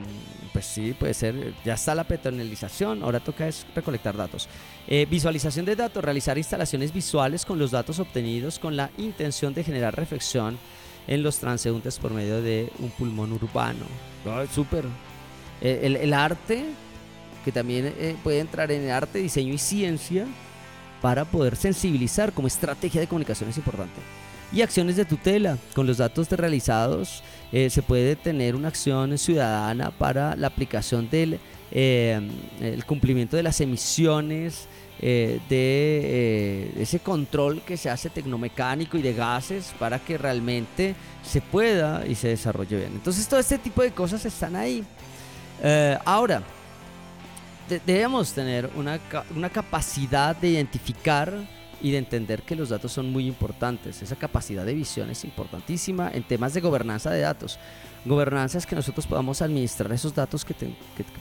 pues 0.54 0.66
sí, 0.66 0.94
puede 0.94 1.16
ser, 1.16 1.54
ya 1.66 1.74
está 1.74 1.96
la 1.96 2.04
petonalización, 2.04 3.02
ahora 3.02 3.20
toca 3.20 3.48
es 3.48 3.66
recolectar 3.74 4.16
datos. 4.16 4.48
Eh, 4.88 5.08
visualización 5.10 5.66
de 5.66 5.76
datos, 5.76 6.04
realizar 6.04 6.38
instalaciones 6.38 6.94
visuales 6.94 7.44
con 7.44 7.58
los 7.58 7.72
datos 7.72 7.98
obtenidos 7.98 8.60
con 8.60 8.76
la 8.76 8.92
intención 9.00 9.54
de 9.56 9.64
generar 9.64 9.96
reflexión 9.96 10.60
en 11.08 11.24
los 11.24 11.40
transeúntes 11.40 11.98
por 11.98 12.12
medio 12.12 12.40
de 12.44 12.72
un 12.78 12.92
pulmón 12.92 13.34
urbano. 13.34 13.86
Súper. 14.54 14.86
Eh, 15.60 15.80
el, 15.84 15.96
el, 15.96 16.14
arte, 16.14 16.66
que 17.44 17.52
también 17.52 17.92
puede 18.24 18.42
entrar 18.42 18.72
en 18.72 18.92
arte, 18.92 19.18
diseño 19.18 19.56
y 19.56 19.58
ciencia, 19.58 20.28
para 21.02 21.26
poder 21.26 21.56
sensibilizar 21.56 22.34
como 22.34 22.48
estrategia 22.48 23.02
de 23.02 23.08
comunicación 23.08 23.50
es 23.50 23.58
importante 23.58 24.00
y 24.52 24.62
acciones 24.62 24.96
de 24.96 25.06
tutela. 25.06 25.58
Con 25.74 25.88
los 25.88 25.98
datos 25.98 26.30
realizados 26.32 27.24
eh, 27.52 27.70
se 27.70 27.82
puede 27.82 28.16
tener 28.16 28.56
una 28.56 28.70
acción 28.70 29.18
ciudadana 29.18 29.92
para 29.92 30.36
la 30.36 30.48
aplicación 30.48 31.10
del 31.10 31.40
eh, 31.72 32.20
el 32.62 32.84
cumplimiento 32.86 33.38
de 33.38 33.44
las 33.44 33.62
emisiones, 33.62 34.68
eh, 35.02 35.40
de 35.48 36.74
ese 36.82 37.00
control 37.00 37.62
que 37.62 37.78
se 37.78 37.92
hace 37.92 38.10
tecnomecánico 38.10 38.98
y 38.98 39.04
de 39.04 39.14
gases 39.14 39.74
para 39.78 40.00
que 40.00 40.18
realmente 40.18 40.96
se 41.24 41.42
pueda 41.42 42.06
y 42.08 42.16
se 42.16 42.30
desarrolle 42.30 42.78
bien. 42.78 42.94
Entonces 42.94 43.28
todo 43.28 43.40
este 43.40 43.60
tipo 43.60 43.84
de 43.84 43.92
cosas 43.92 44.26
están 44.26 44.56
ahí. 44.56 44.84
ahora, 46.06 46.42
debemos 47.86 48.34
tener 48.34 48.70
una, 48.76 49.00
una 49.36 49.50
capacidad 49.50 50.36
de 50.36 50.50
identificar 50.50 51.34
y 51.82 51.92
de 51.92 51.98
entender 51.98 52.42
que 52.42 52.56
los 52.56 52.70
datos 52.70 52.92
son 52.92 53.12
muy 53.12 53.28
importantes. 53.28 54.02
Esa 54.02 54.16
capacidad 54.16 54.66
de 54.66 54.74
visión 54.74 55.10
es 55.10 55.24
importantísima 55.24 56.12
en 56.14 56.24
temas 56.24 56.54
de 56.54 56.62
gobernanza 56.62 57.12
de 57.12 57.22
datos. 57.22 57.60
Gobernanza 58.06 58.58
es 58.58 58.66
que 58.66 58.76
nosotros 58.76 59.06
podamos 59.08 59.42
administrar 59.42 59.92
esos 59.92 60.14
datos 60.14 60.46
que, 60.46 60.56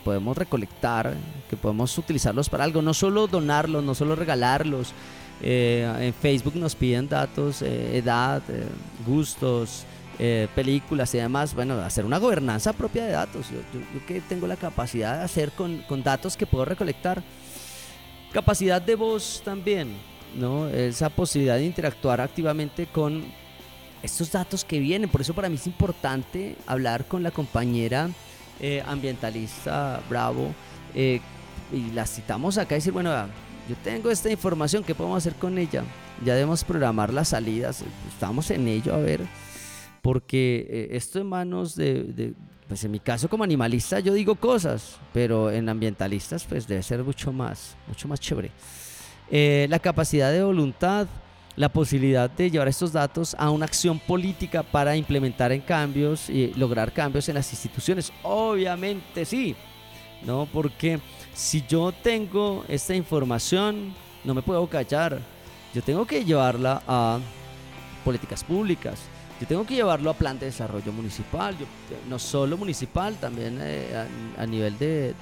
podemos 0.05 0.36
recolectar, 0.36 1.14
que 1.51 1.57
podemos 1.57 1.96
utilizarlos 1.99 2.49
para 2.49 2.64
algo, 2.64 2.82
no 2.82 2.94
solo 2.94 3.26
donarlos, 3.26 3.82
no 3.82 3.94
solo 3.94 4.14
regalarlos. 4.14 4.92
Eh, 5.40 5.90
en 6.01 6.14
Facebook 6.14 6.57
nos 6.57 6.74
piden 6.74 7.09
datos, 7.09 7.62
eh, 7.62 7.96
edad, 7.96 8.42
eh, 8.49 8.66
gustos, 9.07 9.84
eh, 10.18 10.48
películas 10.54 11.14
y 11.14 11.18
demás, 11.18 11.54
bueno, 11.54 11.74
hacer 11.80 12.04
una 12.04 12.18
gobernanza 12.18 12.72
propia 12.72 13.04
de 13.04 13.12
datos. 13.12 13.46
Yo, 13.50 13.60
que 14.06 14.20
tengo 14.20 14.46
la 14.46 14.56
capacidad 14.56 15.18
de 15.18 15.24
hacer 15.24 15.52
con, 15.52 15.78
con, 15.82 16.02
datos 16.02 16.36
que 16.36 16.46
puedo 16.46 16.64
recolectar. 16.64 17.22
Capacidad 18.32 18.82
de 18.82 18.94
voz 18.94 19.42
también, 19.44 19.96
¿no? 20.36 20.68
Esa 20.68 21.08
posibilidad 21.08 21.56
de 21.56 21.64
interactuar 21.64 22.20
activamente 22.20 22.86
con 22.86 23.24
estos 24.02 24.30
datos 24.30 24.64
que 24.64 24.78
vienen. 24.78 25.08
Por 25.08 25.20
eso 25.20 25.34
para 25.34 25.48
mí 25.48 25.56
es 25.56 25.66
importante 25.66 26.56
hablar 26.66 27.06
con 27.06 27.22
la 27.22 27.30
compañera 27.30 28.10
eh, 28.60 28.82
ambientalista 28.86 30.00
Bravo 30.08 30.52
eh, 30.94 31.20
y 31.72 31.92
la 31.92 32.06
citamos 32.06 32.58
acá 32.58 32.74
y 32.74 32.78
decir, 32.78 32.92
bueno, 32.92 33.10
yo 33.68 33.76
tengo 33.84 34.10
esta 34.10 34.30
información, 34.30 34.82
¿qué 34.82 34.94
podemos 34.94 35.18
hacer 35.18 35.34
con 35.34 35.58
ella? 35.58 35.84
Ya 36.24 36.34
debemos 36.34 36.64
programar 36.64 37.12
las 37.12 37.28
salidas, 37.28 37.84
estamos 38.08 38.50
en 38.50 38.66
ello, 38.66 38.94
a 38.94 38.98
ver, 38.98 39.20
porque 40.03 40.66
eh, 40.68 40.88
esto 40.92 41.20
en 41.20 41.26
manos 41.26 41.74
de, 41.74 42.34
pues 42.66 42.84
en 42.84 42.90
mi 42.90 43.01
caso 43.01 43.28
como 43.28 43.44
animalista 43.44 44.01
yo 44.01 44.14
digo 44.14 44.34
cosas, 44.34 44.99
pero 45.12 45.51
en 45.51 45.68
ambientalistas 45.68 46.44
pues 46.44 46.66
debe 46.66 46.82
ser 46.82 47.03
mucho 47.03 47.32
más, 47.32 47.76
mucho 47.86 48.09
más 48.09 48.20
chévere. 48.20 48.51
la 49.30 49.78
capacidad 49.78 50.32
de 50.32 50.42
voluntad, 50.42 51.07
la 51.59 51.68
posibilidad 51.68 52.30
de 52.30 52.51
llevar 52.53 52.68
estos 52.68 52.92
datos 52.92 53.34
a 53.36 53.51
una 53.51 53.64
acción 53.64 53.99
política 53.99 54.62
para 54.62 54.96
implementar 54.96 55.51
en 55.51 55.61
cambios 55.61 56.30
y 56.30 56.55
lograr 56.55 56.92
cambios 56.92 57.28
en 57.28 57.34
las 57.34 57.51
instituciones. 57.51 58.12
Obviamente 58.22 59.24
sí, 59.24 59.57
¿no? 60.24 60.46
Porque 60.53 61.01
si 61.34 61.64
yo 61.66 61.90
tengo 61.90 62.64
esta 62.68 62.94
información, 62.94 63.92
no 64.22 64.34
me 64.34 64.42
puedo 64.42 64.68
callar. 64.68 65.18
Yo 65.74 65.82
tengo 65.82 66.07
que 66.07 66.24
llevarla 66.24 66.80
a 66.86 67.18
políticas 68.05 68.44
públicas. 68.44 69.01
Yo 69.41 69.47
tengo 69.47 69.64
que 69.64 69.74
llevarlo 69.74 70.11
a 70.11 70.14
plan 70.14 70.39
de 70.39 70.47
desarrollo 70.47 70.93
municipal, 70.93 71.55
no 72.09 72.18
solo 72.18 72.57
municipal, 72.57 73.14
también 73.16 73.59
eh, 73.61 74.07
a, 74.36 74.47
nivel 74.47 74.76
de, 74.78 75.14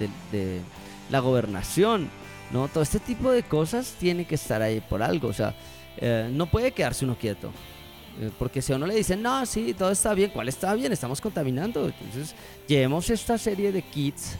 la 1.10 1.20
gobernación, 1.20 2.08
¿no? 2.50 2.68
Todo 2.68 2.82
este 2.82 2.98
tipo 2.98 3.30
de 3.30 3.42
cosas 3.42 3.94
tiene 4.00 4.24
que 4.24 4.36
estar 4.36 4.62
ahí 4.62 4.80
por 4.80 5.02
algo, 5.02 5.28
o 5.28 5.32
sea, 5.34 5.54
eh, 5.98 6.30
no 6.32 6.46
puede 6.46 6.72
quedarse 6.72 7.04
uno 7.04 7.16
quieto. 7.18 7.50
Eh, 8.20 8.30
porque 8.38 8.62
si 8.62 8.72
a 8.72 8.76
uno 8.76 8.86
le 8.86 8.94
dicen, 8.94 9.20
no, 9.20 9.44
sí, 9.44 9.74
todo 9.74 9.90
está 9.90 10.14
bien, 10.14 10.30
¿cuál 10.30 10.48
está 10.48 10.74
bien? 10.74 10.92
Estamos 10.92 11.20
contaminando. 11.20 11.86
Entonces, 11.86 12.34
llevemos 12.66 13.10
esta 13.10 13.36
serie 13.36 13.70
de 13.72 13.82
kits. 13.82 14.36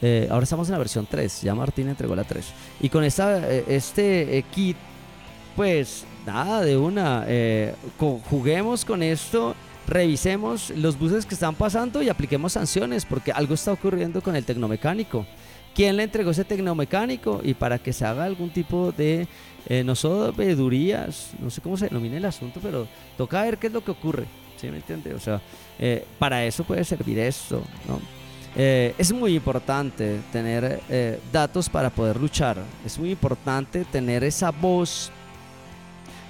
Eh, 0.00 0.28
ahora 0.30 0.44
estamos 0.44 0.68
en 0.68 0.72
la 0.72 0.78
versión 0.78 1.08
3, 1.10 1.42
ya 1.42 1.56
Martín 1.56 1.88
entregó 1.88 2.14
la 2.14 2.22
3. 2.22 2.46
Y 2.80 2.88
con 2.88 3.02
esta, 3.02 3.48
este 3.50 4.44
kit, 4.52 4.76
pues 5.56 6.04
nada, 6.32 6.62
de 6.62 6.76
una, 6.76 7.26
juguemos 8.30 8.84
con 8.84 9.02
esto, 9.02 9.54
revisemos 9.86 10.70
los 10.70 10.98
buses 10.98 11.24
que 11.24 11.34
están 11.34 11.54
pasando 11.54 12.02
y 12.02 12.08
apliquemos 12.08 12.52
sanciones, 12.52 13.04
porque 13.04 13.32
algo 13.32 13.54
está 13.54 13.72
ocurriendo 13.72 14.20
con 14.20 14.36
el 14.36 14.44
tecnomecánico. 14.44 15.26
¿Quién 15.74 15.96
le 15.96 16.02
entregó 16.02 16.32
ese 16.32 16.44
tecnomecánico? 16.44 17.40
Y 17.42 17.54
para 17.54 17.78
que 17.78 17.92
se 17.92 18.04
haga 18.04 18.24
algún 18.24 18.50
tipo 18.50 18.92
de 18.92 19.28
eh, 19.70 19.84
no 19.84 19.94
son 19.94 20.34
veedurías, 20.34 21.32
no 21.38 21.50
sé 21.50 21.60
cómo 21.60 21.76
se 21.76 21.88
denomina 21.88 22.16
el 22.16 22.24
asunto, 22.24 22.58
pero 22.62 22.88
toca 23.16 23.42
ver 23.42 23.58
qué 23.58 23.66
es 23.66 23.72
lo 23.72 23.84
que 23.84 23.90
ocurre, 23.90 24.24
¿sí 24.56 24.70
me 24.70 24.78
entiende? 24.78 25.14
O 25.14 25.20
sea, 25.20 25.42
eh, 25.78 26.06
para 26.18 26.44
eso 26.44 26.64
puede 26.64 26.84
servir 26.84 27.18
esto, 27.18 27.62
¿no? 27.86 28.00
Eh, 28.56 28.94
es 28.96 29.12
muy 29.12 29.36
importante 29.36 30.20
tener 30.32 30.80
datos 31.30 31.68
para 31.68 31.90
poder 31.90 32.18
luchar, 32.18 32.56
es 32.84 32.98
muy 32.98 33.10
importante 33.10 33.84
tener 33.84 34.24
esa 34.24 34.50
voz, 34.50 35.12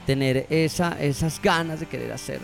tener 0.08 0.46
esa, 0.48 0.98
esas 0.98 1.38
ganas 1.42 1.80
de 1.80 1.86
querer 1.86 2.10
hacer. 2.12 2.40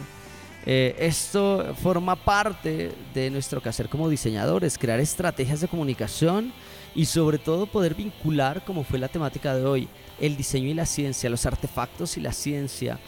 esto 0.66 1.74
forma 1.82 2.14
parte 2.14 2.92
de 3.14 3.30
nuestro 3.30 3.62
quehacer 3.62 3.88
como 3.88 4.10
diseñadores, 4.10 4.76
crear 4.76 5.00
estrategias 5.00 5.62
de 5.62 5.68
comunicación 5.68 6.52
y 6.94 7.06
sobre 7.06 7.38
todo 7.38 7.64
poder 7.64 7.94
vincular, 7.94 8.62
como 8.66 8.84
fue 8.84 8.98
la 8.98 9.08
temática 9.08 9.54
de 9.54 9.64
hoy, 9.64 9.88
el 10.20 10.36
diseño 10.36 10.68
y 10.68 10.74
la 10.74 10.84
ciencia, 10.84 11.30
los 11.30 11.46
artefactos 11.46 12.18
y 12.18 12.20
la 12.20 12.32
ciencia. 12.32 12.98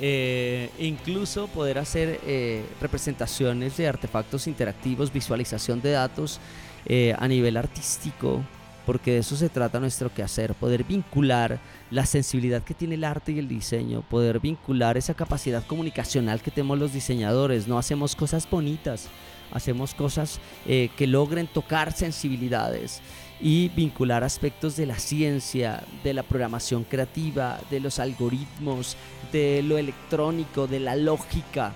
Eh, 0.00 0.70
incluso 0.80 1.46
poder 1.46 1.78
hacer 1.78 2.18
eh, 2.26 2.64
representaciones 2.80 3.76
de 3.76 3.86
artefactos 3.86 4.48
interactivos, 4.48 5.12
visualización 5.12 5.80
de 5.80 5.92
datos 5.92 6.40
eh, 6.84 7.14
a 7.16 7.28
nivel 7.28 7.56
artístico, 7.56 8.42
porque 8.86 9.12
de 9.12 9.18
eso 9.18 9.36
se 9.36 9.48
trata 9.48 9.80
nuestro 9.80 10.12
quehacer, 10.12 10.54
poder 10.54 10.84
vincular 10.84 11.60
la 11.90 12.06
sensibilidad 12.06 12.62
que 12.62 12.74
tiene 12.74 12.94
el 12.94 13.04
arte 13.04 13.32
y 13.32 13.38
el 13.38 13.48
diseño, 13.48 14.02
poder 14.02 14.40
vincular 14.40 14.96
esa 14.96 15.14
capacidad 15.14 15.64
comunicacional 15.66 16.40
que 16.42 16.50
tenemos 16.50 16.78
los 16.78 16.92
diseñadores, 16.92 17.68
no 17.68 17.78
hacemos 17.78 18.16
cosas 18.16 18.48
bonitas, 18.48 19.08
hacemos 19.52 19.94
cosas 19.94 20.40
que 20.64 21.06
logren 21.06 21.46
tocar 21.46 21.92
sensibilidades 21.92 23.02
y 23.40 23.70
vincular 23.70 24.22
aspectos 24.22 24.76
de 24.76 24.86
la 24.86 24.98
ciencia, 24.98 25.82
de 26.04 26.14
la 26.14 26.22
programación 26.22 26.84
creativa, 26.84 27.58
de 27.70 27.80
los 27.80 27.98
algoritmos, 27.98 28.96
de 29.32 29.62
lo 29.62 29.78
electrónico, 29.78 30.66
de 30.66 30.80
la 30.80 30.94
lógica, 30.94 31.74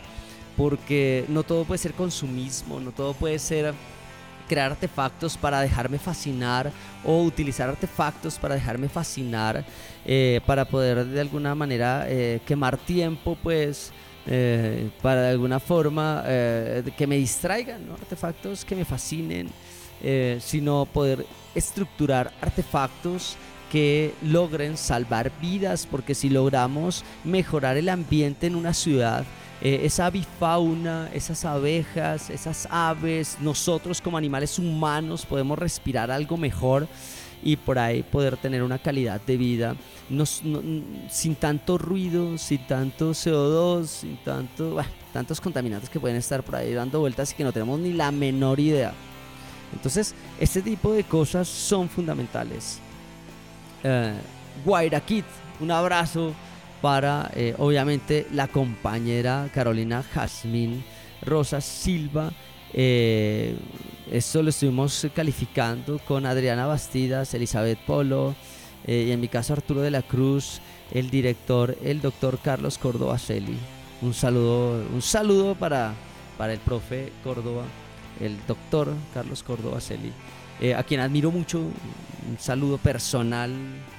porque 0.56 1.24
no 1.28 1.42
todo 1.42 1.64
puede 1.64 1.78
ser 1.78 1.94
consumismo, 1.94 2.80
no 2.80 2.92
todo 2.92 3.14
puede 3.14 3.38
ser 3.38 3.74
crear 4.48 4.72
artefactos 4.72 5.36
para 5.36 5.60
dejarme 5.60 5.98
fascinar 5.98 6.70
o 7.04 7.22
utilizar 7.22 7.68
artefactos 7.68 8.38
para 8.38 8.54
dejarme 8.54 8.88
fascinar, 8.88 9.64
eh, 10.06 10.40
para 10.46 10.64
poder 10.64 11.04
de 11.04 11.20
alguna 11.20 11.54
manera 11.54 12.06
eh, 12.08 12.40
quemar 12.46 12.76
tiempo, 12.76 13.36
pues. 13.42 13.92
Eh, 14.26 14.88
para 15.02 15.20
de 15.20 15.30
alguna 15.32 15.60
forma 15.60 16.24
que 16.96 17.06
me 17.06 17.18
distraigan, 17.18 17.90
artefactos 17.90 18.64
que 18.64 18.74
me 18.74 18.86
fascinen, 18.86 19.50
sino 20.40 20.86
poder 20.86 21.26
estructurar 21.54 22.32
artefactos 22.40 23.36
que 23.70 24.14
logren 24.22 24.78
salvar 24.78 25.30
vidas, 25.42 25.86
porque 25.90 26.14
si 26.14 26.30
logramos 26.30 27.04
mejorar 27.22 27.76
el 27.76 27.90
ambiente 27.90 28.46
en 28.46 28.54
una 28.54 28.72
ciudad, 28.72 29.24
eh, 29.64 29.86
esa 29.86 30.06
avifauna, 30.06 31.08
esas 31.14 31.42
abejas, 31.46 32.28
esas 32.28 32.68
aves, 32.70 33.38
nosotros 33.40 34.02
como 34.02 34.18
animales 34.18 34.58
humanos 34.58 35.24
podemos 35.24 35.58
respirar 35.58 36.10
algo 36.10 36.36
mejor 36.36 36.86
y 37.42 37.56
por 37.56 37.78
ahí 37.78 38.02
poder 38.02 38.36
tener 38.36 38.62
una 38.62 38.78
calidad 38.78 39.22
de 39.22 39.36
vida 39.38 39.76
sin 41.08 41.34
tanto 41.36 41.78
ruido, 41.78 42.36
sin 42.36 42.66
tanto 42.66 43.12
CO2, 43.12 43.86
sin 43.86 44.16
tanto, 44.18 44.76
tantos 45.14 45.40
contaminantes 45.40 45.88
que 45.88 45.98
pueden 45.98 46.18
estar 46.18 46.42
por 46.42 46.56
ahí 46.56 46.74
dando 46.74 47.00
vueltas 47.00 47.32
y 47.32 47.34
que 47.34 47.44
no 47.44 47.52
tenemos 47.52 47.80
ni 47.80 47.94
la 47.94 48.10
menor 48.10 48.60
idea. 48.60 48.92
Entonces, 49.72 50.14
este 50.38 50.60
tipo 50.60 50.92
de 50.92 51.04
cosas 51.04 51.48
son 51.48 51.88
fundamentales. 51.88 52.80
Uh, 53.82 54.12
Guaira 54.62 55.00
Kid, 55.00 55.24
un 55.58 55.70
abrazo 55.70 56.34
para 56.84 57.30
eh, 57.34 57.54
obviamente 57.56 58.26
la 58.30 58.46
compañera 58.46 59.48
Carolina 59.54 60.02
Jazmín 60.02 60.84
Rosa 61.22 61.62
Silva. 61.62 62.30
Eh, 62.74 63.56
esto 64.12 64.42
lo 64.42 64.50
estuvimos 64.50 65.06
calificando 65.14 65.98
con 66.00 66.26
Adriana 66.26 66.66
Bastidas, 66.66 67.32
Elizabeth 67.32 67.78
Polo 67.86 68.34
y 68.86 69.12
en 69.12 69.18
mi 69.18 69.28
caso 69.28 69.54
Arturo 69.54 69.80
de 69.80 69.90
la 69.90 70.02
Cruz, 70.02 70.60
el 70.92 71.08
director, 71.08 71.74
el 71.82 72.02
doctor 72.02 72.38
Carlos 72.44 72.76
Córdoba 72.76 73.16
Celi. 73.16 73.56
Un 74.02 74.12
saludo, 74.12 74.84
un 74.92 75.00
saludo 75.00 75.54
para, 75.54 75.94
para 76.36 76.52
el 76.52 76.58
profe 76.58 77.14
Córdoba 77.24 77.64
el 78.20 78.36
doctor 78.46 78.92
Carlos 79.14 79.42
Córdoba 79.42 79.80
Celi, 79.80 80.12
eh, 80.60 80.74
a 80.74 80.82
quien 80.82 81.00
admiro 81.00 81.30
mucho, 81.30 81.60
un 81.60 82.38
saludo 82.38 82.76
personal, 82.76 83.54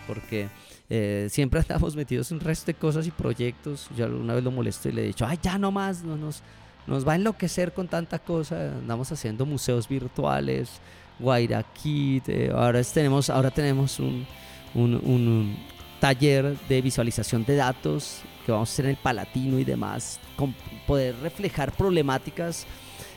porque 0.06 0.50
eh, 0.90 1.28
siempre 1.30 1.60
estamos 1.62 1.96
metidos 1.96 2.32
en 2.32 2.38
un 2.38 2.42
resto 2.42 2.68
de 2.68 2.76
cosas 2.76 3.08
y 3.08 3.12
proyectos. 3.12 3.88
Yo 3.98 4.06
alguna 4.06 4.34
vez 4.36 4.44
lo 4.44 4.52
molesto 4.52 4.90
y 4.90 4.92
le 4.92 5.04
he 5.04 5.08
dicho, 5.08 5.26
ay, 5.26 5.40
ya 5.42 5.58
nomás, 5.58 6.04
no 6.04 6.18
nos, 6.18 6.42
nos 6.88 7.08
va 7.08 7.14
a 7.14 7.16
enloquecer 7.16 7.74
con 7.74 7.88
tanta 7.88 8.20
cosa. 8.20 8.72
Andamos 8.72 9.12
haciendo 9.12 9.46
museos 9.46 9.88
virtuales, 9.88 10.80
Guaira 11.20 11.64
Kit, 11.64 12.28
eh, 12.30 12.52
ahora, 12.54 12.84
tenemos, 12.84 13.30
ahora 13.30 13.52
tenemos 13.52 14.00
un, 14.00 14.26
un, 14.74 15.58
taller 16.00 16.58
de 16.68 16.82
visualización 16.82 17.46
de 17.46 17.56
datos 17.56 18.22
que 18.46 18.52
vamos 18.52 18.70
a 18.70 18.74
hacer 18.74 18.86
en 18.86 18.92
el 18.92 18.98
Palatino 18.98 19.58
y 19.58 19.64
demás, 19.64 20.20
con 20.36 20.54
poder 20.86 21.16
reflejar 21.22 21.72
problemáticas 21.72 22.68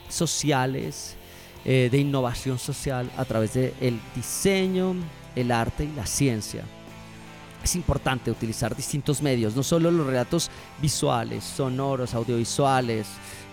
sociales, 0.08 1.16
eh, 1.64 1.88
de 1.90 1.98
innovación 1.98 2.58
social 2.58 3.10
a 3.16 3.24
través 3.24 3.52
del 3.54 3.74
el 3.80 4.00
diseño, 4.14 4.94
el 5.34 5.50
arte 5.50 5.84
y 5.84 5.92
la 5.96 6.06
ciencia. 6.06 6.64
Es 7.62 7.74
importante 7.76 8.30
utilizar 8.30 8.74
distintos 8.74 9.20
medios, 9.20 9.54
no 9.56 9.62
solo 9.62 9.90
los 9.90 10.06
relatos 10.06 10.50
visuales, 10.80 11.44
sonoros, 11.44 12.14
audiovisuales, 12.14 13.06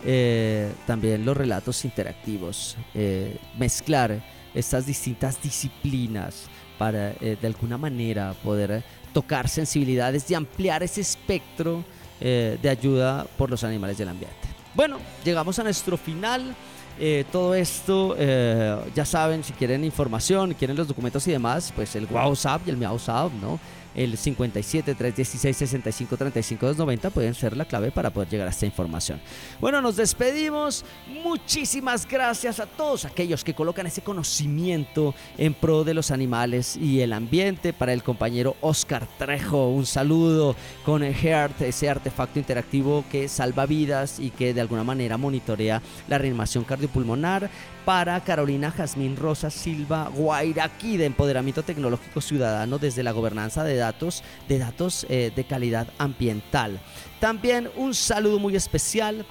eh, 0.03 0.72
también 0.86 1.26
los 1.26 1.36
relatos 1.36 1.84
interactivos, 1.86 2.78
eh, 2.93 3.38
mezclar 3.58 4.24
estas 4.53 4.86
distintas 4.86 5.41
disciplinas 5.41 6.45
para 6.78 7.12
de 7.14 7.39
alguna 7.43 7.78
manera 7.78 8.34
poder 8.43 8.84
tocar 9.14 9.49
sensibilidades 9.49 10.30
y 10.30 10.34
ampliar 10.34 10.84
ese 10.84 11.01
espectro 11.01 11.84
de 12.20 12.70
ayuda 12.70 13.26
por 13.38 13.49
los 13.49 13.64
animales 13.64 13.97
del 13.97 14.10
ambiente. 14.10 14.47
Bueno, 14.76 14.97
llegamos 15.24 15.58
a 15.58 15.64
nuestro 15.64 15.97
final. 15.97 16.53
Eh, 17.00 17.26
todo 17.32 17.56
esto, 17.56 18.16
eh, 18.18 18.78
ya 18.96 19.06
saben, 19.06 19.43
si 19.43 19.54
quieren 19.54 19.84
información, 19.84 20.54
quieren 20.54 20.78
los 20.78 20.88
documentos 20.88 21.28
y 21.28 21.32
demás, 21.32 21.74
pues 21.76 21.96
el 21.96 22.06
WhatsApp 22.06 22.62
y 22.66 22.70
el 22.70 22.78
WhatsApp, 22.78 23.32
¿no? 23.41 23.60
el 23.96 24.18
57 24.18 24.93
316 24.93 25.58
65 25.58 26.18
35 26.18 26.66
290 26.68 27.10
pueden 27.10 27.34
ser 27.34 27.56
la 27.56 27.66
clave 27.66 27.91
para 27.91 28.10
poder 28.10 28.30
llegar 28.30 28.48
a 28.48 28.52
esta 28.52 28.66
información. 28.66 29.20
Bueno, 29.60 29.82
nos 29.82 29.96
despedimos. 29.96 30.84
Muchísimas 31.24 32.08
gracias 32.08 32.60
a 32.60 32.66
todos 32.66 33.06
aquellos 33.06 33.43
que 33.43 33.54
colocan 33.54 33.88
ese 33.88 34.02
conocimiento 34.02 35.16
en 35.38 35.54
pro 35.54 35.84
de 35.84 35.93
los 35.93 36.12
animales 36.12 36.76
y 36.76 37.02
el 37.02 37.14
ambiente. 37.14 37.74
Para 37.74 37.93
el 37.93 38.04
compañero 38.04 38.56
Oscar 38.62 39.08
Trejo, 39.18 39.70
un 39.70 39.86
saludo 39.86 40.56
con 40.84 41.04
Heart, 41.04 41.62
ese 41.62 41.89
artefacto 41.89 42.39
interactivo 42.39 43.06
que 43.12 43.28
salva 43.28 43.66
vidas 43.66 44.20
y 44.20 44.30
que 44.32 44.54
de 44.54 44.62
alguna 44.62 44.84
manera 44.84 45.18
monitorea 45.18 45.82
la 46.08 46.18
reanimación 46.18 46.64
cardiopulmonar 46.86 47.49
para 47.83 48.19
Carolina 48.21 48.71
Jazmín 48.71 49.15
Rosa 49.15 49.49
Silva 49.49 50.09
Guairaquí 50.13 50.97
de 50.97 51.05
Empoderamiento 51.05 51.63
Tecnológico 51.63 52.21
Ciudadano 52.21 52.79
desde 52.79 53.03
la 53.03 53.11
gobernanza 53.11 53.63
de 53.63 53.75
datos, 53.75 54.23
de 54.47 54.59
datos 54.59 55.05
eh, 55.09 55.31
de 55.36 55.43
calidad 55.43 55.88
ambiental. 55.97 56.79
También 57.19 57.69
un 57.75 57.93
saludo 57.93 58.39
muy 58.39 58.55
especial 58.55 59.25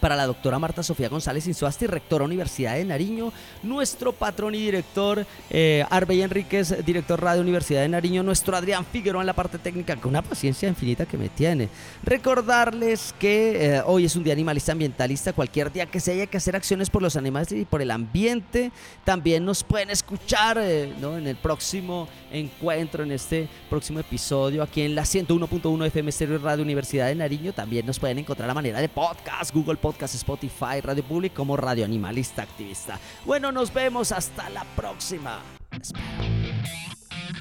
para 0.00 0.16
la 0.16 0.26
doctora 0.26 0.58
Marta 0.58 0.82
Sofía 0.82 1.08
González 1.08 1.46
Insuasti, 1.46 1.86
rectora 1.86 2.24
Universidad 2.24 2.74
de 2.74 2.84
Nariño, 2.84 3.32
nuestro 3.62 4.12
patrón 4.12 4.54
y 4.54 4.58
director 4.58 5.26
eh, 5.50 5.84
Arbey 5.90 6.22
Enríquez, 6.22 6.84
director 6.84 7.20
Radio 7.20 7.42
Universidad 7.42 7.82
de 7.82 7.88
Nariño, 7.88 8.22
nuestro 8.22 8.56
Adrián 8.56 8.84
Figueroa 8.84 9.22
en 9.22 9.26
la 9.26 9.32
parte 9.32 9.58
técnica, 9.58 9.96
con 9.96 10.10
una 10.10 10.22
paciencia 10.22 10.68
infinita 10.68 11.06
que 11.06 11.16
me 11.16 11.28
tiene. 11.28 11.68
Recordarles 12.02 13.14
que 13.18 13.76
eh, 13.76 13.82
hoy 13.84 14.04
es 14.04 14.16
un 14.16 14.24
día 14.24 14.32
animalista 14.32 14.72
ambientalista, 14.72 15.32
cualquier 15.32 15.72
día 15.72 15.86
que 15.86 16.00
se 16.00 16.12
haya 16.12 16.26
que 16.26 16.36
hacer 16.36 16.56
acciones 16.56 16.90
por 16.90 17.02
los 17.02 17.16
animales 17.16 17.52
y 17.52 17.64
por 17.64 17.82
el 17.82 17.90
ambiente, 17.90 18.72
también 19.04 19.44
nos 19.44 19.64
pueden 19.64 19.90
escuchar 19.90 20.58
eh, 20.58 20.92
en 21.00 21.26
el 21.26 21.36
próximo 21.36 22.08
encuentro, 22.30 23.02
en 23.02 23.12
este 23.12 23.48
próximo 23.70 24.00
episodio, 24.00 24.62
aquí 24.62 24.82
en 24.82 24.94
la 24.94 25.02
101.1 25.02 25.86
FM 25.86 26.12
Stereo 26.12 26.38
Radio 26.38 26.62
Universidad 26.62 27.06
de 27.06 27.14
Nariño, 27.14 27.52
también 27.52 27.86
nos 27.86 27.98
pueden 27.98 28.18
encontrar 28.18 28.50
a 28.50 28.54
manera 28.54 28.80
de 28.80 28.88
podcast, 28.88 29.54
Google 29.54 29.76
Podcast 29.76 29.85
Podcast, 29.86 30.16
Spotify, 30.16 30.80
Radio 30.82 31.04
Public 31.04 31.32
como 31.32 31.56
Radio 31.56 31.84
Animalista 31.84 32.42
Activista. 32.42 32.98
Bueno, 33.24 33.52
nos 33.52 33.72
vemos 33.72 34.10
hasta 34.10 34.50
la 34.50 34.64
próxima. 34.74 35.38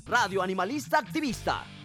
Radio 0.05 0.43
Animalista 0.43 0.99
Activista. 0.99 1.63